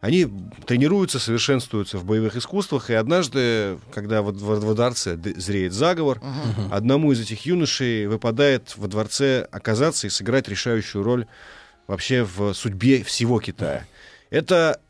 [0.00, 0.26] Они
[0.66, 6.22] тренируются, совершенствуются в боевых искусствах, и однажды, когда во, во- во дворце зреет заговор,
[6.70, 11.26] одному из этих юношей выпадает во дворце оказаться и сыграть решающую роль
[11.86, 13.84] вообще в судьбе всего Китая.
[14.30, 14.80] Это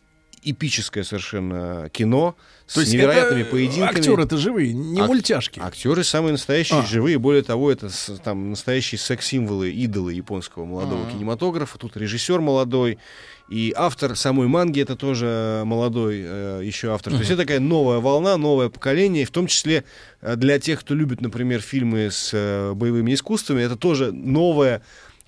[0.42, 2.36] эпическое совершенно кино
[2.70, 3.98] с То есть невероятными это поединками.
[3.98, 5.58] актеры-то живые, не Ак- мультяшки.
[5.58, 6.86] Актеры самые настоящие, А.
[6.86, 7.18] живые.
[7.18, 7.88] Более того, это
[8.22, 11.10] там настоящие секс-символы, идолы японского молодого А.
[11.10, 11.78] кинематографа.
[11.78, 12.98] Тут режиссер молодой.
[13.48, 17.12] И автор самой манги это тоже молодой э, еще автор.
[17.14, 19.82] То есть это такая новая волна, новое поколение, и в том числе
[20.20, 24.82] э, для тех, кто любит, например, фильмы с э, боевыми искусствами, это тоже новое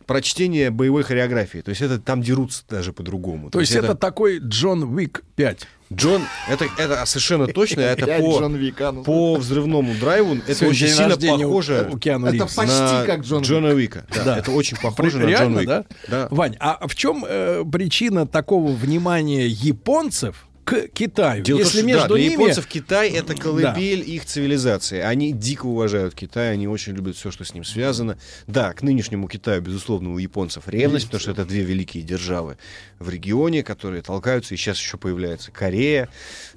[0.06, 1.58] прочтение боевой хореографии.
[1.58, 3.50] То есть это там дерутся даже по-другому.
[3.50, 5.66] То есть это такой Джон Уик 5.
[5.94, 9.02] Джон, это, это совершенно точно, это по, Джон Уик, а, ну.
[9.04, 13.04] по взрывному драйву, это Сегодня очень сильно рождения у- похоже у Киану Это почти на
[13.06, 14.06] как Джон Джона Уика.
[14.14, 14.38] Да, Да.
[14.38, 15.84] Это очень похоже на Реально, Джона Уика.
[16.08, 16.28] да?
[16.30, 21.42] Вань, а в чем э, причина такого внимания японцев к Китаю.
[21.42, 22.32] Дело Если что, между да, для ними...
[22.32, 25.00] японцев Китай это колыбель их цивилизации.
[25.00, 28.18] Они дико уважают Китай, они очень любят все, что с ним связано.
[28.46, 32.58] Да, к нынешнему Китаю, безусловно, у японцев ревность, потому что это две великие державы
[32.98, 36.08] в регионе, которые толкаются, и сейчас еще появляется Корея,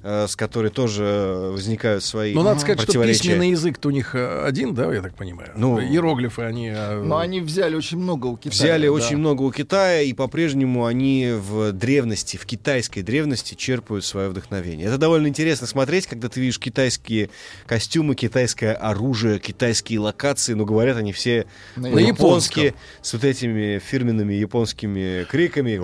[0.06, 4.76] с которой тоже возникают свои Ну, надо сказать, что письменный язык-то у них э, один,
[4.76, 5.52] да, я так понимаю?
[5.56, 6.70] Ну, Иероглифы, они...
[6.70, 8.52] э, Но они взяли очень много у Китая.
[8.52, 8.92] Взяли да.
[8.92, 14.86] очень много у Китая, и по-прежнему они в древности, в китайской древности черпают свое вдохновение.
[14.88, 17.32] Это довольно интересно смотреть, когда ты видишь китайские
[17.66, 24.34] костюмы, китайское оружие, китайские локации, но говорят они все На по-японски, с вот этими фирменными
[24.34, 25.80] японскими криками.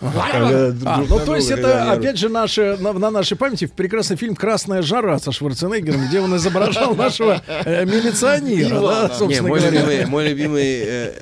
[0.00, 4.82] А, ну то есть это, опять же, наше, на, на нашей памяти прекрасный фильм «Красная
[4.82, 9.80] жара» со Шварценеггером, где он изображал нашего э, милиционера, да, собственно мой, говоря.
[9.80, 11.12] любимый, мой любимый э,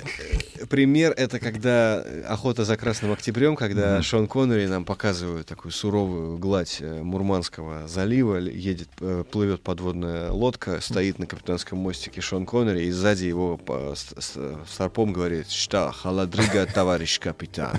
[0.69, 6.77] пример это когда охота за красным октябрем, когда Шон Коннери нам показывают такую суровую гладь
[6.79, 12.91] э, Мурманского залива, едет, э, плывет подводная лодка, стоит на капитанском мостике Шон Коннери, и
[12.91, 14.37] сзади его по- с, с-
[14.71, 17.77] старпом говорит, что холодрыга, товарищ капитан.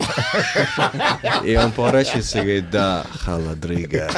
[1.44, 4.10] И он поворачивается и говорит, да, холодрыга.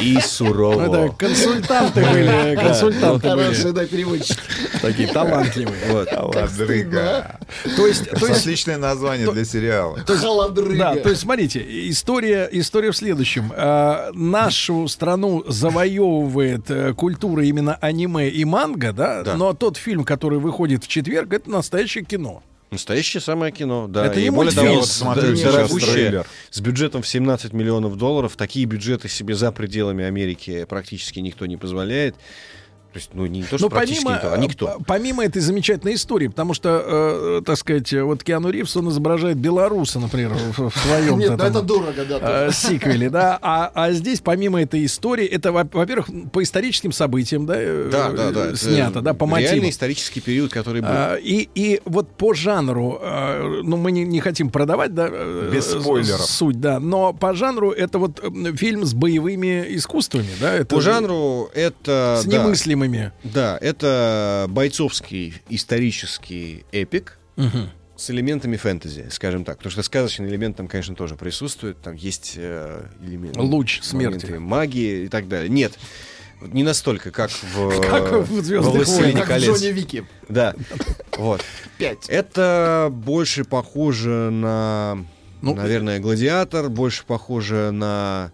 [0.00, 0.82] И сурово.
[0.82, 4.38] Это консультанты были, консультанты Хорошие, да, переводчики.
[4.82, 5.78] Такие талантливые.
[5.90, 6.08] Вот.
[6.10, 7.38] Холодрыга.
[7.76, 10.00] То есть, то есть Отличное название для сериала.
[10.06, 10.76] То есть- Холодрыга.
[10.78, 13.52] Да, то есть, смотрите, история, история в следующем.
[13.56, 19.22] А, нашу страну завоевывает э, культура именно аниме и манга, да?
[19.22, 19.36] Да.
[19.36, 22.42] Но тот фильм, который выходит в четверг, это настоящее кино.
[22.70, 24.06] Настоящее самое кино, да.
[24.06, 28.36] Это и более того, вот смотрю дорогущее, с бюджетом в 17 миллионов долларов.
[28.36, 32.16] Такие бюджеты себе за пределами Америки практически никто не позволяет.
[32.96, 34.66] То есть, ну, не то, что Ну, практически помимо, никто, а никто.
[34.78, 38.88] п- помимо этой замечательной истории, потому что, э, так сказать, э, вот Киану Ривз, он
[38.88, 42.46] изображает белоруса, например, в, в своем Нет, это дорого, да.
[42.46, 43.38] э, сиквеле, да.
[43.42, 48.08] А, а здесь, помимо этой истории, это, во- во-первых, по историческим событиям, да, э, Да,
[48.12, 48.44] да, да.
[48.46, 49.68] э, это снято, да, по Реальный мотивам.
[49.68, 50.88] исторический период, который был.
[50.90, 55.50] А, и, и вот по жанру, а, ну, мы не, не хотим продавать, да, э,
[55.52, 56.22] Без э, спойлеров.
[56.24, 58.22] суть, да, но по жанру это вот
[58.54, 62.20] фильм с боевыми искусствами, да, это По жанру это...
[62.22, 62.30] с да,
[62.86, 63.12] немыслимыми.
[63.24, 67.18] Да, это бойцовский исторический эпик.
[67.36, 67.70] Мгм.
[67.96, 69.56] с элементами фэнтези, скажем так.
[69.58, 71.80] Потому что сказочный элемент там, конечно, тоже присутствует.
[71.80, 73.40] Там есть э, элементы...
[73.40, 74.32] Луч смерти.
[74.32, 75.48] магии и так далее.
[75.48, 75.78] Нет,
[76.42, 77.80] не настолько, как в...
[77.88, 79.60] Как в «Звездных во «Властелине войнах», Как в колец».
[79.60, 80.06] Джонни Вики.
[80.28, 80.54] Да,
[81.16, 81.42] вот.
[81.78, 82.08] Пять.
[82.08, 84.98] Это больше похоже на,
[85.40, 88.32] Ну, наверное, «Гладиатор», больше похоже на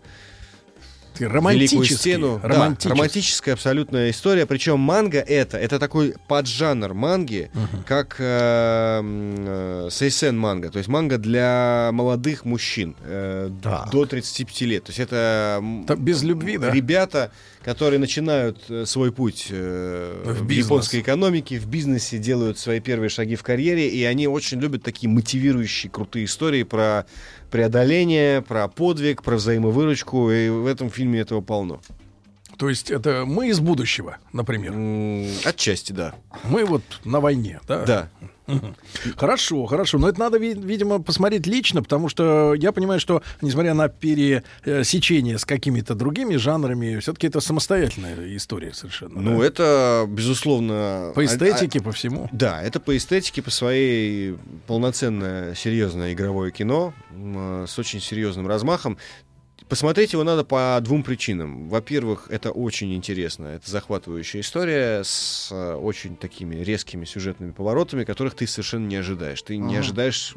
[1.21, 1.97] Великую Романтический.
[1.97, 2.41] стену.
[2.43, 2.91] Да, романтический.
[2.91, 4.47] романтическая абсолютная история.
[4.47, 7.51] Причем манга это, это такой поджанр манги,
[7.87, 10.71] как э, э, сейсен манга.
[10.71, 14.85] То есть манга для молодых мужчин э, до 35 лет.
[14.85, 16.71] То есть это Там без любви, да?
[16.71, 17.31] ребята,
[17.65, 23.09] которые начинают э, свой путь э, В в, японской экономике, в бизнесе делают свои первые
[23.09, 27.07] шаги в карьере, и они очень любят такие мотивирующие крутые истории про
[27.51, 31.81] преодоление, про подвиг, про взаимовыручку, и в этом фильме этого полно.
[32.57, 35.29] То есть это мы из будущего, например.
[35.45, 36.15] Отчасти, да.
[36.45, 37.85] Мы вот на войне, да?
[37.85, 38.09] Да.
[39.17, 39.99] Хорошо, хорошо.
[39.99, 45.39] Но это надо, ви- видимо, посмотреть лично, потому что я понимаю, что, несмотря на пересечение
[45.39, 49.21] с какими-то другими жанрами, все-таки это самостоятельная история совершенно.
[49.21, 49.47] Ну, да?
[49.47, 51.13] это, безусловно...
[51.15, 52.29] По а- эстетике, по всему.
[52.33, 54.37] Да, это по эстетике, по своей
[54.67, 58.99] полноценное, серьезное игровое кино э, с очень серьезным размахом.
[59.73, 61.71] Посмотреть его надо по двум причинам.
[61.71, 63.47] Во-первых, это очень интересно.
[63.47, 69.41] Это захватывающая история с э, очень такими резкими сюжетными поворотами, которых ты совершенно не ожидаешь.
[69.41, 69.81] Ты не Ага.
[69.81, 70.35] ожидаешь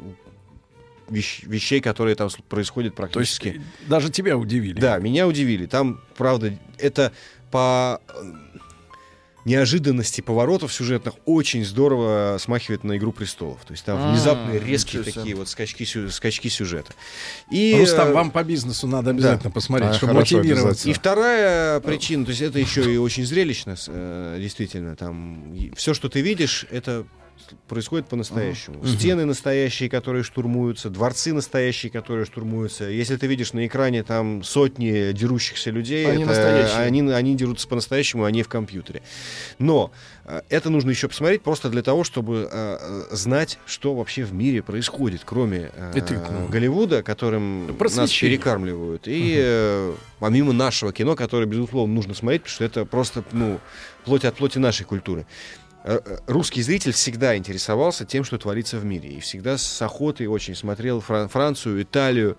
[1.10, 3.60] вещ- вещей, которые там происходят То есть практически.
[3.86, 4.80] даже тебя удивили.
[4.80, 5.66] Да, меня удивили.
[5.66, 7.12] Там, правда, это
[7.50, 8.00] по
[9.46, 13.64] э, неожиданности поворотов сюжетных очень здорово смахивает на «Игру престолов».
[13.64, 16.92] То есть там А, внезапные, резкие такие вот скачки, скачки сюжета.
[17.50, 20.88] И, Рустам, э, вам по бизнесу надо обязательно посмотреть, А, чтобы хорошо, мотивироваться.
[20.88, 26.08] и вторая причина, то есть это еще и очень зрелищно, э, действительно, там все, что
[26.08, 27.06] ты видишь, это
[27.68, 28.78] происходит по-настоящему.
[28.78, 28.86] Мгм.
[28.88, 32.84] Стены настоящие, которые штурмуются, дворцы настоящие, которые штурмуются.
[32.84, 36.78] Если ты видишь на экране там сотни дерущихся людей, Они это- настоящие.
[36.78, 39.02] они, они дерутся по-настоящему, а не в компьютере.
[39.58, 39.90] Но
[40.24, 42.78] э, это нужно еще посмотреть просто для того, чтобы э,
[43.10, 45.92] э, знать, что вообще в мире происходит, кроме э,
[46.30, 52.54] ну, Голливуда, которым нас перекармливают, и э, помимо нашего кино, которое, безусловно, нужно смотреть, потому
[52.54, 53.60] что это просто, ну,
[54.04, 55.26] плоть от плоти нашей культуры.
[55.86, 60.26] Э, э, Русский зритель всегда интересовался тем, что творится в мире, и всегда с охотой
[60.26, 62.36] очень смотрел Фран- Францию, Италию,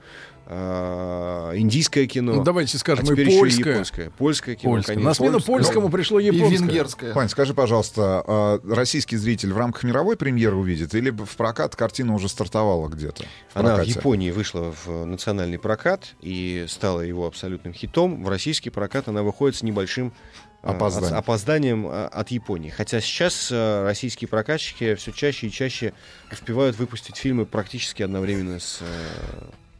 [0.49, 2.35] а, индийское кино.
[2.35, 3.73] Ну, давайте скажем, а и теперь еще польское.
[3.73, 4.09] японское.
[4.11, 4.95] Польское кино, Польское.
[4.95, 5.09] конечно.
[5.09, 5.55] На смену Польское.
[5.57, 7.13] польскому пришло японское.
[7.13, 12.13] Пань, скажи, пожалуйста, а, российский зритель в рамках мировой премьеры увидит или в прокат картина
[12.13, 13.23] уже стартовала где-то?
[13.53, 13.91] в Она в прокате?
[13.91, 18.23] Японии вышла в национальный прокат и стала его абсолютным хитом.
[18.23, 21.13] В российский прокат она выходит с небольшим а, Опозданием.
[21.13, 22.69] от- опозданием а, от Японии.
[22.69, 25.93] Хотя сейчас а, российские прокатчики все чаще и чаще
[26.31, 28.81] успевают выпустить фильмы практически одновременно с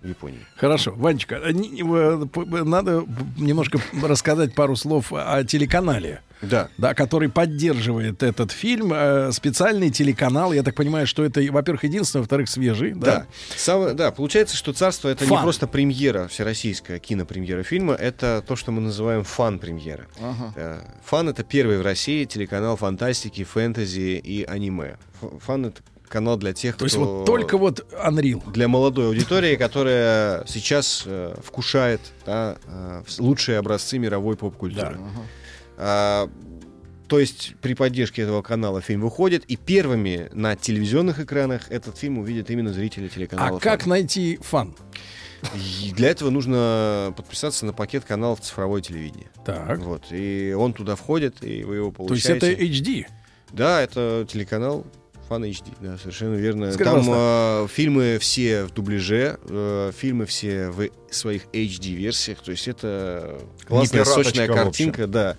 [0.04, 0.46] Японией.
[0.56, 3.04] Хорошо, Ванечка, не- э, п- надо
[3.38, 6.22] немножко рассказать пару слов о телеканале.
[6.44, 6.70] Да.
[6.78, 8.94] Да, который поддерживает этот фильм.
[8.94, 10.54] Э, Специальный телеканал.
[10.54, 12.94] Я так понимаю, что это, во-первых, единственный, во-вторых, свежий.
[12.94, 13.06] Да.
[13.06, 13.26] Да.
[13.56, 15.42] Сам- да, получается, что «Царство»— это не Фан.
[15.42, 20.06] просто премьера, всероссийская кинопремьера фильма, это то, что мы называем фан-премьера.
[20.22, 20.54] Ага.
[20.56, 24.98] Э, Фан— это первый в России телеканал фантастики, фэнтези и аниме.
[25.42, 27.18] Фан— это канал для тех, То есть кто...
[27.18, 28.52] вот только вот Unreal.
[28.52, 35.00] Для молодой аудитории, которая сейчас э, вкушает да, э, лучшие образцы мировой поп-культуры.
[35.78, 36.30] А,
[37.08, 42.18] то есть при поддержке этого канала фильм выходит, и первыми на телевизионных экранах этот фильм
[42.18, 44.76] увидят именно зрители телеканала А как найти фан?
[45.56, 49.30] и для этого нужно подписаться на пакет каналов цифровое телевидение.
[49.46, 49.80] Так.
[49.80, 50.06] Вот.
[50.12, 52.54] И он туда входит, и вы его То есть получаете.
[52.54, 53.06] это HD?
[53.52, 54.86] Да, это телеканал
[55.28, 56.72] Фан HD, да, совершенно верно.
[56.72, 62.68] Скажи, Там э, фильмы все в дубляже, э, фильмы все в своих HD-версиях, то есть
[62.68, 65.38] это классная, сочная картинка, да.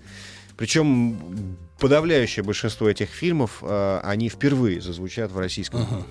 [0.57, 6.05] Причем подавляющее большинство этих фильмов, э, они впервые зазвучат в российском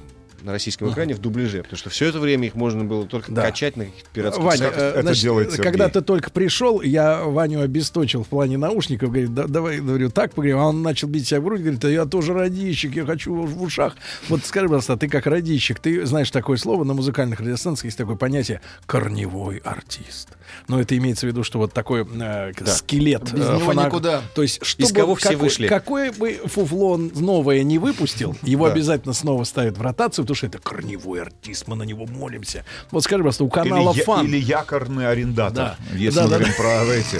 [0.43, 3.41] на российском экране в дубляже, потому что все это время их можно было только Да.
[3.43, 4.77] качать на каких-то пиратских Ваня, сайтах.
[4.95, 9.79] э, значит, когда ты только пришел, я Ваню обесточил в плане наушников, говорит, да, давай,
[9.79, 12.95] говорю, так поговорим, а он начал бить себя в грудь, говорит, а я тоже радищик,
[12.95, 13.95] я хочу в ушах.
[14.29, 17.97] Вот скажи, пожалуйста, а ты как радищик, ты знаешь такое слово, на музыкальных радиостанциях есть
[17.97, 20.29] такое понятие корневой артист.
[20.67, 23.31] Но это имеется в виду, что вот такой э, скелет.
[23.33, 24.21] Без э, него фоног- никуда.
[24.35, 25.67] То есть, чтобы кого все какой- вышли.
[25.67, 28.73] Какое бы фуфло он новое не выпустил, его Да.
[28.73, 32.63] обязательно снова ставят в ротацию, потому что это корневой артист, мы на него молимся.
[32.91, 34.25] Вот скажи, пожалуйста, у канала или, я- Фан.
[34.25, 35.77] или якорный арендатор, Да.
[35.95, 36.63] если Да, мы да, говорим да.
[36.63, 37.17] про эти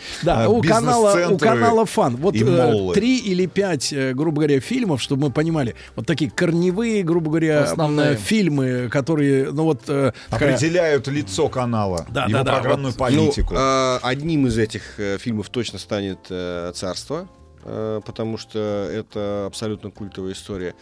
[0.22, 2.16] Да, а, у канала, у канала фан.
[2.16, 7.02] Вот э, три или пять, э, грубо говоря, фильмов, чтобы мы понимали, вот такие корневые,
[7.02, 8.12] грубо говоря, Основные.
[8.12, 9.82] э, фильмы, которые, ну вот...
[9.88, 13.54] э, такая- определяют лицо канала, Да, его да, да, программную вот, политику.
[13.54, 17.28] Ну, а, одним из этих э, фильмов точно станет э, «Царство»,
[17.64, 20.74] э, потому что это абсолютно культовая история.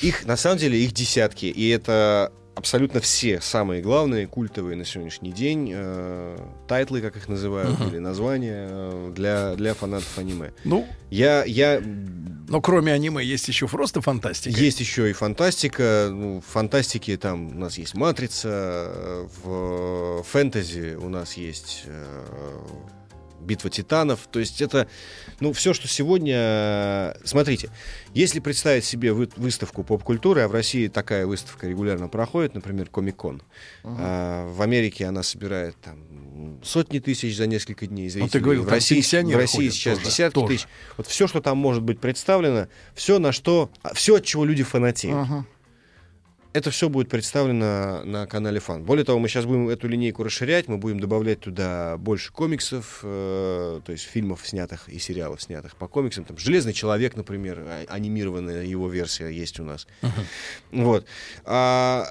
[0.00, 5.32] Их, на самом деле, их десятки, и это абсолютно все самые главные культовые на сегодняшний
[5.32, 6.38] день э,
[6.68, 7.88] тайтлы, как их называют, Мгм.
[7.88, 10.52] или названия э, для, для фанатов аниме.
[10.64, 11.80] Ну, Я, я
[12.48, 14.58] но кроме аниме есть еще просто фантастика.
[14.58, 16.08] есть еще и фантастика.
[16.10, 22.58] Ну, в фантастике там у нас есть матрица, э, в фэнтези у нас есть э,
[23.40, 24.28] битва титанов.
[24.30, 24.88] То есть это,
[25.40, 27.16] ну, все, что сегодня.
[27.24, 27.70] Смотрите,
[28.14, 33.18] если представить себе вы- выставку поп-культуры, а в России такая выставка регулярно проходит, например, Comic
[33.18, 33.42] Con.
[33.84, 35.98] А, в Америке она собирает там
[36.62, 38.22] сотни тысяч за несколько дней зрителей.
[38.24, 40.54] Ну, ты говорил, в России, в России ходят сейчас тоже, десятки тоже.
[40.54, 40.68] тысяч.
[40.96, 45.16] Вот все, что там может быть представлено, все на что, все от чего люди фанатеют.
[45.16, 45.46] Ага.
[46.52, 48.82] Это все будет представлено на канале Фан.
[48.82, 53.80] Более того, мы сейчас будем эту линейку расширять, мы будем добавлять туда больше комиксов, э,
[53.84, 56.24] то есть фильмов снятых и сериалов снятых по комиксам.
[56.24, 59.86] Там Железный человек, например, а- анимированная его версия есть у нас.
[60.72, 61.06] Вот.
[61.44, 62.04] А,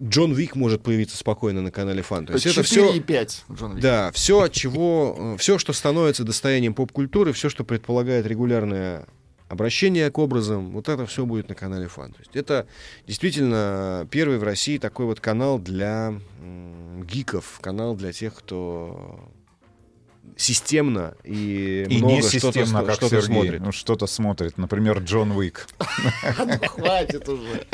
[0.00, 2.26] Джон Вик может появиться спокойно на канале Фан.
[2.26, 3.82] То есть это 4 все и 5, Джон Вик.
[3.82, 9.06] да, все, от чего, все, что становится достоянием поп-культуры, все, что предполагает регулярное
[9.52, 12.12] обращение к образам, вот это все будет на канале Фан.
[12.12, 12.66] То есть это
[13.06, 16.14] действительно первый в России такой вот канал для
[17.04, 19.28] гиков, канал для тех, кто
[20.36, 23.26] системно и, И много не что-то, системно, что- как что-то Сергей.
[23.42, 23.60] смотрит.
[23.60, 24.58] Ну, что-то смотрит.
[24.58, 25.66] Например, Джон Уик.
[26.38, 27.66] Ну, хватит уже.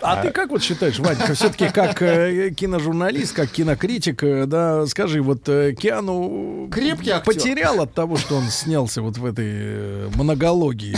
[0.00, 5.22] А, ты как вот считаешь, Ванька, все-таки как э, киножурналист, как кинокритик, э, да, скажи,
[5.22, 10.96] вот э, Киану Крепкий потерял от того, что он снялся вот в этой монологии?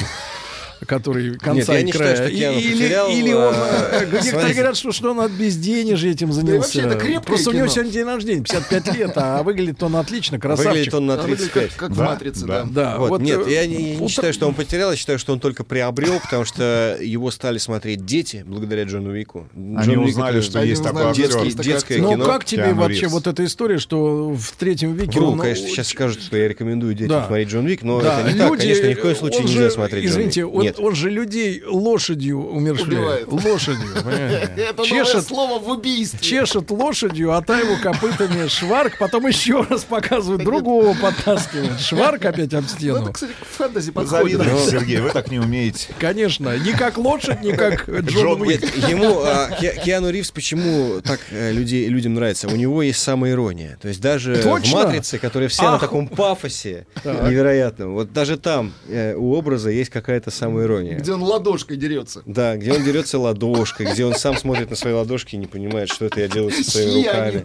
[0.87, 2.15] Который конца я и не края.
[2.29, 3.55] считаю, или, потерял, или он...
[3.57, 6.59] а, э, Некоторые говорят, что, что он от безденежья этим занялся.
[6.59, 7.75] вообще, это крепкое Просто у него кино.
[7.75, 10.71] сегодня день рождения, 55 лет, а выглядит он отлично, красавчик.
[10.73, 11.69] Выглядит он на А выглядит 35.
[11.71, 12.63] Как, как в Да, «Матрице», да.
[12.65, 12.69] да.
[12.93, 15.19] Да, Вот, вот, нет, э, я не, я не считаю, что он потерял, я считаю,
[15.19, 19.49] что он только приобрел, потому что его стали смотреть дети благодаря Джону Вику.
[19.55, 21.99] Они Джон узнали, это что Они есть что детский, детское.
[21.99, 22.25] Ну кино.
[22.25, 23.13] как тебе Киану вообще Ривз.
[23.13, 25.19] вот эта история, что в третьем веке...
[25.19, 27.27] Вру, он, конечно, ну, сейчас скажут, что я рекомендую детям Да.
[27.27, 28.59] смотреть Джон Вик, но Да, это не так.
[28.59, 30.59] Конечно, ни в коем случае нельзя смотреть Извините, Джон Вик.
[30.61, 30.79] он Нет.
[30.79, 33.27] он же людей лошадью умершляет.
[33.29, 33.33] Убивает.
[33.47, 33.89] Лошадью.
[34.57, 36.19] Это Чешет, слово в убийстве.
[36.21, 41.81] чешет лошадью, а та его копытами шварк, потом еще раз показывает, другого подтаскивает.
[41.81, 43.03] Шварк опять об Ну, стену.
[43.03, 44.39] это, кстати, к фэнтези подходит.
[44.39, 45.89] Завидую, Сергей, вы так не умеете.
[45.99, 48.63] Конечно, не как лошадь, не как Джон Уик.
[48.63, 49.51] Нет, ему а,
[49.85, 52.49] Киану Ривз почему так э, людей, людям нравится?
[52.49, 53.79] У него есть самоирония.
[53.81, 54.69] То есть даже Точно?
[54.69, 57.23] в «Матрице», которая вся на таком пафосе Так.
[57.29, 60.56] невероятном, вот даже там э, у образа есть какая-то самоирония.
[60.99, 62.23] Где он ладошкой дерется.
[62.27, 65.89] Да, где он дерется ладошкой, где он сам смотрит на свои ладошки и не понимает,
[65.91, 67.43] что это я делаю со своими руками.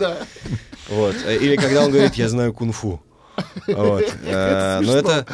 [0.90, 1.16] Вот.
[1.28, 3.02] Или когда он говорит, я знаю кунг-фу.
[3.68, 4.04] Вот.
[4.26, 5.26] Э, Но это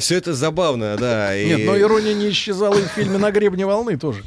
[0.00, 1.36] все это забавно, да.
[1.36, 4.22] и Нет, но ирония не исчезала и в фильме «На гребне волны» тоже.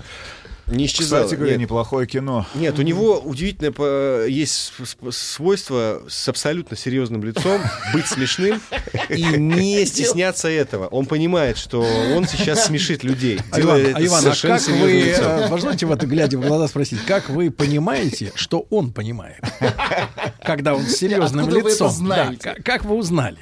[0.71, 1.23] Не исчезало.
[1.23, 1.61] Кстати говоря, Нет.
[1.61, 2.45] неплохое кино.
[2.55, 4.73] Нет, у него удивительное по- есть
[5.11, 7.61] свойство с абсолютно серьезным лицом
[7.93, 8.61] быть смешным
[9.09, 10.87] и не стесняться этого.
[10.87, 13.39] Он понимает, что он сейчас смешит людей.
[13.51, 17.03] А Иван, а, Иван, а как вы, э, позвольте в это глядя в глаза спросить,
[17.05, 19.41] как вы понимаете, что он понимает,
[20.43, 22.07] когда он с серьезным вы лицом?
[22.07, 22.33] Да,
[22.63, 23.37] как вы узнали?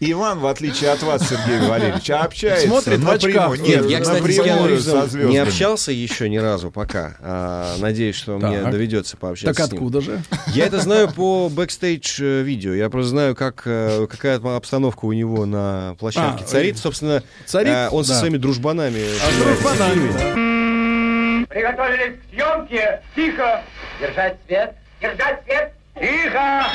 [0.00, 3.52] Иван, в отличие от вас, Сергей Валерьевич, общается Смотрит в напрямую.
[3.52, 3.68] очках.
[3.68, 5.38] Нет, я, кстати, с напрямую Киану со Ривзом не звездами.
[5.38, 7.16] общался еще ни разу пока.
[7.20, 8.70] А, надеюсь, что мне Так.
[8.70, 9.82] доведется пообщаться Так с ним.
[9.82, 10.22] откуда же?
[10.54, 12.74] Я это знаю по бэкстейдж э, видео.
[12.74, 16.78] Я просто знаю, как, э, какая обстановка у него на площадке А, царит.
[16.78, 18.20] Собственно, царит, э, он со да.
[18.20, 19.02] своими дружбанами.
[19.02, 21.44] А в дружбанами.
[21.46, 23.00] Приготовились к съемке.
[23.16, 23.62] Тихо.
[24.00, 24.74] Держать свет.
[25.00, 25.72] Держать свет.
[26.00, 26.66] Тихо.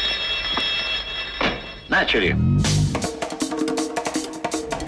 [1.87, 2.35] Начали.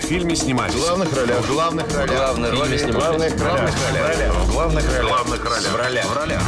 [0.07, 0.75] Фильме снимались.
[0.75, 1.41] В главных ролях.
[1.41, 2.37] В главных ролях.
[2.37, 3.33] Роли снимались.
[3.33, 4.35] В главных ролях.
[4.35, 5.03] В главных ролях.
[5.03, 5.71] В главных ролях.
[5.71, 6.05] В ролях.
[6.05, 6.41] В ролях.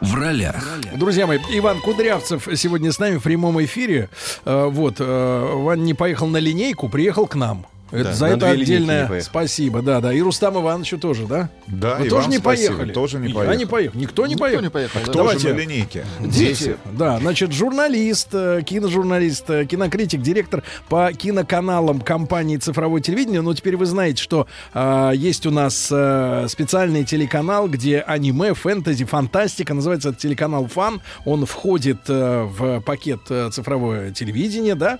[0.00, 0.96] В ролях.
[0.98, 4.08] Друзья мои, Иван Кудрявцев сегодня с нами в прямом эфире.
[4.46, 7.66] Э, Вот, э, Ван не поехал на линейку, приехал к нам.
[7.90, 10.12] Это, Да, за это отдельное спасибо, да, да.
[10.12, 11.50] И Рустам Ивановичу тоже, да?
[11.66, 12.92] Да, Вы и тоже вам не спасибо, поехали.
[12.92, 13.58] тоже не Я поехал.
[13.58, 13.98] не поехал.
[13.98, 14.62] Никто не Никто поехал.
[14.62, 15.02] не поехал, да.
[15.04, 15.48] Кто Давайте.
[15.48, 16.04] же на линейке?
[16.20, 16.76] Дети.
[16.92, 23.40] Да, значит, журналист, э, киножурналист, э, кинокритик, директор по киноканалам компании «Цифровое телевидение».
[23.40, 29.04] Но теперь вы знаете, что э, есть у нас э, специальный телеканал, где аниме, фэнтези,
[29.04, 29.74] фантастика.
[29.74, 31.00] Называется это телеканал «Фан».
[31.24, 34.98] Он входит э, в пакет э, «Цифровое телевидение», да?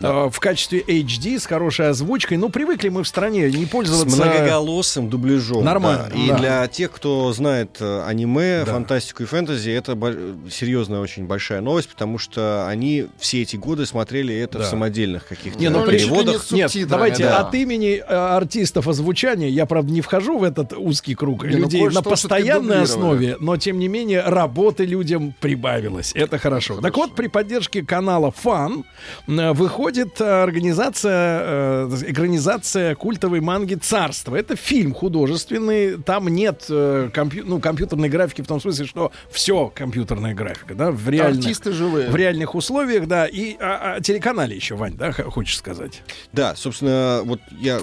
[0.00, 2.31] Э, в качестве HD с хорошей озвучкой.
[2.36, 4.16] Ну, привыкли мы в стране не С пользоваться...
[4.16, 5.64] многоголосым дубляжом.
[5.64, 6.18] Нормально, да.
[6.18, 6.36] И да.
[6.38, 8.72] для тех, кто знает э, аниме, Да.
[8.72, 10.14] фантастику и фэнтези, это бо-
[10.50, 14.64] серьезная очень большая новость, потому что они все эти годы смотрели это Да.
[14.64, 16.50] в самодельных каких-то Не, ну Ну, переводах.
[16.50, 17.38] ли Нет, давайте да.
[17.40, 21.58] от имени э, артистов озвучания, я, правда, не вхожу в этот узкий круг Не, ну,
[21.64, 26.12] людей кое-что на постоянной основе, но, тем не менее, работы людям прибавилось.
[26.14, 26.80] Это хорошо.
[26.80, 28.84] Так вот, при поддержке канала Фан
[29.28, 31.90] э, выходит э, организация, э,
[32.22, 34.36] экранизация культовой манги «Царство».
[34.36, 39.72] Это фильм художественный, там нет э, компью- ну, компьютерной графики в том смысле, что все
[39.74, 42.10] компьютерная графика, да, в реальных, Артисты живые.
[42.10, 46.02] в реальных условиях, да, и о, о телеканале еще, Вань, да, хочешь сказать?
[46.32, 47.80] Да, собственно, вот я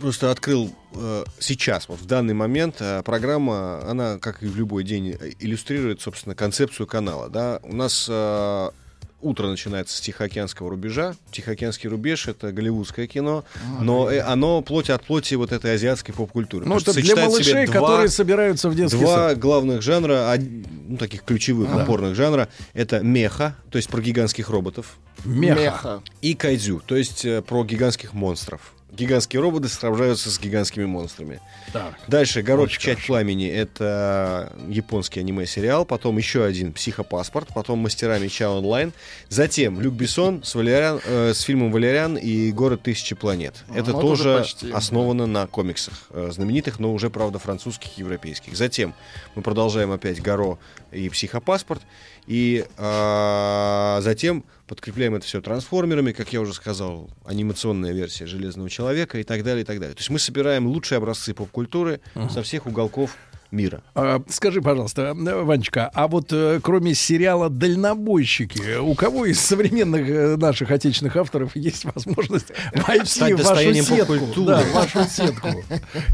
[0.00, 4.84] просто открыл э, сейчас, вот в данный момент, э, программа, она, как и в любой
[4.84, 7.28] день, э, иллюстрирует, собственно, концепцию канала.
[7.28, 7.58] Да?
[7.64, 8.70] У нас э,
[9.24, 11.14] утро начинается с Тихоокеанского рубежа.
[11.30, 13.44] Тихоокеанский рубеж— это голливудское кино,
[13.80, 16.66] но э, оно плоть от плоти вот этой азиатской поп-культуры.
[16.66, 19.38] Ну, это что для малышей, два- которые собираются в детский Два сад.
[19.38, 20.40] главных жанра, од-
[20.88, 25.60] ну, таких ключевых, опорных жанра, это меха, то есть про гигантских роботов, Меха.
[25.60, 26.02] Меха.
[26.20, 28.72] и кайдзю, то есть э, про гигантских монстров.
[28.96, 31.40] Гигантские роботы сражаются с гигантскими монстрами.
[31.72, 31.94] Так.
[32.06, 35.84] Дальше «Город Очень Печать пламени»— это японский аниме-сериал.
[35.84, 37.48] Потом еще один «Психопаспорт».
[37.54, 38.92] Потом «Мастера меча онлайн».
[39.28, 43.64] Затем Люк Бессон с, Валериан, э, с фильмом «Валериан» и «Город тысячи планет».
[43.68, 48.00] А, это ну, тоже почти, основано на комиксах э, знаменитых, но уже, правда, французских и
[48.00, 48.56] европейских.
[48.56, 48.94] Затем
[49.34, 50.58] мы продолжаем опять «Горо»
[50.92, 51.82] и «Психопаспорт».
[52.26, 59.18] И а, затем подкрепляем это все трансформерами, как я уже сказал, анимационная версия Железного человека
[59.18, 59.94] и так далее, и так далее.
[59.94, 62.00] То есть мы собираем лучшие образцы поп-культуры
[62.30, 63.16] со всех уголков
[63.54, 63.82] мира.
[63.94, 70.36] А, скажи, пожалуйста, Ванечка, а вот э, кроме сериала «Дальнобойщики», у кого из современных э,
[70.36, 74.44] наших отечественных авторов есть возможность войти Стать в вашу достоянием сетку?
[74.44, 75.48] Да, в вашу сетку.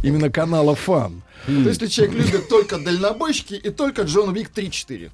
[0.02, 1.22] Именно канала «Фан».
[1.46, 5.10] То есть, если человек любит только дальнобойщики и только Джон Уик 3-4.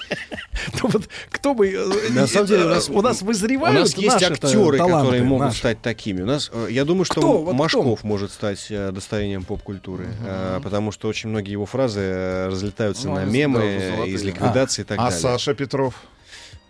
[0.82, 1.68] Ну вот кто бы...
[1.68, 5.22] э, На самом деле у э, нас, у нас у вызревают нас есть актеры, которые
[5.22, 6.22] могут стать такими.
[6.22, 11.08] У нас, э, я думаю, что Машков может стать э, достоянием поп-культуры, э, потому что
[11.08, 15.18] очень многие его фразы э, разлетаются Ну, на мемы из ликвидации и так А далее.
[15.20, 15.94] Саша Петров?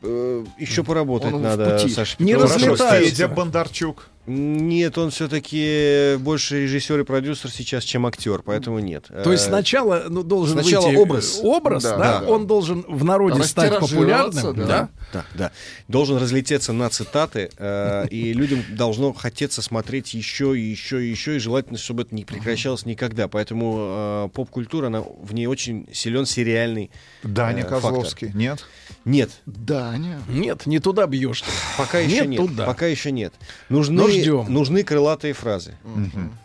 [0.06, 1.92] Э, еще поработать Он в надо, пути.
[1.92, 3.10] Саша Не разлетаются.
[3.10, 4.10] Федя Бондарчук.
[4.26, 9.06] Нет, он все-таки больше режиссер и продюсер сейчас, чем актер, поэтому нет.
[9.22, 11.40] То есть Э, сначала ну, должен сначала выйти образ.
[11.42, 12.26] образ, Да, да, да.
[12.26, 14.66] он должен в народе стать популярным, да.
[14.66, 14.88] да.
[15.12, 15.52] Да, да.
[15.86, 21.36] Должен разлететься на цитаты, э, и людям должно хотеться смотреть еще и еще и еще,
[21.36, 23.28] и желательно, чтобы это не прекращалось никогда.
[23.28, 26.90] Поэтому э, поп-культура, она, в ней очень силен сериальный
[27.22, 27.80] Даня э, фактор.
[27.80, 28.32] Козловский.
[28.34, 28.64] Нет?
[29.06, 30.20] Нет, Даня.
[30.28, 31.42] Нет, не туда бьешь.
[31.42, 31.50] ты.
[31.78, 32.40] пока еще Нет нет.
[32.40, 32.66] туда.
[32.66, 33.32] Пока еще нет.
[33.68, 34.52] Нужны, Но ждем.
[34.52, 35.76] нужны крылатые фразы.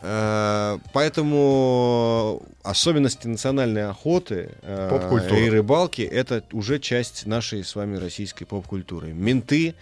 [0.03, 8.45] Э, Поэтому особенности национальной охоты э, и рыбалки это уже часть нашей с вами российской
[8.45, 9.11] поп-культуры.
[9.11, 9.73] Менты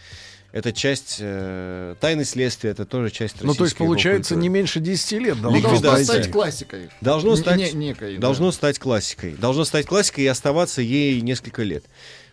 [0.51, 4.79] это часть э, тайны следствия, это тоже часть российской Ну, то есть, получается, не меньше
[4.79, 6.05] 10 лет Ну, должно должна Ликвидация.
[6.23, 6.89] стать классикой.
[7.01, 8.21] Должно стать, не- некой, да.
[8.21, 9.33] должно стать классикой.
[9.33, 11.83] Должно стать классикой и оставаться ей несколько лет.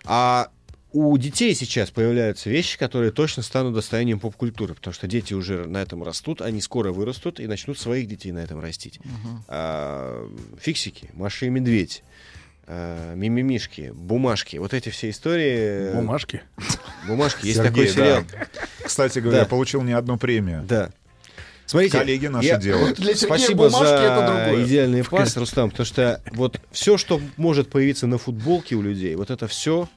[0.07, 0.49] А
[0.93, 5.79] у детей сейчас появляются вещи, которые точно станут достоянием поп-культуры, потому что дети уже на
[5.83, 8.99] этом растут, они скоро вырастут и начнут своих детей на этом растить.
[9.49, 10.27] А,
[10.59, 12.03] фиксики, Маша и Медведь,
[12.67, 15.93] а, Мимимишки, Бумажки, вот эти все истории.
[15.93, 16.43] Бумажки.
[17.07, 18.25] Бумажки, есть Сергей, такой сериал.
[18.33, 18.47] да.
[18.85, 19.47] Кстати говоря, Да.
[19.47, 20.65] получил не одну премию.
[20.67, 20.91] Да.
[21.67, 22.97] Смотрите, Коллеги наши я- делают.
[23.01, 24.65] Для Сергея Спасибо бумажки за это другое.
[24.67, 29.31] идеальный пас, Рустам, потому что вот все, что может появиться на футболке у людей, вот
[29.31, 29.89] это все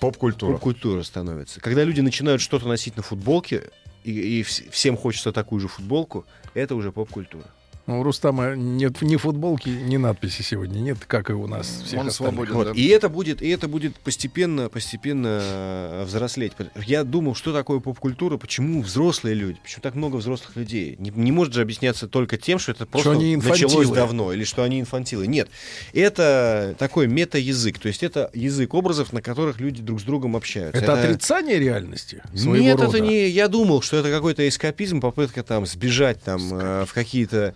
[0.00, 0.52] Поп-культура.
[0.52, 1.60] поп-культура становится.
[1.60, 3.70] Когда люди начинают что-то носить на футболке,
[4.04, 7.44] и, и вс- всем хочется такую же футболку, это уже поп-культура.
[7.86, 12.00] Ну, у Рустама нет ни футболки, ни надписи сегодня нет, как и у нас всех
[12.00, 12.14] Он остальных.
[12.14, 12.66] свободен, Вот.
[12.66, 12.72] да.
[12.72, 16.52] И это будет, и это будет постепенно, постепенно э, взрослеть.
[16.84, 20.96] Я думал, что такое поп-культура, почему взрослые люди, почему так много взрослых людей.
[20.98, 23.94] Не, не может же объясняться только тем, что это просто они началось инфантилы.
[23.94, 25.28] давно, или что они инфантилы.
[25.28, 25.48] Нет,
[25.92, 30.82] это такой мета-язык, то есть это язык образов, на которых люди друг с другом общаются.
[30.82, 32.96] Это, отрицание реальности своего Нет, рода.
[32.96, 33.28] это не.
[33.28, 37.54] Я думал, что это какой-то эскапизм, попытка там сбежать там э, в какие-то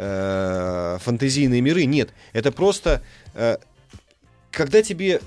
[0.00, 1.84] э, фантазийные миры.
[1.84, 3.02] Нет, это просто
[3.34, 3.58] э,
[4.50, 5.20] когда тебе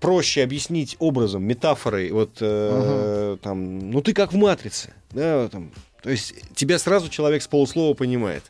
[0.00, 5.72] проще объяснить образом, метафорой, вот э, там, ну ты как в матрице, да, там,
[6.02, 8.44] то есть тебя сразу человек с полуслова понимает.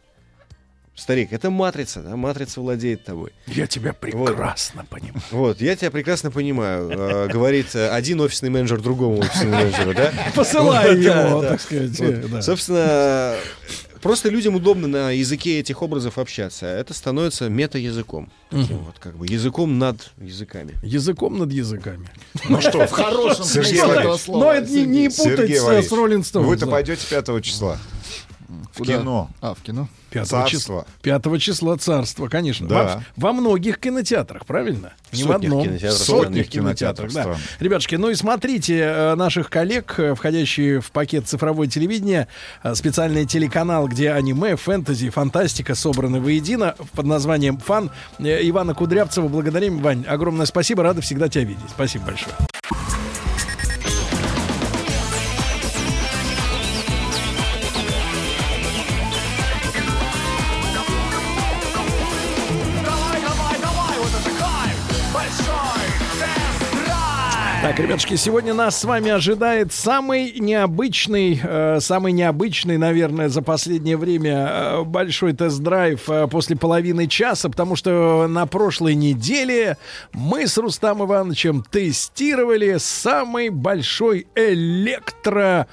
[0.96, 3.30] Старик, это матрица, да, матрица владеет тобой.
[3.46, 5.22] Я тебя прекрасно понимаю.
[5.30, 10.10] Вот, я тебя прекрасно понимаю, э, говорит э, один офисный менеджер другому офисному менеджеру, да?
[10.34, 11.48] Посылай Вот, его, да.
[11.50, 12.00] так сказать.
[12.00, 12.30] Вот.
[12.30, 12.40] да.
[12.42, 13.36] Собственно,
[14.00, 16.64] просто людям удобно на языке этих образов общаться.
[16.64, 18.32] а Это становится мета-языком.
[18.48, 20.76] Таким вот, как бы языком над языками.
[20.82, 22.08] Языком над языками.
[22.48, 24.44] Ну что, В хорошем смысле этого слова.
[24.44, 26.40] Но это не, путать с, Stones.
[26.40, 27.78] Вы-то пойдете 5 числа
[28.72, 28.98] в Куда?
[28.98, 29.30] кино.
[29.40, 29.88] А, в кино.
[30.10, 30.58] 5 Царство.
[30.58, 30.84] числа.
[31.02, 32.68] 5 числа царство, конечно.
[32.68, 33.02] Да.
[33.16, 34.92] Во, во многих кинотеатрах, правильно?
[35.12, 35.64] Не в одном.
[35.64, 37.36] кинотеатров В сотнях кинотеатрах, да.
[37.60, 42.28] Ребятушки, ну и смотрите э, наших коллег, э, входящие в пакет цифровое телевидение,
[42.62, 47.90] э, специальный телеканал, где аниме, фэнтези, фантастика собраны воедино под названием «Фан».
[48.18, 49.80] Ивана Кудрявцева благодарим.
[49.80, 51.68] Вань, огромное спасибо, рады всегда тебя видеть.
[51.70, 52.34] Спасибо большое.
[67.76, 73.98] Так, ребятушки, сегодня нас с вами ожидает самый необычный, э, самый необычный, наверное, за последнее
[73.98, 79.76] время э, большой тест-драйв э, после половины часа, потому что на прошлой неделе
[80.14, 85.66] мы с Рустам Ивановичем тестировали самый большой электро,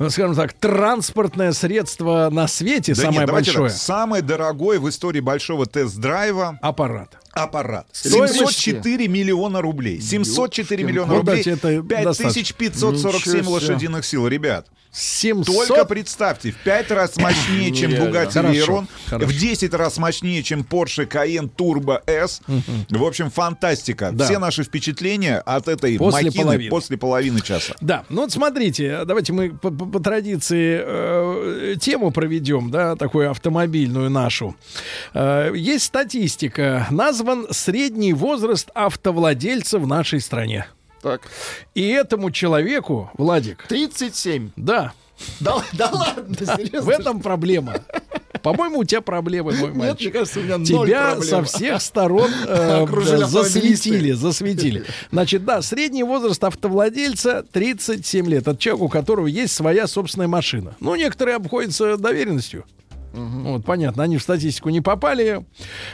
[0.00, 3.68] э, скажем так, транспортное средство на свете, Да самое нет, большое.
[3.68, 7.18] так, самый дорогой в истории большого тест-драйва аппарат.
[7.36, 7.86] Аппарат.
[7.92, 8.34] Стоимость?
[8.34, 10.00] 704 миллиона рублей.
[10.00, 11.42] 704 миллиона Ну, рублей.
[11.42, 13.50] это 5547 достаточно.
[13.50, 14.66] лошадиных сил, ребят.
[14.98, 15.68] 700?
[15.68, 17.90] Только представьте, в 5 раз мощнее, чем.
[17.90, 22.40] Bugatti Veyron, в 10 раз мощнее, чем Porsche Cayenne Turbo S.
[22.88, 24.10] В общем, фантастика.
[24.12, 24.24] Да.
[24.24, 26.70] Все наши впечатления от этой После махины половины.
[26.70, 27.74] после половины часа.
[27.82, 33.30] Да, ну вот смотрите, давайте мы по, по- по традиции э, тему проведем, да, такую
[33.30, 34.56] автомобильную нашу.
[35.12, 36.86] Э, есть статистика,
[37.26, 40.66] назван средний возраст автовладельца в нашей стране.
[41.02, 41.22] Так.
[41.74, 44.50] И этому человеку, Владик, 37.
[44.56, 44.92] да,
[45.40, 46.80] Да, да ладно, серьезно.
[46.82, 47.74] в этом проблема.
[48.42, 50.00] По-моему, у тебя проблемы, мой Нет, мальчик.
[50.00, 51.22] мне кажется, у меня Тебя проблем.
[51.22, 54.84] со всех сторон э, да, засветили, засветили.
[55.10, 58.42] Значит, да, средний возраст автовладельца 37 лет.
[58.46, 60.76] Это человек, у которого есть своя собственная машина.
[60.80, 62.64] Ну, некоторые обходятся доверенностью.
[63.16, 65.44] Вот, понятно, они в статистику не попали.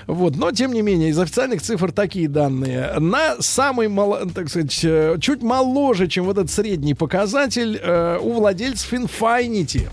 [0.07, 2.93] Вот, но, тем не менее, из официальных цифр такие данные.
[2.99, 8.33] На самый, мало, так сказать, э, чуть моложе, чем вот этот средний показатель, э, у
[8.33, 9.89] владельцев Infinity.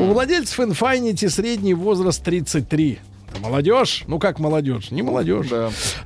[0.00, 2.98] У владельцев Infinity средний возраст 33.
[3.38, 4.04] Молодежь?
[4.06, 4.90] Ну как молодежь?
[4.90, 5.46] Не молодежь.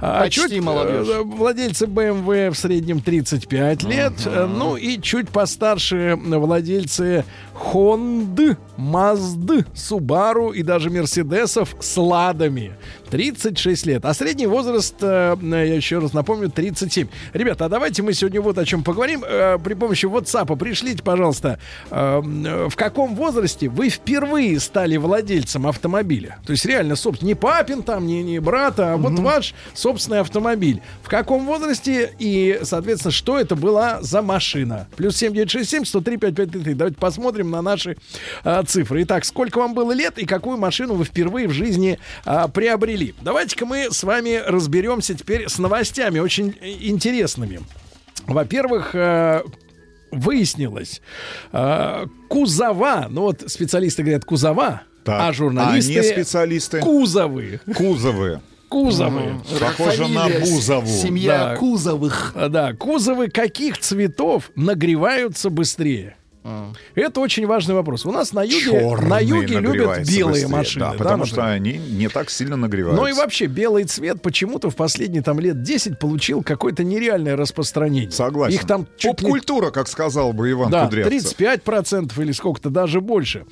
[0.00, 1.06] А Почти чуть, молодежь.
[1.08, 4.12] э, Владельцы BMW в среднем 35 лет.
[4.26, 7.24] Э, Ну и чуть постарше владельцы
[7.72, 12.72] Honda, Mazda, Subaru и даже Мерседесов с ладами.
[13.10, 14.04] 36 лет.
[14.04, 17.08] А средний возраст, э, я еще раз напомню, 37.
[17.32, 19.24] Ребята, а давайте мы сегодня вот о чем поговорим.
[19.26, 21.58] Э, При помощи WhatsApp пришлите, пожалуйста,
[21.90, 26.38] э, в каком возрасте вы впервые стали владельцем автомобиля?
[26.46, 30.80] То есть реально, собственно, не папин там, не, не брата, а вот ваш собственный автомобиль.
[31.02, 34.88] В каком возрасте и, соответственно, что это была за машина?
[34.96, 36.74] Плюс 7967 103 5533.
[36.74, 37.96] Давайте посмотрим на наши
[38.44, 39.02] э, цифры.
[39.02, 42.93] Итак, сколько вам было лет и какую машину вы впервые в жизни э, приобрели?
[43.22, 47.60] Давайте-ка мы с вами разберемся теперь с новостями очень э, интересными.
[48.26, 49.42] Во-первых, э,
[50.10, 51.00] выяснилось,
[51.52, 56.80] э, кузова, ну вот специалисты говорят кузова, Так, а журналисты а не специалисты?
[56.80, 57.60] кузовы.
[57.74, 58.40] Кузовы.
[58.68, 59.40] Кузовы.
[59.60, 60.86] Похоже на Бузову.
[60.86, 61.56] Семья Да.
[61.56, 62.32] Кузовых.
[62.34, 66.16] А, Да, кузовы каких цветов нагреваются быстрее?
[66.94, 68.04] Это очень важный вопрос.
[68.04, 70.84] У нас на юге, на юге любят белые быстрее, машины.
[70.84, 71.56] Да, да, потому что например?
[71.56, 73.00] они не так сильно нагреваются.
[73.00, 78.10] Ну и вообще, белый цвет почему-то в последние там лет 10 получил какое-то нереальное распространение.
[78.10, 78.54] Согласен.
[78.54, 81.38] Их там чуть не Поп-культура, как сказал бы Иван да, Кудрявцев.
[81.38, 83.46] 35% или сколько-то, даже больше.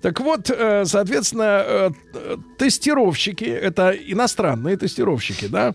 [0.00, 5.74] Так вот, э, соответственно, э, э, тестировщики, это иностранные тестировщики, да,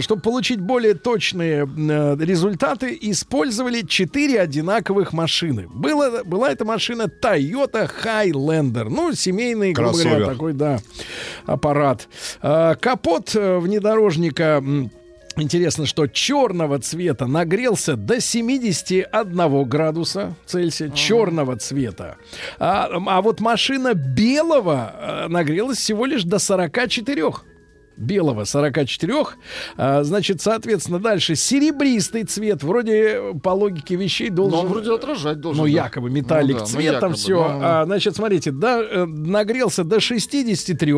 [0.00, 5.55] чтобы получить более точные э, результаты, использовали 4 одинаковых машины.
[5.64, 10.78] Было, была эта машина Toyota Highlander, ну, семейный, грубо говоря, такой, да,
[11.44, 12.08] аппарат.
[12.42, 14.62] Э, Капот э, внедорожника...
[15.38, 20.88] Интересно, что черного цвета нагрелся до 71 градуса Цельсия.
[20.88, 22.16] Черного цвета.
[22.58, 27.34] А, а вот машина белого э, нагрелась всего лишь до 44
[27.96, 29.14] белого 44.
[29.76, 32.62] А, значит, соответственно, дальше серебристый цвет.
[32.62, 34.58] Вроде по логике вещей должен...
[34.58, 35.62] Но он вроде отражать должен.
[35.62, 35.84] Ну, да.
[35.84, 37.34] якобы металлик Ну да, ну, цвет, там якобы, все.
[37.34, 40.92] ну, А, значит, смотрите, да, э, нагрелся до 63.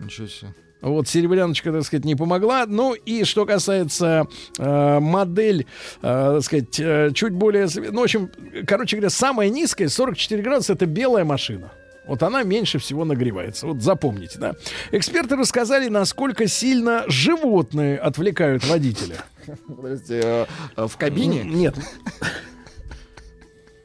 [0.00, 0.54] Ничего себе.
[0.82, 2.64] Вот серебряночка, так сказать, не помогла.
[2.66, 4.26] Ну и что касается
[4.58, 5.66] э, модель,
[6.02, 7.68] э, так сказать, э, чуть более...
[7.76, 8.30] Ну, в общем,
[8.66, 11.70] короче говоря, самая низкая, 44 градуса, это белая машина.
[12.06, 13.66] Вот она меньше всего нагревается.
[13.66, 14.54] Вот запомните, да.
[14.90, 19.24] Эксперты рассказали, насколько сильно животные отвлекают водителя.
[19.66, 20.46] Подождите, э,
[20.76, 21.44] э, в кабине?
[21.44, 21.74] Нет.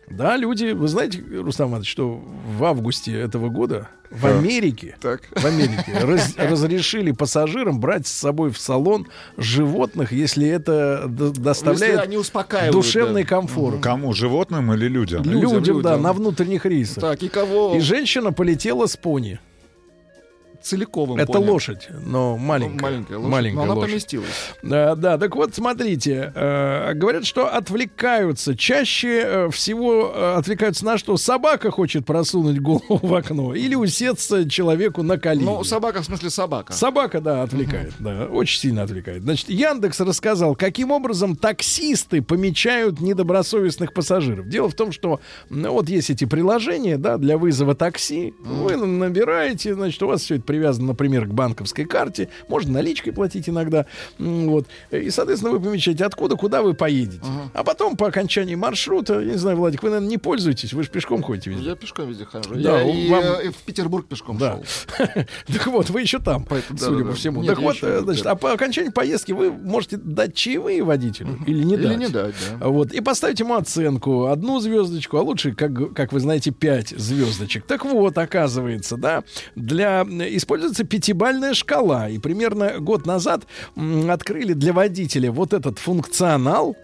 [0.09, 2.23] Да, люди, вы знаете, Рустам Иванович, что
[2.57, 4.37] в августе этого года в Так.
[4.37, 5.21] Америке, Так.
[5.35, 12.05] в Америке раз- разрешили пассажирам брать с собой в салон животных, если это доставляет Если
[12.07, 13.29] они успокаивают, душевный да.
[13.29, 13.81] комфорт.
[13.81, 14.13] Кому?
[14.13, 15.23] Животным или людям?
[15.23, 16.03] Людям, Людям, да, людям.
[16.03, 17.01] на внутренних рейсах.
[17.01, 17.75] Так, и кого?
[17.75, 19.39] И женщина полетела с пони.
[20.67, 21.53] Целиковым Это понял.
[21.53, 22.81] лошадь, но маленькая.
[22.81, 23.89] маленькая лошадь, Маленькая но она лошадь.
[23.91, 24.53] поместилась.
[24.61, 28.55] Да, да, так вот, смотрите, э, говорят, что отвлекаются.
[28.57, 31.15] Чаще э, всего э, отвлекаются на что?
[31.17, 35.45] Собака хочет просунуть голову в окно или усеться человеку на колени.
[35.45, 36.73] Ну, собака, в смысле собака.
[36.73, 39.23] Собака, да, отвлекает, да, очень сильно отвлекает.
[39.23, 44.47] Значит, Яндекс рассказал, каким образом таксисты помечают недобросовестных пассажиров.
[44.49, 45.19] Дело в том, что
[45.49, 48.33] ну, вот есть эти приложения, да, для вызова такси.
[48.39, 52.29] Вы набираете, значит, у вас все это привязано, например, к банковской карте.
[52.47, 53.85] Можно наличкой платить иногда.
[54.17, 54.65] Вот.
[54.91, 57.21] И, соответственно, вы помечаете, откуда, куда вы поедете.
[57.53, 60.89] А потом, по окончании маршрута, я не знаю, Владик, вы, наверное, не пользуетесь, вы же
[60.89, 61.69] пешком ходите везде.
[61.69, 62.55] Я пешком везде хожу.
[62.55, 64.59] Да, я и, вам- э, и в Петербург пешком Да.
[64.97, 65.05] шел.
[65.47, 67.13] Так вот, вы еще там, Поэтому, судя да, по да.
[67.15, 67.41] всему.
[67.43, 71.63] Нет, так вот, э, значит, а по окончании поездки вы можете дать чаевые водителю или
[71.63, 71.97] не Или дать.
[71.97, 72.67] не дать, да.
[72.67, 74.25] Вот, и поставить ему оценку.
[74.27, 77.65] Одну звездочку, а лучше, как, как вы знаете, пять звездочек.
[77.65, 79.23] Так вот, оказывается, да,
[79.55, 80.05] для
[80.37, 82.09] используется пятибальная шкала.
[82.09, 83.43] И примерно год назад
[84.09, 86.75] открыли для водителя вот этот функционал.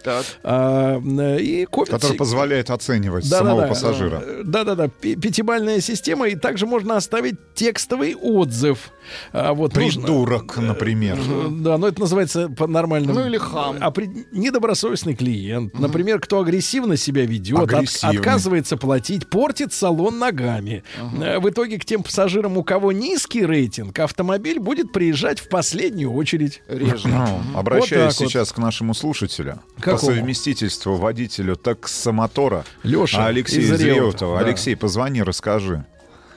[0.42, 3.68] а, м, и копят Который позволяет оценивать да, самого да, да.
[3.68, 4.22] пассажира.
[4.44, 4.88] Да, да, да.
[4.88, 8.90] пи- Пятибальная система, и также можно оставить текстовый отзыв.
[9.32, 11.18] А, вот нужно- Придурок, например.
[11.18, 13.18] Э, Да, но это называется по-нормальному.
[13.20, 13.76] Ну или хам.
[13.80, 15.78] А при- недобросовестный клиент.
[15.78, 20.82] Например, кто агрессивно себя ведет, от- отказывается платить, портит салон ногами.
[21.20, 26.12] Э, В итоге к тем пассажирам, у кого низкий рейтинг, автомобиль будет приезжать в последнюю
[26.12, 26.62] очередь.
[26.68, 27.08] Реже.
[27.08, 28.28] Ну, обращаюсь Вот так вот.
[28.30, 29.60] сейчас к нашему слушателю.
[29.76, 30.12] По Какому?
[30.14, 34.38] совместительству водителю таксомотора Лёша Алексей из Реутова.
[34.40, 34.46] да.
[34.46, 35.84] Алексей, позвони, расскажи.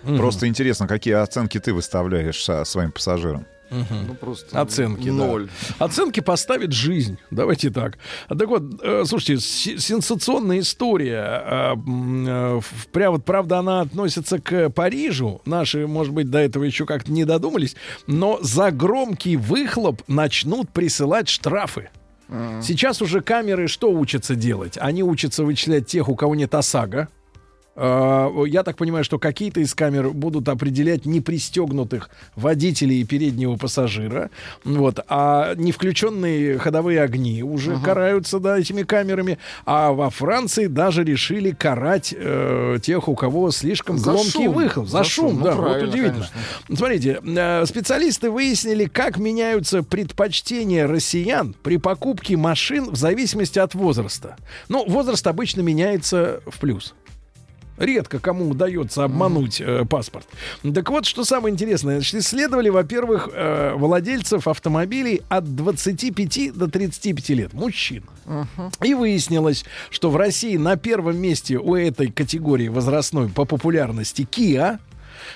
[0.03, 0.17] Мгм.
[0.17, 3.45] Просто интересно, какие оценки ты выставляешь своим пассажирам?
[3.69, 4.07] Мгм.
[4.07, 5.11] Ну, просто Оценки, да.
[5.13, 5.49] ноль.
[5.77, 7.17] Оценки поставит жизнь.
[7.31, 7.97] Давайте так.
[8.29, 11.21] Так вот, э, слушайте, сенсационная история.
[11.25, 15.41] А, э, в- пря- вот, правда, она относится к Парижу.
[15.45, 17.75] Наши, может быть, до этого еще как-то не додумались.
[18.07, 21.89] Но за громкий выхлоп начнут присылать штрафы.
[22.61, 24.77] Сейчас уже камеры что учатся делать?
[24.79, 27.07] Они учатся вычислять тех, у кого нет ОСАГО.
[27.79, 34.31] А, Я так понимаю, что какие-то из камер будут определять непристегнутых водителей и переднего пассажира.
[34.63, 34.99] Вот.
[35.07, 39.37] А не включенные ходовые огни уже караются да, этими камерами.
[39.65, 44.53] А во Франции даже решили карать э, тех, у кого слишком За громкий шум.
[44.53, 44.87] выхлоп.
[44.87, 45.39] За, За шум, шум.
[45.39, 45.55] Ну, да.
[45.55, 46.27] Вот удивительно.
[46.73, 54.35] Смотрите, э, специалисты выяснили, как меняются предпочтения россиян при покупке машин в зависимости от возраста.
[54.67, 56.95] Ну, возраст обычно меняется в плюс.
[57.77, 60.27] Редко кому удается обмануть э, паспорт.
[60.73, 61.95] Так вот, что самое интересное.
[61.95, 67.53] Значит, исследовали, во-первых, э, владельцев автомобилей от 25 до 35 лет.
[67.53, 68.03] Мужчин.
[68.83, 74.79] И выяснилось, что в России на первом месте у этой категории возрастной по популярности Kia,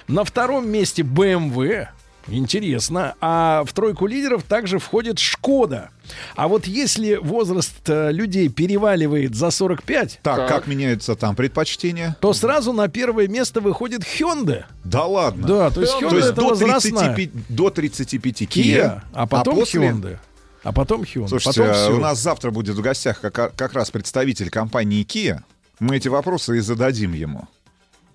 [0.07, 1.87] на втором месте BMW,
[2.27, 5.89] интересно, а в тройку лидеров также входит Шкода.
[6.35, 12.17] А вот если возраст э, людей переваливает за 45, Так, как меняются там предпочтения?
[12.19, 14.63] то сразу на первое место выходит Hyundai.
[14.83, 15.47] Да ладно.
[15.47, 17.13] Да, то есть Hyundai это до, возрастная.
[17.15, 20.17] 35, до 35 Kia, Kia, а потом после- Hyundai.
[20.63, 21.27] А потом Hyundai.
[21.29, 21.95] Слушайте, потом а всё.
[21.95, 25.39] у нас завтра будет в гостях как, как раз представитель компании Kia.
[25.79, 27.47] Мы эти вопросы и зададим ему.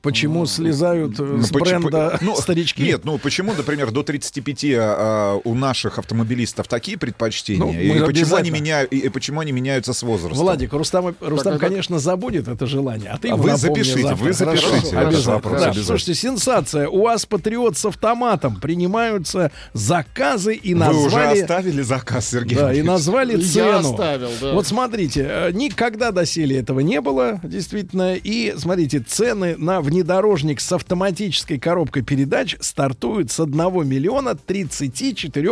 [0.07, 2.83] Почему слезают э, Ну, с поч- бренда ну, старички?
[2.83, 7.61] Нет, ну почему, например, до 35 а, у наших автомобилистов такие предпочтения?
[7.65, 10.39] Ну, и, почему они меняют, и, и почему они меняются с возрастом?
[10.39, 11.71] Владик, Рустам, Рустам Так, так.
[11.71, 13.11] конечно, забудет это желание.
[13.11, 14.25] А ты А вы запишите, завтра.
[14.25, 15.35] вы запишите Хорошо, этот обязательно.
[15.35, 15.85] вопрос, Да, обязательно.
[15.87, 16.89] Слушайте, сенсация.
[16.89, 18.61] У вас патриот с автоматом.
[18.61, 21.41] Принимаются заказы и Вы уже назвали...
[21.41, 23.91] оставили заказ, Сергей Да, и назвали Я цену.
[23.91, 24.53] оставил, да.
[24.53, 28.15] Вот смотрите, э, никогда доселе этого не было, действительно.
[28.15, 33.57] И смотрите, цены на внедорожник с автоматической коробкой передач стартуют с 1
[33.89, 35.51] миллиона 34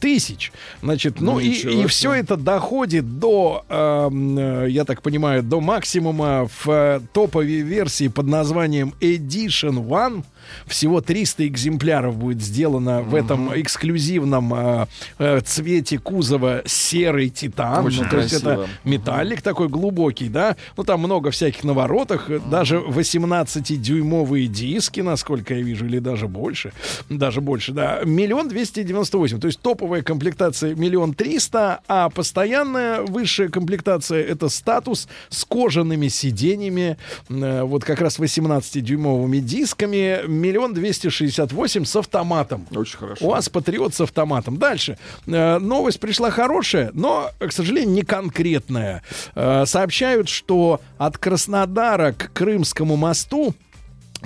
[0.00, 0.50] тысяч.
[0.82, 1.86] Значит, ну и, Ничего и себе.
[1.88, 8.08] все это доходит до, эм, э, я так понимаю, до максимума в э, топовой версии
[8.08, 10.24] под названием Edition One.
[10.66, 14.86] Всего 300 экземпляров будет сделано в этом эксклюзивном э,
[15.18, 17.84] э, цвете кузова серый титан.
[17.86, 20.56] Очень Ну, то есть это металлик такой глубокий, да.
[20.76, 22.30] Ну, там много всяких наворотах.
[22.30, 26.72] э, Даже 18-дюймовые диски, насколько я вижу, или даже больше.
[27.08, 28.00] Даже больше, да.
[28.04, 29.40] Миллион двести девяносто восемь.
[29.40, 36.96] То есть топовая комплектация миллион триста, а постоянная высшая комплектация это статус с кожаными сиденьями,
[37.28, 42.66] э, вот как раз 18-дюймовыми дисками, миллион двести шестьдесят восемь с автоматом.
[42.74, 43.24] Очень хорошо.
[43.24, 44.56] У вас патриот с автоматом.
[44.56, 44.98] Дальше.
[45.26, 49.02] Э, новость пришла хорошая, но, к сожалению, не конкретная.
[49.34, 53.54] Э, сообщают, что от Краснодара к Крымскому мосту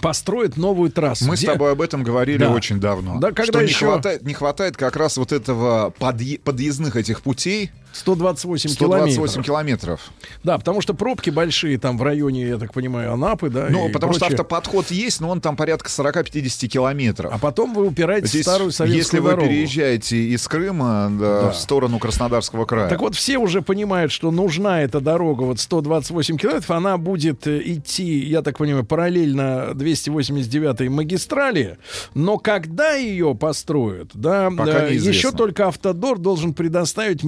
[0.02, 1.24] построят новую трассу.
[1.26, 2.50] Мы с Где- тобой об этом говорили Да.
[2.50, 3.18] очень давно.
[3.18, 7.22] Да, когда что не, еще- хватает, не хватает как раз вот этого подъе- подъездных этих
[7.22, 7.70] путей.
[8.00, 9.44] 128, 128 километров.
[9.46, 10.00] километров.
[10.44, 13.66] Да, потому что пробки большие там в районе, я так понимаю, Анапы, да.
[13.70, 14.36] Ну, потому что прочее.
[14.36, 17.32] автоподход есть, но он там порядка 40-50 километров.
[17.34, 19.48] А потом вы упираетесь Здесь, в старую советскую если вы дорогу.
[19.48, 21.50] переезжаете из Крыма да, Да.
[21.50, 22.88] в сторону Краснодарского края.
[22.88, 27.60] Так вот, все уже понимают, что нужна эта дорога, вот 128 километров, она будет э,
[27.64, 31.78] идти, я так понимаю, параллельно 289 магистрали,
[32.14, 35.08] но когда ее построят, да, Пока да, неизвестно.
[35.10, 37.24] еще только Автодор должен предоставить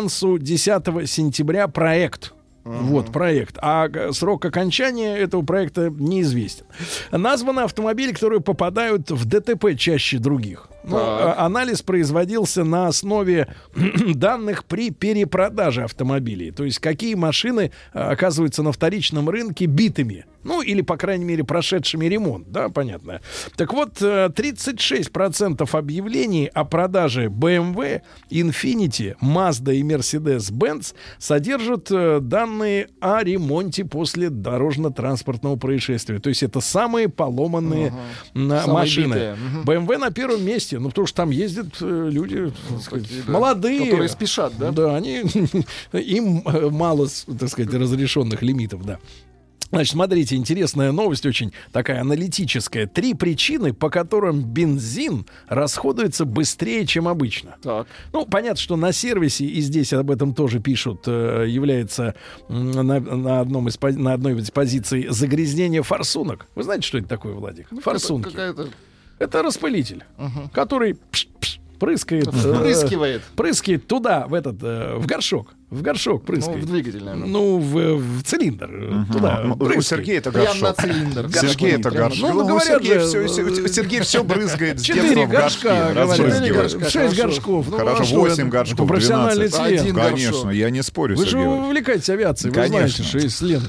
[0.00, 2.32] Минтрансу 10 сентября проект.
[2.64, 3.58] Вот проект.
[3.62, 6.64] А г- срок окончания этого проекта неизвестен.
[7.10, 10.68] Названы автомобили, которые попадают в ДТП чаще других.
[10.82, 11.38] Ну, Так.
[11.38, 13.48] а- анализ производился на основе
[14.14, 16.50] данных при перепродаже автомобилей.
[16.50, 20.24] То есть какие машины а, оказываются на вторичном рынке битыми.
[20.42, 22.50] Ну, или, по крайней мере, прошедшими ремонт.
[22.50, 23.20] Да, понятно.
[23.56, 28.00] Так вот, э, 36% объявлений о продаже BMW,
[28.30, 36.18] Infiniti, Mazda и Mercedes-Benz содержат э, данные о ремонте после дорожно-транспортного происшествия.
[36.20, 37.92] То есть это самые поломанные
[38.32, 39.12] Самые машины.
[39.14, 39.34] битые.
[39.34, 39.62] Мгм.
[39.64, 40.69] BMW на первом месте.
[40.78, 43.84] Ну, потому что там ездят э, люди так сказать, такие, да, молодые.
[43.84, 44.70] которые спешат, да?
[44.70, 45.22] Да, они,
[45.92, 48.98] им э, мало, так сказать, разрешенных лимитов, да.
[49.70, 52.86] Значит, смотрите, интересная новость, очень такая аналитическая.
[52.86, 57.56] Три причины, по которым бензин расходуется быстрее, чем обычно.
[57.62, 57.86] Так.
[58.12, 62.16] Ну, понятно, что на сервисе, и здесь об этом тоже пишут, э, является
[62.48, 66.46] на, на одном из, на одной из позиций загрязнение форсунок.
[66.56, 67.68] Вы знаете, что это такое, Владик?
[67.82, 68.26] Форсунки.
[68.26, 68.68] Ну, Какая-то...
[69.20, 70.02] Это распылитель,
[70.52, 73.22] который пш-пш, прыскает, э, Впрыскивает.
[73.36, 75.54] прыскает туда, в этот, э, в горшок.
[75.70, 76.58] В горшок прыскает.
[76.58, 77.28] Ну, в двигатель, наверное.
[77.28, 78.68] Ну, в, в цилиндр.
[78.72, 79.40] э, Туда.
[79.44, 79.80] Ну, У.
[79.82, 80.62] Сергея это горшок.
[80.62, 81.30] на цилиндр.
[81.32, 82.30] Сергей это Прямо- горшок.
[82.34, 86.90] Ну, у говорят Сергея же, все, э, Сергей все брызгает с Четыре горшка, говорят.
[86.90, 87.66] Шесть горшков.
[87.70, 88.44] Ну, Хорошо, что 8 это?
[88.50, 89.68] горшков, Это профессиональный 12.
[89.70, 89.80] член.
[89.80, 92.78] Один Конечно, я не спорю, Вы же Сергей увлекаетесь авиацией, вы Конечно.
[92.78, 93.62] знаете, что есть Лен.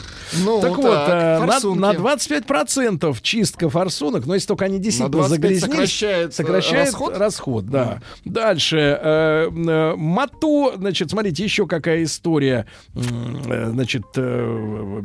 [0.44, 1.80] Ну, так вот, э, на, форсунки.
[1.80, 5.30] на 25% чистка форсунок, но если только они действительно 25
[5.60, 7.18] загрязнились, сокращает, сокращает расход?
[7.18, 8.02] расход, да.
[8.26, 9.50] Дальше,
[9.96, 12.66] моту, значит, смотрите, еще какая история.
[12.96, 15.02] М, э, Значит, э,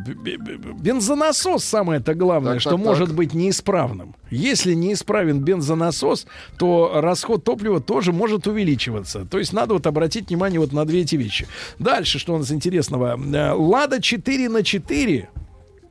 [0.78, 3.16] бензонасос самое-то главное, Так, что так, может так.
[3.16, 4.14] быть неисправным.
[4.30, 6.26] Если неисправен бензонасос,
[6.58, 9.24] то расход топлива тоже может увеличиваться.
[9.24, 11.46] То есть надо вот обратить внимание вот на две эти вещи.
[11.78, 13.18] Дальше, что у нас интересного.
[13.18, 15.28] Э, Лада 4 на 4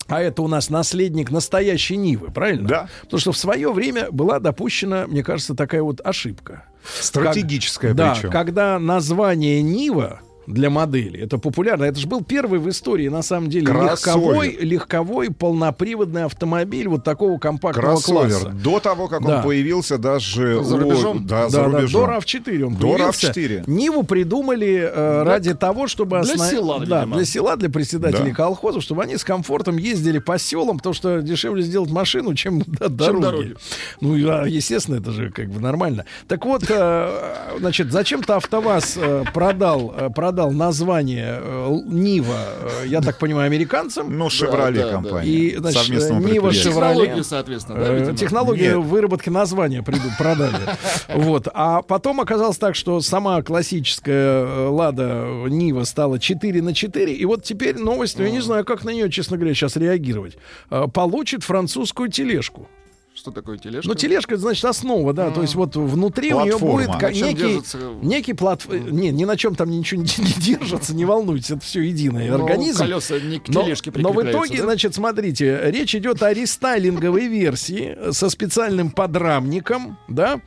[0.08, 2.68] а это у нас наследник настоящей Нивы, правильно?
[2.68, 2.90] Да.
[3.02, 6.66] Потому что в свое время была допущена, мне кажется, такая вот ошибка.
[7.00, 8.30] Стратегическая Как- да, причем.
[8.30, 11.20] когда название Нива для модели.
[11.22, 11.84] Это популярно.
[11.86, 14.18] Это же был первый в истории, на самом деле, Кроссовер.
[14.18, 18.30] легковой, легковой полноприводный автомобиль вот такого компактного Кроссовер.
[18.30, 18.50] класса.
[18.50, 19.38] До того, как Да.
[19.38, 21.26] он появился даже За рубежом?
[21.26, 22.06] Да, за Да, да, рубежом.
[22.08, 23.28] до RAV4 он До появился.
[23.32, 23.64] RAV4.
[23.68, 26.22] Ниву придумали э, ради того, чтобы...
[26.22, 27.16] для осна- села, да, видимо.
[27.18, 28.36] для села, для председателей Да.
[28.36, 32.90] колхозов, чтобы они с комфортом ездили по селам, потому что дешевле сделать машину, чем до
[32.90, 33.22] дороги.
[33.22, 33.56] дороги.
[34.02, 36.06] Ну, а, естественно, это же как бы нормально.
[36.28, 42.38] Так вот, э, значит, зачем-то АвтоВАЗ э, продал, э, продал название э, Нива,
[42.84, 44.18] э, я так понимаю, американцам.
[44.18, 44.92] Ну, Шевроле да, да.
[44.94, 45.30] компания.
[45.30, 46.52] И, значит, совместного Нива.
[46.52, 47.24] Шевроле.
[47.24, 48.14] Соответственно, да, Э?
[48.16, 48.88] Технологию Нет.
[48.88, 50.56] выработки названия приду, продали.
[51.16, 51.48] Вот.
[51.54, 57.14] А потом оказалось так, что сама классическая э, Лада Нива стала 4 на 4.
[57.14, 60.38] И вот теперь новость, ну, я не знаю, как на нее, честно говоря, сейчас реагировать.
[60.70, 62.68] Э, Получит французскую тележку.
[63.16, 63.88] Что такое тележка?
[63.88, 65.32] Ну, тележка, это значит основа, да.
[65.32, 67.00] То есть вот внутри у нее Платформа.
[67.00, 67.78] будет чем некий, держится?
[68.02, 68.68] некий платф...
[68.70, 72.28] Не, ни на чем там ничего не, не держится, не волнуйтесь, это все единое.
[72.30, 72.80] Ну, Организм.
[72.80, 74.64] колеса не к Но, тележке но в прикрепляются, итоге, да?
[74.66, 80.42] значит, смотрите, речь идет о рестайлинговой версии со специальным подрамником, да.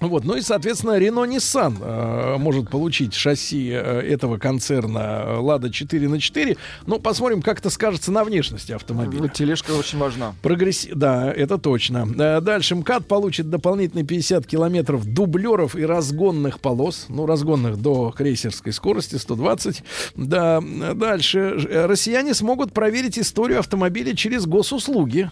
[0.00, 5.70] Вот, ну и, соответственно, Renault Nissan э, может получить шасси э, этого концерна э, Lada
[5.70, 6.56] 4 на 4.
[6.86, 9.22] Ну, посмотрим, как это скажется на внешности автомобиля.
[9.22, 10.34] Ну, тележка очень важна.
[10.42, 10.92] Прогресси...
[10.94, 12.06] Да, это точно.
[12.18, 17.06] Э, Дальше мкат получит дополнительные 50 километров дублеров и разгонных полос.
[17.08, 19.82] Ну, разгонных до крейсерской скорости 120.
[20.16, 21.38] Да, э, дальше.
[21.68, 25.30] Э, Россияне смогут проверить историю автомобиля через госуслуги.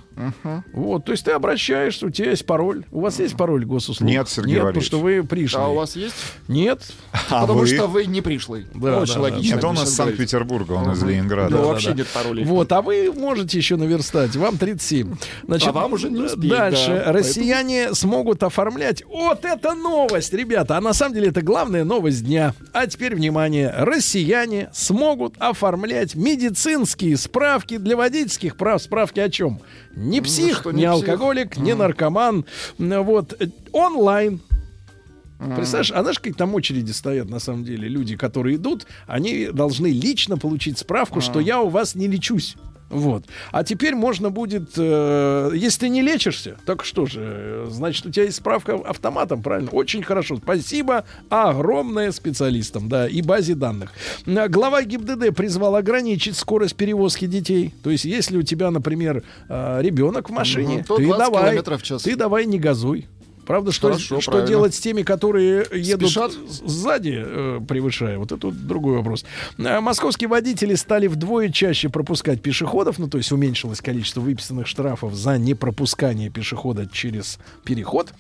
[0.73, 2.85] Вот, то есть ты обращаешься, у тебя есть пароль.
[2.91, 4.09] У вас есть пароль госуслуг?
[4.09, 4.87] Нет, Сергей Нет, потому Валерьевич.
[4.87, 5.59] что вы пришли.
[5.59, 6.15] А у вас есть?
[6.49, 6.83] Нет.
[7.31, 7.67] А Потому вы?
[7.67, 8.67] что вы не пришлый.
[8.75, 9.55] Да, Очень да, логично.
[9.57, 9.89] Это он из.
[9.95, 11.03] Санкт-Петербурга, он из.
[11.03, 11.51] Ленинграда.
[11.57, 11.95] Ну, Да, вообще да.
[11.97, 12.45] нет паролей.
[12.45, 14.37] Вот, а вы можете еще наверстать.
[14.37, 15.17] Вам 37.
[15.47, 17.03] Значит, А вам уже не успеть, Дальше.
[17.05, 17.13] да.
[17.13, 19.05] Россияне смогут оформлять.
[19.07, 20.77] Вот это новость, ребята.
[20.77, 22.55] А на самом деле это главная новость дня.
[22.73, 23.73] А теперь, внимание.
[23.77, 28.83] Россияне смогут оформлять медицинские справки для водительских прав.
[28.83, 29.61] Справки о чем?
[29.97, 31.09] Не псих, Ну, что не, не псих.
[31.09, 32.45] алкоголик, не наркоман.
[32.79, 33.41] Вот.
[33.75, 34.41] Онлайн.
[35.57, 39.89] Представляешь, а знаешь, как там очереди стоят, на самом деле, люди, которые идут, они должны
[39.89, 42.57] лично получить справку, что я у вас не лечусь.
[42.91, 43.25] Вот.
[43.51, 48.25] А теперь можно будет, э, если ты не лечишься, так что же, значит, у тебя
[48.25, 49.71] есть справка автоматом, правильно?
[49.71, 50.37] Очень хорошо.
[50.37, 53.93] Спасибо огромное специалистам, да, и базе данных.
[54.27, 57.75] Глава ГИБДД призвал ограничить скорость перевозки детей.
[57.83, 61.63] То есть, если у тебя, например, э, ребенок в машине, Мгм, то ты 20 давай,
[62.05, 63.09] ты давай не газуй.
[63.47, 64.49] Правда, что, Хорошо, что правильно.
[64.49, 66.33] делать с теми, которые едут Спешат?
[66.33, 68.19] сзади, э, превышая?
[68.19, 69.25] Вот это вот другой вопрос.
[69.59, 75.15] А, Московские водители стали вдвое чаще пропускать пешеходов, ну то есть уменьшилось количество выписанных штрафов
[75.15, 78.13] за непропускание пешехода через переход.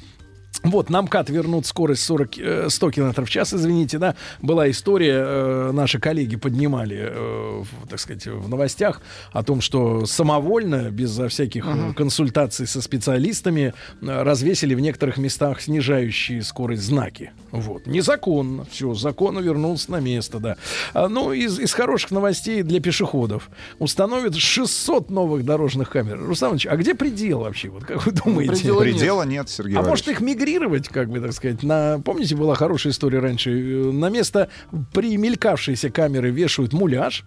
[0.65, 4.15] Вот, на МКАД вернут скорость 40, э, 100 км в час, извините, да.
[4.41, 10.07] Была история, э, наши коллеги поднимали, э, в, так сказать, в новостях о том, что
[10.07, 17.33] самовольно, безо всяких э, консультаций со специалистами, э, развесили в некоторых местах снижающие скорость знаки.
[17.51, 17.87] Вот.
[17.87, 18.65] Незаконно.
[18.71, 20.57] Все, закон вернулся на место, да.
[20.95, 23.51] А, ну, из, из хороших новостей для пешеходов.
[23.79, 26.21] Установят 600 новых дорожных камер.
[26.25, 27.69] Руслан Иванович, а где предел вообще?
[27.69, 28.53] Вот как вы думаете?
[28.53, 28.95] предела нет.
[28.95, 30.21] Предела нет, Сергей А может Валерьевич.
[30.23, 32.01] их мигрировать, как бы так сказать, на...
[32.05, 33.51] Помните, была хорошая история раньше?
[33.51, 34.49] э, На место
[34.93, 37.25] примелькавшейся камеры вешают муляж,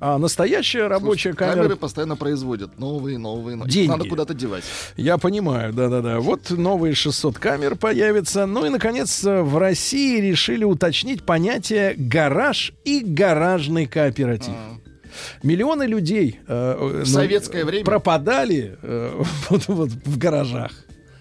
[0.00, 1.54] А настоящая рабочая Слушай, камера...
[1.56, 3.72] Камеры постоянно производят новые, новые, новые.
[3.72, 3.88] Деньги.
[3.88, 4.64] Надо куда-то девать.
[4.96, 6.20] Я понимаю, да-да-да.
[6.20, 8.44] Вот новые 600 камер появятся.
[8.46, 14.52] Ну и, наконец, э, в России решили уточнить понятие «гараж» и «гаражный кооператив».
[15.42, 17.84] Миллионы людей э, э, В ну, советское время?
[17.84, 20.72] пропадали э, вот, вот в гаражах.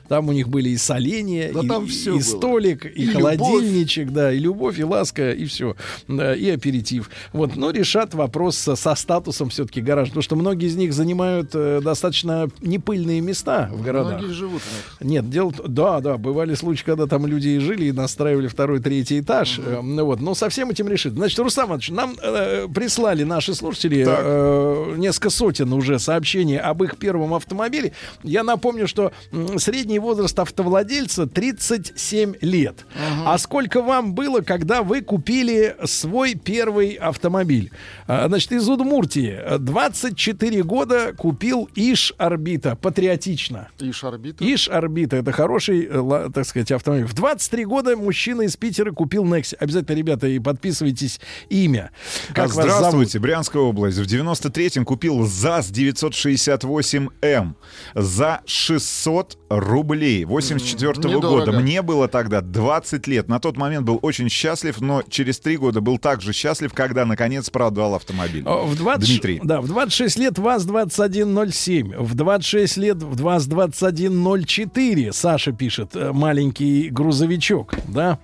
[0.07, 2.21] Там у них были и соления, Да и, там всё и было.
[2.23, 3.37] столик, и, И любовь.
[3.37, 5.75] холодильничек, да, и любовь, и ласка, и все,
[6.07, 7.09] и аперитив.
[7.31, 11.51] Вот, но решат вопрос со, со статусом все-таки гараж, потому что многие из них занимают
[11.53, 14.19] э, достаточно непыльные места в городах.
[14.19, 14.61] Многие живут.
[14.99, 15.53] Нет, дело...
[15.67, 19.59] Да, да, бывали случаи, когда там люди и жили, и настраивали второй, третий этаж.
[19.63, 21.13] Э, ну вот, но со всем этим решит.
[21.13, 24.19] Значит, Рустам Иванович, нам э, прислали наши слушатели Так.
[24.21, 27.93] э, несколько сотен уже сообщений об их первом автомобиле.
[28.23, 29.57] Я напомню, что м,
[29.93, 32.85] средний возраст автовладельца 37 лет.
[33.25, 37.71] А сколько вам было, когда вы купили свой первый автомобиль?
[38.07, 42.75] А, Значит, из Удмуртии э, 24 года купил Иш Орбита.
[42.75, 43.69] Патриотично.
[43.79, 44.43] Иш орбита.
[44.43, 45.17] Иш Орбита.
[45.17, 47.05] Это хороший, э, так сказать, автомобиль.
[47.05, 49.55] В 23 года мужчина из Питера купил Некси.
[49.59, 51.91] Обязательно, ребята, и подписывайтесь имя.
[52.33, 52.71] Как вас зовут?
[52.71, 53.97] Здравствуйте, Брянская область.
[53.99, 57.53] В 93-м купил ЗАЗ 968М
[57.93, 61.51] за 600 рублей 84 -го года.
[61.51, 63.27] Мне было тогда 20 лет.
[63.27, 67.49] На тот момент был очень счастлив, но через три года был также счастлив, когда наконец
[67.49, 68.43] продал автомобиль.
[68.45, 69.41] О, В 20, Дмитрий.
[69.43, 72.01] Да, в 26 лет ВАЗ-2107.
[72.01, 75.11] В 26 лет ВАЗ-2104.
[75.11, 78.19] Саша пишет, э, маленький грузовичок, да.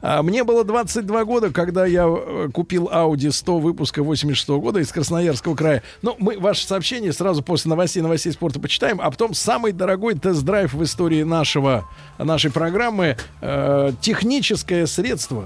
[0.00, 4.90] А мне было 22 года, когда я э, купил Audi 100 выпуска 86 года из
[4.92, 5.82] Красноярского края.
[6.02, 10.69] Ну, мы ваше сообщение сразу после новостей, новостей спорта почитаем, а потом самый дорогой тест-драйв
[10.72, 11.88] в истории нашего,
[12.18, 15.44] нашей программы э, техническое средство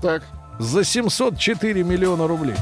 [0.00, 0.22] Так.
[0.58, 2.56] за 704 миллиона рублей.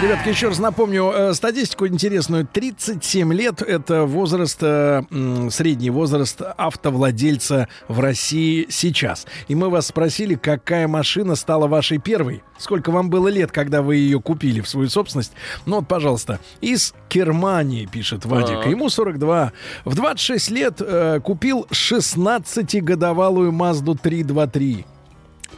[0.00, 2.44] Ребятки, еще раз напомню э, статистику интересную.
[2.44, 5.02] 37 лет— это возраст, э,
[5.50, 9.24] средний возраст автовладельца в России сейчас.
[9.46, 12.42] И мы вас спросили, какая машина стала вашей первой?
[12.58, 15.32] Сколько вам было лет, когда вы ее купили в свою собственность?
[15.64, 18.62] Ну вот, пожалуйста, из Германии, пишет Вадик.
[18.62, 18.66] Так.
[18.66, 19.52] Ему 42.
[19.84, 24.86] В 26 лет э, купил 16-годовалую Мазду 323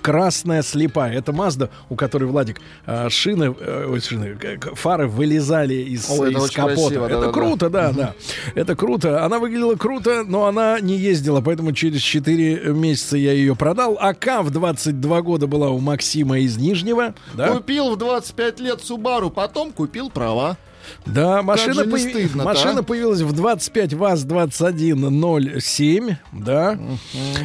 [0.01, 1.12] красная слепая.
[1.12, 4.39] Это Мазда, у которой, Владик, э, шины, э, шины,
[4.74, 6.74] фары вылезали из, О, это из капота.
[6.74, 7.32] красиво, это да-да-да.
[7.32, 8.14] круто, да, да.
[8.55, 9.24] Это круто.
[9.24, 13.97] Она выглядела круто, но она не ездила, поэтому через 4 месяца я ее продал.
[14.01, 17.14] АК в 22 года была у Максима из Нижнего.
[17.35, 17.48] Да?
[17.48, 20.56] Купил в 25 лет Субару, потом купил права.
[21.06, 22.82] Да, машина, не появи- стыдно-то, машина а?
[22.82, 26.78] появилась в 25 ВАЗ-2107, да.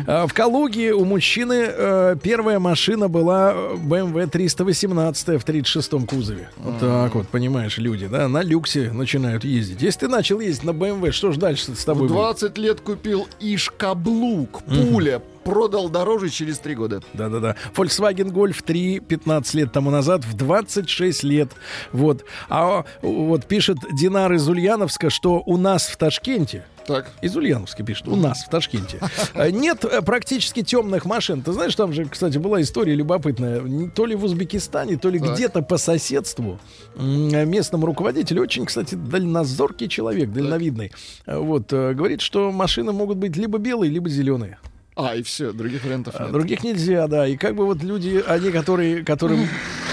[0.07, 6.49] А, В Калуге у мужчины э, первая машина была BMW 318 в 36-м кузове.
[6.57, 9.81] Вот так вот, понимаешь, люди, да, на люксе начинают ездить.
[9.81, 12.21] Если ты начал ездить на BMW, что ж дальше с тобой В будет?
[12.21, 15.21] 20 лет купил Ишкаблук, пуля.
[15.43, 17.01] Продал дороже через 3 года.
[17.13, 17.55] Да-да-да.
[17.75, 21.51] Volkswagen Golf 3 15 лет тому назад в 26 лет.
[21.91, 22.23] Вот.
[22.49, 27.11] А вот пишет Динар из Ульяновска, что у нас в Ташкенте Так.
[27.21, 28.07] Из Ульяновска пишет.
[28.07, 28.99] У нас в Ташкенте.
[29.33, 31.41] Э, Нет э, практически темных машин.
[31.41, 33.61] Ты знаешь, там же, кстати, была история любопытная.
[33.95, 35.33] То ли в Узбекистане, то ли Так.
[35.33, 36.59] где-то по соседству
[36.95, 40.91] м, местному руководителю, очень, кстати, дальнозоркий человек, дальновидный,
[41.25, 44.57] э, вот, э, говорит, что машины могут быть либо белые, либо зеленые.
[44.95, 46.31] А, и все, других вариантов А нет.
[46.33, 47.27] Других нельзя, да.
[47.27, 49.47] И как бы вот люди, они, которые, которым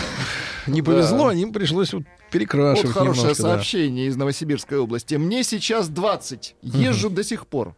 [0.66, 1.35] не повезло, Да.
[1.35, 3.49] им пришлось вот Вот перекрашивать хорошее немножко, да.
[3.55, 5.15] сообщение из Новосибирской области.
[5.15, 6.57] Мне сейчас 20.
[6.62, 7.75] Езжу до сих пор.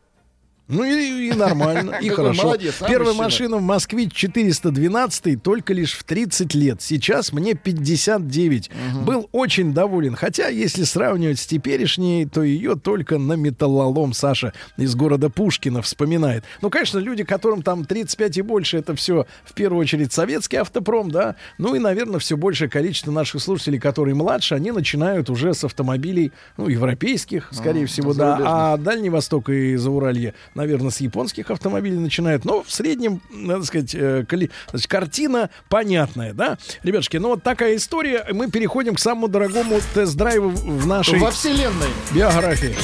[0.70, 2.44] Ну и, и нормально, и хорошо.
[2.44, 3.24] молодец, а, Первая мужчина?
[3.24, 6.80] машина в Москве 412 только лишь в 30 лет.
[6.80, 8.70] Сейчас мне 59.
[9.05, 10.14] Был очень доволен.
[10.14, 16.44] Хотя, если сравнивать с теперешней, то ее только на металлолом Саша из города Пушкина вспоминает.
[16.62, 21.10] Ну, конечно, люди, которым там 35 и больше, это все в первую очередь советский автопром,
[21.10, 21.36] да.
[21.59, 26.32] Ну и, наверное, все большее количество наших слушателей, которые младше, они начинают уже с автомобилей,
[26.56, 28.38] ну, европейских, скорее А, всего, да.
[28.42, 32.44] А Дальний Восток и Зауралье, наверное, с японских автомобилей начинают.
[32.44, 36.58] Но в среднем, надо сказать, э, коли- значит, картина понятная, да?
[36.82, 38.26] Ребятушки, ну вот такая история.
[38.32, 41.88] Мы переходим к самому дорогому тест-драйву в нашей Во вселенной.
[42.14, 42.74] биографии.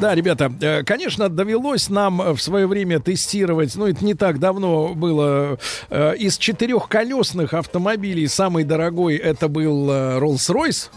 [0.00, 4.94] Да, ребята, э, конечно, довелось нам в свое время тестировать, ну, это не так давно
[4.94, 5.58] было,
[5.88, 10.88] э, из четырехколесных автомобилей самый дорогой это был э, Rolls-Royce.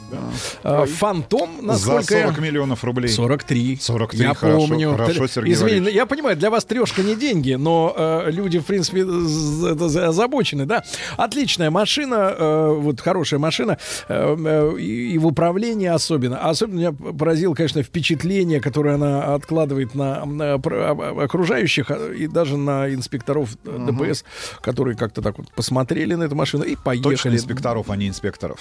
[0.64, 3.08] Э, Фантом, За насколько я- 40 миллионов рублей.
[3.10, 3.78] 43.
[3.82, 4.92] 43, Я хорошо, помню.
[4.92, 9.06] Хорошо, Сергей Извини, я понимаю, для вас трешка не деньги, но э, люди, в принципе,
[9.06, 10.84] за- озабочены, да.
[11.15, 13.78] Отличная машина, э, вот хорошая машина,
[14.10, 16.38] э, э, и, и в управлении особенно.
[16.40, 22.28] Особенно меня поразило, конечно, впечатление, которое она откладывает на, на пр- а- окружающих а, и
[22.28, 24.24] даже на инспекторов э, ДПС,
[24.62, 27.16] которые как-то так вот посмотрели на эту машину и поехали.
[27.16, 28.60] Точно инспекторов, а не инспекторов.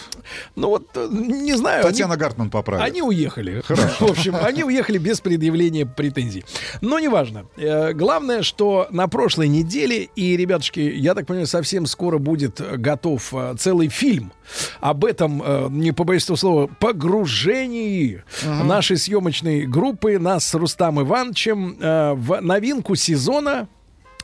[0.57, 1.83] Ну вот, э, не знаю.
[1.83, 2.85] Татьяна они- Гартман поправит.
[2.85, 3.63] они уехали.
[3.69, 6.45] В общем, они уехали без предъявления претензий.
[6.81, 7.47] Но неважно.
[7.57, 12.77] Э, Главное, что на прошлой неделе, и, ребятушки, я так понимаю, совсем скоро будет э,
[12.77, 14.33] готов э, целый фильм
[14.81, 16.67] об этом, э, не побоюсь этого слова,
[17.29, 23.69] погружении нашей съемочной группы, нас с Рустам Ивановичем, э, в новинку сезона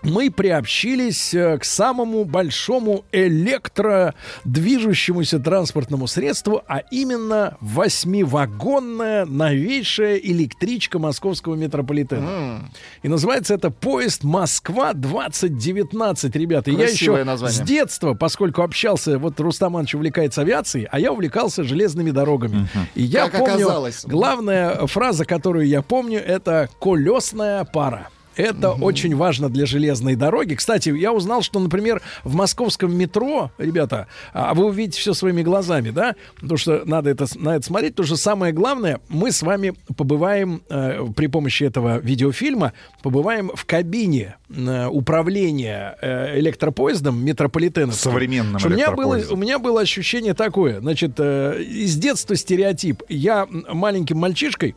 [0.04, 11.54] мы приобщились э, к самому большому электродвижущемуся транспортному средству, а именно восьмивагонная новейшая электричка московского
[11.54, 12.68] метрополитена.
[13.02, 16.70] И называется это поезд Москва 2019, ребята.
[16.70, 17.56] И я Красивое еще название.
[17.56, 22.68] с детства, поскольку общался, вот Рустам Иванович увлекается авиацией, а я увлекался железными дорогами.
[22.94, 24.04] И я Как помню, оказалось.
[24.04, 28.08] главная фраза, которую я помню, это колесная пара.
[28.36, 30.54] Это очень важно для железной дороги.
[30.54, 35.90] Кстати, я узнал, что, например, в московском метро, ребята, а вы увидите все своими глазами,
[35.90, 37.94] да, потому что надо это, на это смотреть.
[37.94, 42.72] То же самое главное, мы с вами побываем э, при помощи этого видеофильма,
[43.02, 47.92] побываем в кабине э, управления э, электропоездом метрополитена.
[47.92, 53.02] Современным у меня было, у меня было ощущение такое, значит, э, из детства стереотип.
[53.08, 54.74] Я маленьким мальчишкой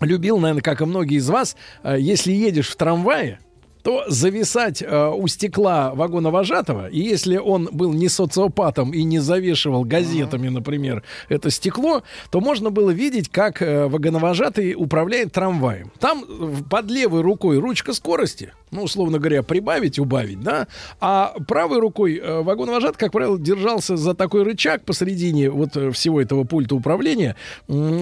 [0.00, 3.38] любил, наверное, как и многие из вас, э, если едешь в трамвае,
[3.82, 9.18] то зависать э, у стекла вагона вожатого, и если он был не социопатом и не
[9.18, 15.92] завешивал газетами, например, это стекло, то можно было видеть, как э, вагоновожатый управляет трамваем.
[15.98, 20.68] Там э, под левой рукой ручка скорости, ну, условно говоря, прибавить, убавить, да,
[21.00, 26.20] а правой рукой э, вагоновожатый, как правило, держался за такой рычаг посередине вот э, всего
[26.20, 27.36] этого пульта управления,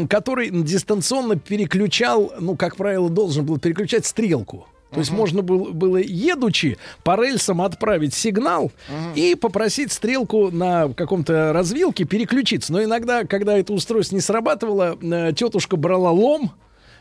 [0.09, 4.67] который дистанционно переключал, ну, как правило, должен был переключать стрелку.
[4.91, 8.73] То есть можно было, было, едучи, по рельсам отправить сигнал
[9.15, 12.73] и попросить стрелку на каком-то развилке переключиться.
[12.73, 16.53] Но иногда, когда это устройство не срабатывало, э, тетушка брала лом,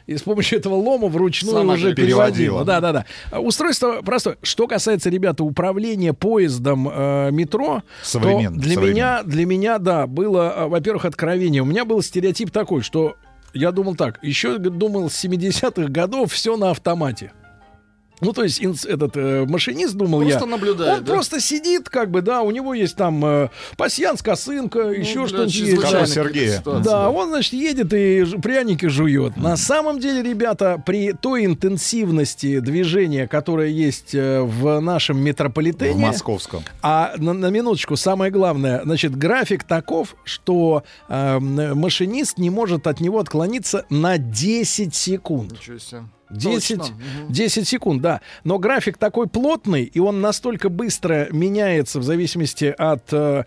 [0.05, 2.63] и с помощью этого лома вручную Сама уже переводила.
[2.63, 2.65] переводила.
[2.65, 3.39] Да, да, да.
[3.39, 4.37] Устройство простое.
[4.41, 8.95] Что касается, ребята, управления поездом э, метро, Современно, то для современно.
[8.95, 11.61] меня, для меня, да, было, э, во-первых, откровение.
[11.61, 13.15] У меня был стереотип такой, что
[13.53, 17.33] я думал так, еще думал с 70-х годов все на автомате.
[18.19, 21.13] Ну, то есть инс- этот э, машинист, думал Просто я, наблюдает, он да?
[21.13, 25.55] просто сидит, как бы, да, у него есть там э, пасьянс, косынка, еще для что-нибудь
[25.55, 25.81] есть.
[25.81, 26.57] Как Сергея.
[26.57, 29.37] ситуаций, Да, он, значит, едет и ж- пряники жует.
[29.37, 36.05] На самом деле, ребята, при той интенсивности движения, которая есть э, в нашем В метрополитене,
[36.07, 36.63] московском.
[36.81, 42.99] а на, на минуточку, самое главное, значит, график таков, что э, машинист не может от
[42.99, 45.51] него отклониться на 10 секунд.
[45.51, 46.01] Ничего себе.
[46.29, 46.95] 10, Точно.
[46.95, 47.33] Мгм.
[47.33, 48.21] 10 секунд, да.
[48.43, 53.45] Но график такой плотный, и он настолько быстро меняется в зависимости от э,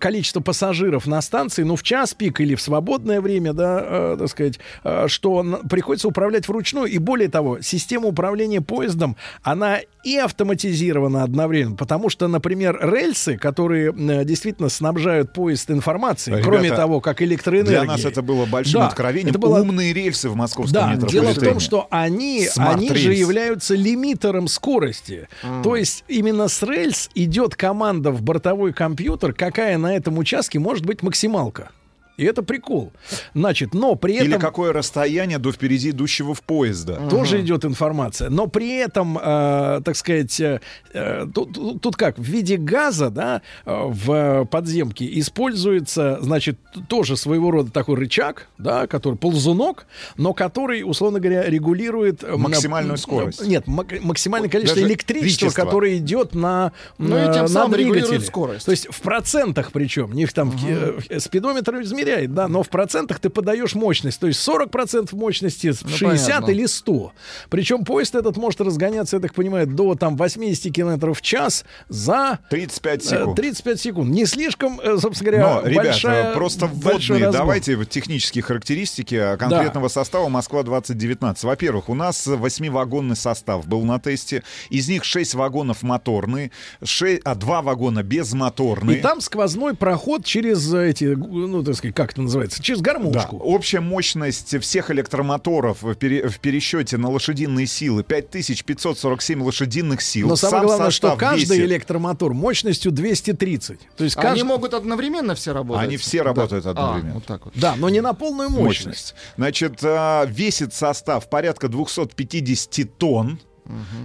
[0.00, 4.28] количества пассажиров на станции, ну, в час пик или в свободное время, да, э, так
[4.28, 6.86] сказать, э, что приходится управлять вручную.
[6.86, 13.92] И более того, система управления поездом, она и автоматизирована одновременно, потому что, например, рельсы, которые
[13.92, 17.80] э, действительно снабжают поезд информацией, Ребята, кроме того, как электроэнергия.
[17.82, 19.30] Для нас это было большим Да, откровением.
[19.30, 21.22] это было- Умные рельсы в московском Да, метрополитене.
[21.34, 25.28] дело в том, что они, Smart они же являются лимитером скорости.
[25.62, 30.84] То есть именно с рельс идет команда в бортовой компьютер, какая на этом участке может
[30.84, 31.70] быть максималка.
[32.18, 32.92] И это прикол.
[33.34, 34.26] Значит, но при этом...
[34.28, 37.00] Или какое расстояние до впереди идущего в поезда.
[37.08, 38.28] Тоже идет информация.
[38.28, 40.60] Но при этом, э, так сказать, э,
[40.92, 46.58] э, тут, тут- тут как, в виде газа, да, э, в подземке используется, значит,
[46.88, 49.86] тоже своего рода такой рычаг, да, который ползунок,
[50.18, 52.22] но который, условно говоря, регулирует...
[52.22, 53.46] э, Максимальную м, скорость.
[53.46, 55.64] Нет, мак- максимальное количество Даже электричества, электричество.
[55.64, 58.26] которое идет на, Ну и на- тем на самым регулирует двигателе.
[58.28, 58.66] скорость.
[58.66, 62.68] То есть в процентах причем, не в там э, спидометр измеряет измеряет, да, но в
[62.68, 64.20] процентах ты подаешь мощность.
[64.20, 66.50] То есть 40% мощности, Ну, 60 понятно.
[66.50, 67.12] или 100.
[67.48, 72.40] Причем поезд этот может разгоняться, я так понимаю, до там 80 километров в час за
[72.50, 73.36] 35 э, секунд.
[73.36, 74.10] 35 секунд.
[74.10, 79.88] Не слишком, э, собственно говоря, Но, ребят, большая, просто вводные, давайте технические характеристики э, конкретного
[79.88, 81.46] состава Москва-2019.
[81.46, 84.42] Во-первых, у нас восьмивагонный состав был на тесте.
[84.70, 86.50] Из них 6 вагонов моторные,
[86.82, 88.98] 6, а 2 вагона безмоторные.
[88.98, 92.92] И там сквозной проход через э, эти, ну, так сказать, как это называется, через Да,
[92.92, 93.36] гармошку.
[93.38, 100.28] общая мощность всех электромоторов в, пере- в пересчете на лошадиные силы 5547 лошадиных сил.
[100.28, 103.78] Но самое Сам главное, что каждый весит- электромотор мощностью 230.
[103.96, 104.42] То есть Они каждый...
[104.44, 105.84] могут одновременно все работать?
[105.84, 106.24] Они все Да.
[106.24, 107.14] работают А, одновременно.
[107.14, 107.54] вот так вот.
[107.56, 108.86] Да, но не на полную мощность.
[108.86, 109.14] мощность.
[109.36, 113.38] Значит, а, весит состав порядка 250 тонн.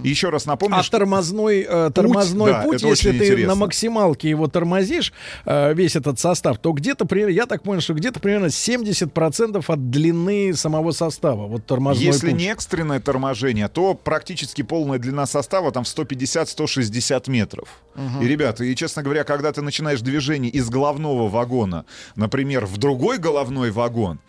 [0.04, 3.48] Еще раз напомню, А что тормозной, э, тормозной да, путь, это если ты интересно.
[3.48, 5.12] на максималке его тормозишь,
[5.44, 9.90] э, весь этот состав, то где-то, примерно, я так понял, что где-то примерно 70% от
[9.90, 11.46] длины самого состава.
[11.46, 12.40] Вот тормозной Если путь.
[12.40, 17.68] не экстренное торможение, то практически полная длина состава там 150-160 метров.
[17.96, 18.22] Мгм.
[18.22, 23.18] И, ребята, и, честно говоря, когда ты начинаешь движение из головного вагона, например, в другой
[23.18, 24.20] головной вагон,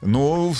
[0.00, 0.54] ну...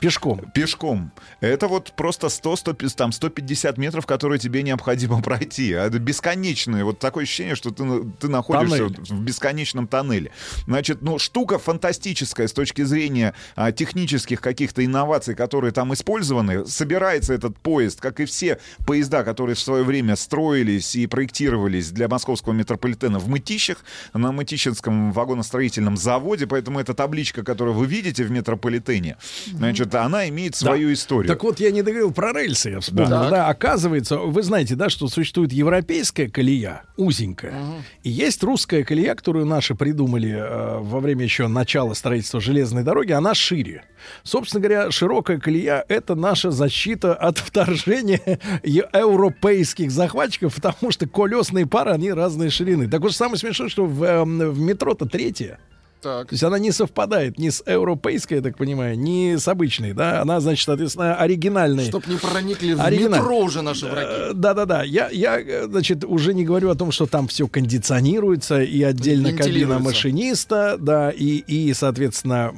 [0.00, 0.40] Пешком.
[0.54, 1.10] Пешком.
[1.40, 5.72] Это вот просто 100, 100, там 150 метров, которые тебе необходимо пройти.
[5.72, 6.84] А Это бесконечное.
[6.84, 7.84] Вот такое ощущение, что ты,
[8.20, 8.96] ты находишься Тоннель.
[9.00, 10.30] в бесконечном тоннеле.
[10.66, 16.66] Значит, ну, штука фантастическая с точки зрения а, технических каких-то инноваций, которые там использованы.
[16.66, 22.08] Собирается этот поезд, как и все поезда, которые в свое время строились и проектировались для
[22.08, 23.78] московского метрополитена в Мытищах,
[24.12, 26.46] на Мытищинском вагоностроительном заводе.
[26.46, 31.28] Поэтому эта табличка, которую вы видите в метрополитене, значит, она имеет свою историю.
[31.28, 33.08] Так вот, я не договорил про рельсы, я вспомнил.
[33.08, 33.30] Да.
[33.30, 33.54] Да.
[33.56, 37.54] Оказывается, вы знаете, да, что существует европейская колея, узенькая,
[38.02, 43.12] и есть русская колея, которую наши придумали э, во время еще начала строительства железной дороги,
[43.12, 43.84] она шире.
[44.22, 51.92] Собственно говоря, широкая колея— это наша защита от вторжения европейских захватчиков, потому что колесные пары,
[51.92, 52.88] они разной ширины.
[52.88, 55.58] Так вот, самое смешное, что в, эм, в метро-то третья.
[56.02, 56.28] Так.
[56.28, 60.20] То есть она не совпадает ни с европейской, я так понимаю, ни с обычной, да?
[60.20, 61.84] Она, значит, соответственно, оригинальной.
[61.84, 64.08] Чтоб не проникли в метро уже наши враги.
[64.08, 64.82] Э, Да-да-да.
[64.82, 69.78] Я, я, значит, уже не говорю о том, что там все кондиционируется, и отдельно кабина
[69.78, 72.54] машиниста, да, и, и соответственно,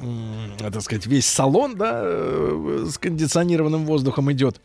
[0.59, 4.61] так сказать, весь салон, да, э, с кондиционированным воздухом идет.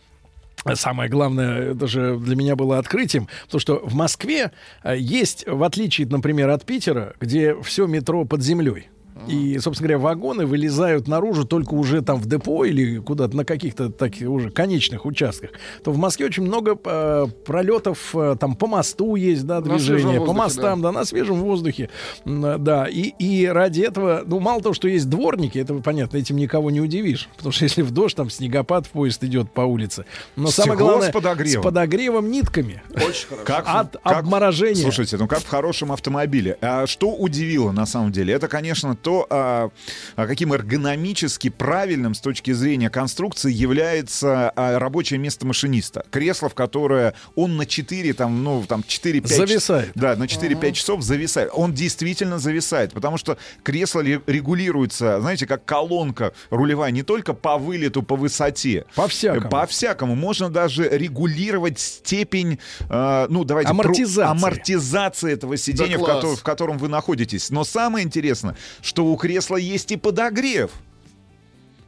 [0.74, 4.52] Самое главное, это же для меня было открытием, то что в Москве
[4.82, 8.88] э, есть, в отличие, например, от Питера, где все метро под землей.
[9.28, 13.90] И, собственно говоря, вагоны вылезают наружу только уже там в депо или куда-то на каких-то
[13.90, 15.50] таких уже конечных участках.
[15.82, 20.32] То в Москве очень много э, пролетов э, там по мосту есть, да, движение, по
[20.32, 20.92] мостам, да.
[20.92, 21.90] на свежем воздухе,
[22.24, 22.86] да.
[22.88, 26.80] И, и ради этого, ну, мало того, что есть дворники, это понятно, этим никого не
[26.80, 30.04] удивишь, потому что если в дождь там снегопад, поезд идет по улице.
[30.36, 31.62] Но Стекло самое главное, с подогревом.
[31.62, 32.82] с подогревом нитками.
[32.94, 33.44] Очень хорошо.
[33.44, 34.82] Как, От как- обморожения.
[34.82, 36.58] Слушайте, ну как в хорошем автомобиле.
[36.60, 38.34] А что удивило на самом деле?
[38.34, 39.70] Это, конечно, то, а,
[40.16, 46.04] а, каким эргономически правильным с точки зрения конструкции является а, рабочее место машиниста.
[46.10, 49.26] Кресло, в которое он на 4, там, ну, там 4-5...
[49.28, 49.92] Зависает.
[49.94, 51.50] Да, на 4-5 часов зависает.
[51.52, 57.58] Он действительно зависает, потому что кресло ре- регулируется, знаете, как колонка рулевая, не только по
[57.58, 58.86] вылету, по высоте.
[58.94, 59.50] По-всякому.
[59.50, 60.14] По-всякому.
[60.14, 62.58] Можно даже регулировать степень,
[62.88, 63.70] э, ну, давайте...
[63.70, 64.30] пру- Амортизации.
[64.30, 67.50] амортизации этого сидения, Да в, котором, в котором вы находитесь.
[67.50, 70.70] Но самое интересное, что у кресла есть и подогрев.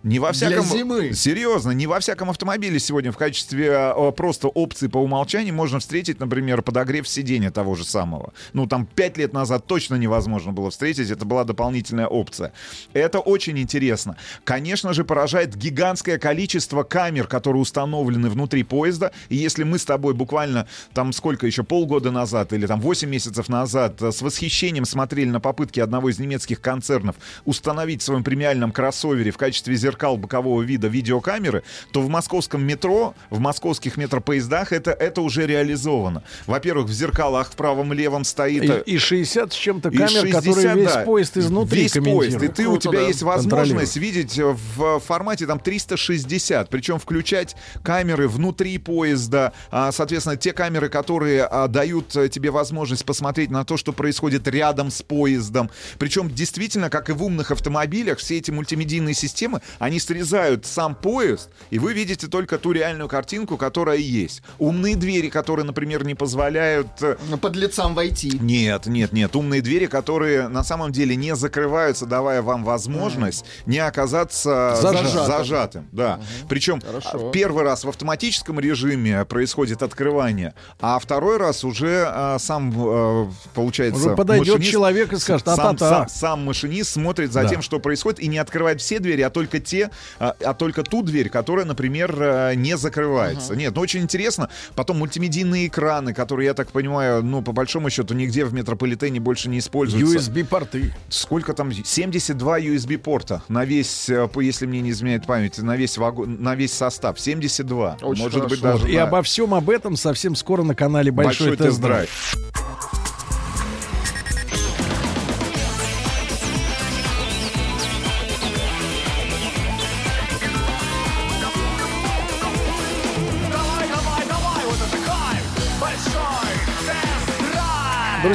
[0.07, 0.67] Не во Для всяком...
[0.67, 1.13] зимы.
[1.15, 6.21] Серьезно, не во всяком автомобиле сегодня в качестве э, просто опции по умолчанию можно встретить,
[6.21, 8.33] например, подогрев сидения того же самого.
[8.53, 12.53] Ну, там, пять лет назад точно невозможно было встретить, это была дополнительная опция.
[12.93, 14.17] Это очень интересно.
[14.45, 19.11] Конечно же, поражает гигантское количество камер, которые установлены внутри поезда.
[19.29, 23.49] И если мы с тобой буквально, там, сколько еще, полгода назад или там 8 месяцев
[23.49, 28.71] назад э, с восхищением смотрели на попытки одного из немецких концернов установить в своем премиальном
[28.71, 34.91] кроссовере в качестве зеркал бокового вида видеокамеры, то в московском метро, в московских метропоездах это,
[34.91, 36.23] это уже реализовано.
[36.47, 38.69] Во-первых, в зеркалах в правом-левом стоит...
[38.69, 41.03] э, И, и 60 с чем-то и камер, 60, которые весь да.
[41.03, 42.43] поезд изнутри Весь поезд.
[42.43, 43.07] И ты, у Круто, тебя да.
[43.07, 46.69] есть возможность видеть э, в формате там 360.
[46.69, 49.53] Причем включать камеры внутри поезда.
[49.71, 54.47] а, Соответственно, те камеры, которые а, дают э, тебе возможность посмотреть на то, что происходит
[54.49, 55.71] рядом с поездом.
[55.99, 61.49] Причем действительно, как и в умных автомобилях, все эти мультимедийные системы, они срезают сам поезд,
[61.71, 64.43] и вы видите только ту реальную картинку, которая есть.
[64.59, 66.89] Умные двери, которые, например, не позволяют...
[67.01, 68.39] э, Под лицам войти.
[68.41, 69.35] Нет, нет, нет.
[69.37, 75.27] Умные двери, которые на самом деле не закрываются, давая вам возможность не оказаться Зажатым.
[75.27, 75.89] зажатым.
[75.93, 76.21] да.
[76.49, 77.29] Причем Хорошо.
[77.29, 83.27] а, первый раз в автоматическом режиме происходит открывание, а второй раз уже а, сам, э,
[83.55, 84.01] получается...
[84.07, 85.89] Уже подойдет машинист- человек и скажет, сам, «А-та-та».
[85.89, 87.49] сам, сам машинист смотрит за Да.
[87.49, 91.03] тем, что происходит, и не открывает все двери, а только те, а, а только ту
[91.03, 93.55] дверь, которая, например, э, не закрывается.
[93.55, 94.49] Нет, ну очень интересно.
[94.75, 99.49] Потом мультимедийные экраны, которые, я так понимаю, ну, по большому счету, нигде в метрополитене больше
[99.49, 100.19] не используются.
[100.19, 100.95] USB-порты.
[101.09, 101.73] Сколько там?
[101.73, 106.73] 72 USB-порта на весь, э, если мне не изменяет память, на весь вагон, на весь
[106.73, 107.19] состав.
[107.19, 107.99] 72.
[108.03, 108.79] Очень Может быть, хорошо.
[108.79, 112.09] даже И на обо всем об этом совсем скоро на канале Большой, большой тест-драйв.
[112.09, 112.56] тест-драйв.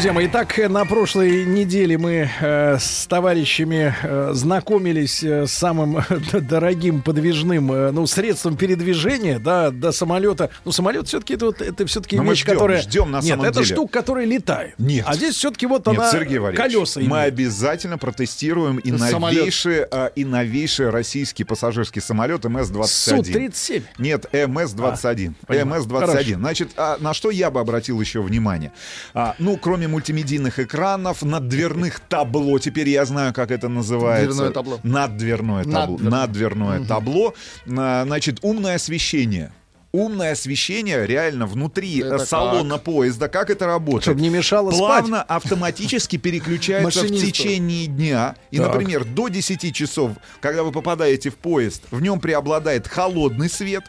[0.02, 5.52] Друзья мои, итак, э, на прошлой неделе мы э, с товарищами э, знакомились э, с
[5.52, 10.50] самым э, дорогим подвижным э, ну, средством передвижения да, до самолета.
[10.66, 12.82] Ну, самолет все-таки это, вот- это все-таки Но мы вещь, ждем, которая...
[12.82, 13.76] ждем на Нет, самом это деле.
[13.76, 14.74] штука, которая летает.
[14.80, 15.06] Нет.
[15.08, 17.28] А здесь все-таки вот Нет, она Сергей Валерьевич, колеса мы имеет.
[17.28, 22.88] обязательно протестируем и новейший, а, и новейший российский пассажирский самолет МС-21.
[22.88, 23.84] Су-37.
[24.00, 25.36] Нет, МС-21.
[25.44, 25.84] А, понимаю.
[25.84, 26.00] МС-21.
[26.08, 26.36] Хорошо.
[26.38, 28.72] Значит, а на что я бы обратил еще внимание?
[29.14, 34.34] А, ну, кроме мультимедийных экранов, наддверных табло, теперь я знаю, как это называется.
[34.34, 34.80] Дверное табло.
[34.84, 35.98] Наддверное табло.
[36.00, 36.10] Наддверное.
[36.10, 37.34] Наддверное табло.
[37.66, 39.52] Значит, умное освещение.
[39.92, 43.28] Умное освещение реально внутри Это салона поезда.
[43.28, 44.04] Как это работает?
[44.04, 48.36] Чтобы не мешало Плавно автоматически переключается в течение дня.
[48.52, 48.68] И, Так.
[48.68, 53.84] например, до 10 часов, когда вы попадаете в поезд, в нем преобладает холодный свет.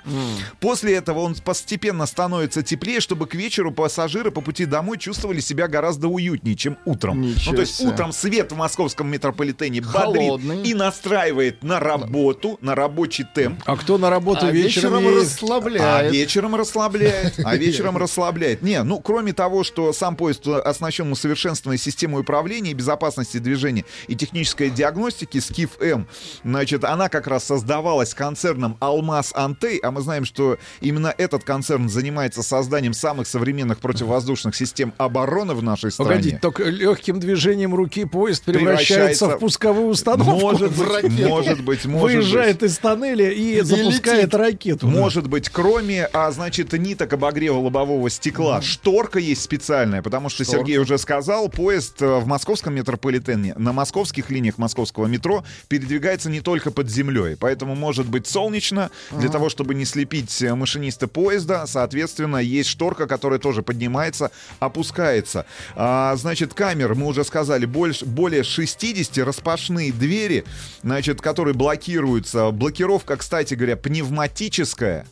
[0.60, 5.68] После этого он постепенно становится теплее, чтобы к вечеру пассажиры по пути домой чувствовали себя
[5.68, 7.20] гораздо уютнее, чем утром.
[7.20, 7.88] Ничего ну, то есть себе.
[7.90, 10.30] утром свет в московском метрополитене Холодный.
[10.30, 13.62] бодрит и настраивает на работу, на рабочий темп.
[13.66, 15.22] А кто на работу А вечером, вечером едет?
[15.32, 15.91] расслабляет.
[15.98, 17.34] А вечером расслабляет.
[17.44, 18.62] А вечером расслабляет.
[18.62, 24.14] Не, ну, кроме того, что сам поезд оснащен усовершенствованной системой управления и безопасности движения и
[24.16, 26.06] технической диагностики СКИФ-М,
[26.44, 31.88] значит, она как раз создавалась концерном Алмаз Антей, а мы знаем, что именно этот концерн
[31.88, 36.10] занимается созданием самых современных противовоздушных систем обороны в нашей стране.
[36.12, 40.32] Погодите, только легким движением руки поезд превращается, Превращается- в пусковую установку.
[40.40, 42.70] Может быть, может быть, может Выезжает быть.
[42.70, 44.86] из тоннеля и, запускает ракету.
[44.86, 45.81] Может быть, кроме,
[46.12, 50.60] а, значит, ниток обогрева лобового стекла, шторка есть специальная, потому что Шторка.
[50.60, 56.40] Сергей уже сказал, поезд э, в московском метрополитене, на московских линиях московского метро передвигается не
[56.40, 61.66] только под землей, поэтому может быть солнечно, для того, чтобы не слепить э, машиниста поезда,
[61.66, 64.30] соответственно, есть шторка, которая тоже поднимается,
[64.60, 65.46] опускается.
[65.74, 70.44] А, значит, камер, мы уже сказали, больше, более 60 распашные двери,
[70.82, 72.50] значит, которые блокируются.
[72.50, 75.06] Блокировка, кстати говоря, пневматическая.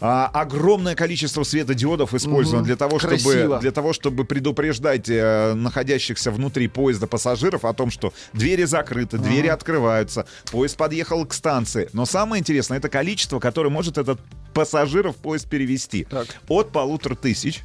[0.00, 2.66] А, огромное количество светодиодов использовано Мгм.
[2.66, 3.58] для того, чтобы Красиво.
[3.58, 9.48] для того, чтобы предупреждать э, находящихся внутри поезда пассажиров о том, что двери закрыты, двери
[9.48, 11.88] открываются, поезд подъехал к станции.
[11.92, 14.20] Но самое интересное это количество, которое может этот
[14.54, 16.06] пассажиров поезд перевести.
[16.48, 17.62] От полутора тысяч.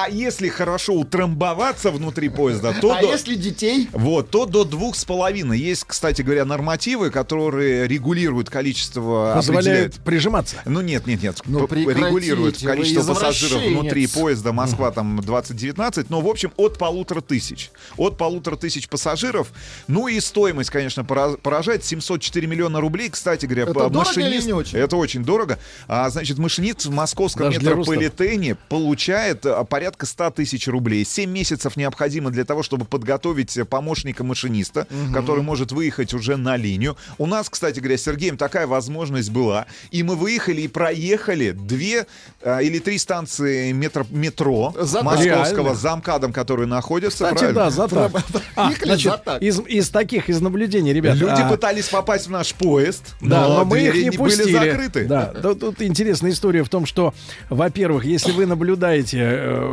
[0.00, 3.88] А если хорошо утрамбоваться внутри поезда, то А до- если детей?
[3.92, 5.58] вот, то до двух с половиной.
[5.58, 9.32] Есть, кстати говоря, нормативы, которые регулируют количество...
[9.34, 10.56] Позволяет определяют- прежиматься.
[10.66, 11.40] Ну нет, нет, нет.
[11.46, 17.70] Ну, регулируют количество пассажиров внутри поезда Москва там 2019, но в общем от полутора тысяч.
[17.96, 19.50] От полутора тысяч пассажиров.
[19.88, 21.84] Ну и стоимость, конечно, пора- поражает.
[21.84, 23.08] 704 миллиона рублей.
[23.10, 24.46] Кстати говоря, Это дорого машинист...
[24.46, 24.78] не очень?
[24.78, 25.58] Это очень дорого.
[25.88, 31.04] А, значит, машинист в московском Даже метрополитене получает а, порядка 100 тысяч рублей.
[31.04, 36.56] 7 месяцев необходимо для того, чтобы подготовить э, помощника машиниста, который может выехать уже на
[36.56, 36.96] линию.
[37.16, 39.64] У нас, кстати говоря, с Сергеем такая возможность была.
[39.90, 42.06] И мы выехали и проехали две
[42.42, 45.74] а, или три станции метро, метро За- московского Реально.
[45.74, 47.24] за МКАДом, которые находятся.
[47.24, 47.60] Кстати, правильно?
[47.64, 48.12] да, за так.
[48.56, 49.42] А, значит, за так.
[49.42, 51.16] из, из таких, из наблюдений, ребят.
[51.16, 54.52] Люди а, пытались попасть в наш поезд, Да, но, мы их не были пустили.
[54.52, 55.06] закрыты.
[55.06, 57.14] Да, тут, тут интересная история в том, что,
[57.48, 59.67] во-первых, если вы наблюдаете, э,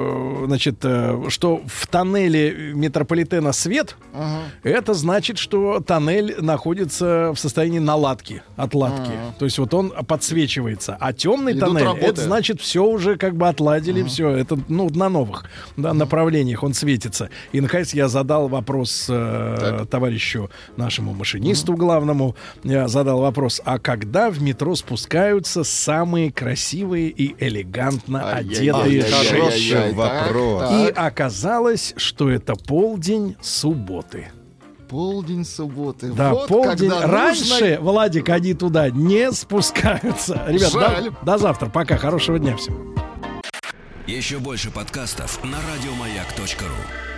[0.45, 4.41] значит, э, что в тоннеле метрополитена свет, Ага.
[4.63, 9.11] это значит, что тоннель находится в состоянии наладки, отладки.
[9.11, 9.35] Ага.
[9.39, 10.97] То есть вот он подсвечивается.
[10.99, 12.05] А темный Идут тоннель, работы.
[12.05, 14.29] это значит, все уже как бы отладили, все.
[14.29, 15.45] Это, ну, на новых
[15.77, 17.29] да, направлениях он светится.
[17.51, 22.35] И, наконец, я задал вопрос э, товарищу нашему машинисту главному.
[22.63, 29.49] Я задал вопрос, а когда в метро спускаются самые красивые и элегантно одетые Ай-яй-яй-яй-яй.
[29.51, 29.84] женщины?
[29.93, 30.71] Хороший вопрос.
[30.71, 34.29] И оказалось, что это полдень субботы.
[34.89, 36.11] Полдень субботы.
[36.13, 36.89] Да, вот полдень.
[36.89, 40.43] когда Раньше, нужно- Владик, они туда не спускаются.
[40.47, 41.09] Ребят, Жаль.
[41.09, 41.69] до, до завтра.
[41.69, 41.97] Пока.
[41.97, 42.95] Хорошего дня всем.
[44.07, 47.14] Еще больше подкастов на радиомаяк.ру.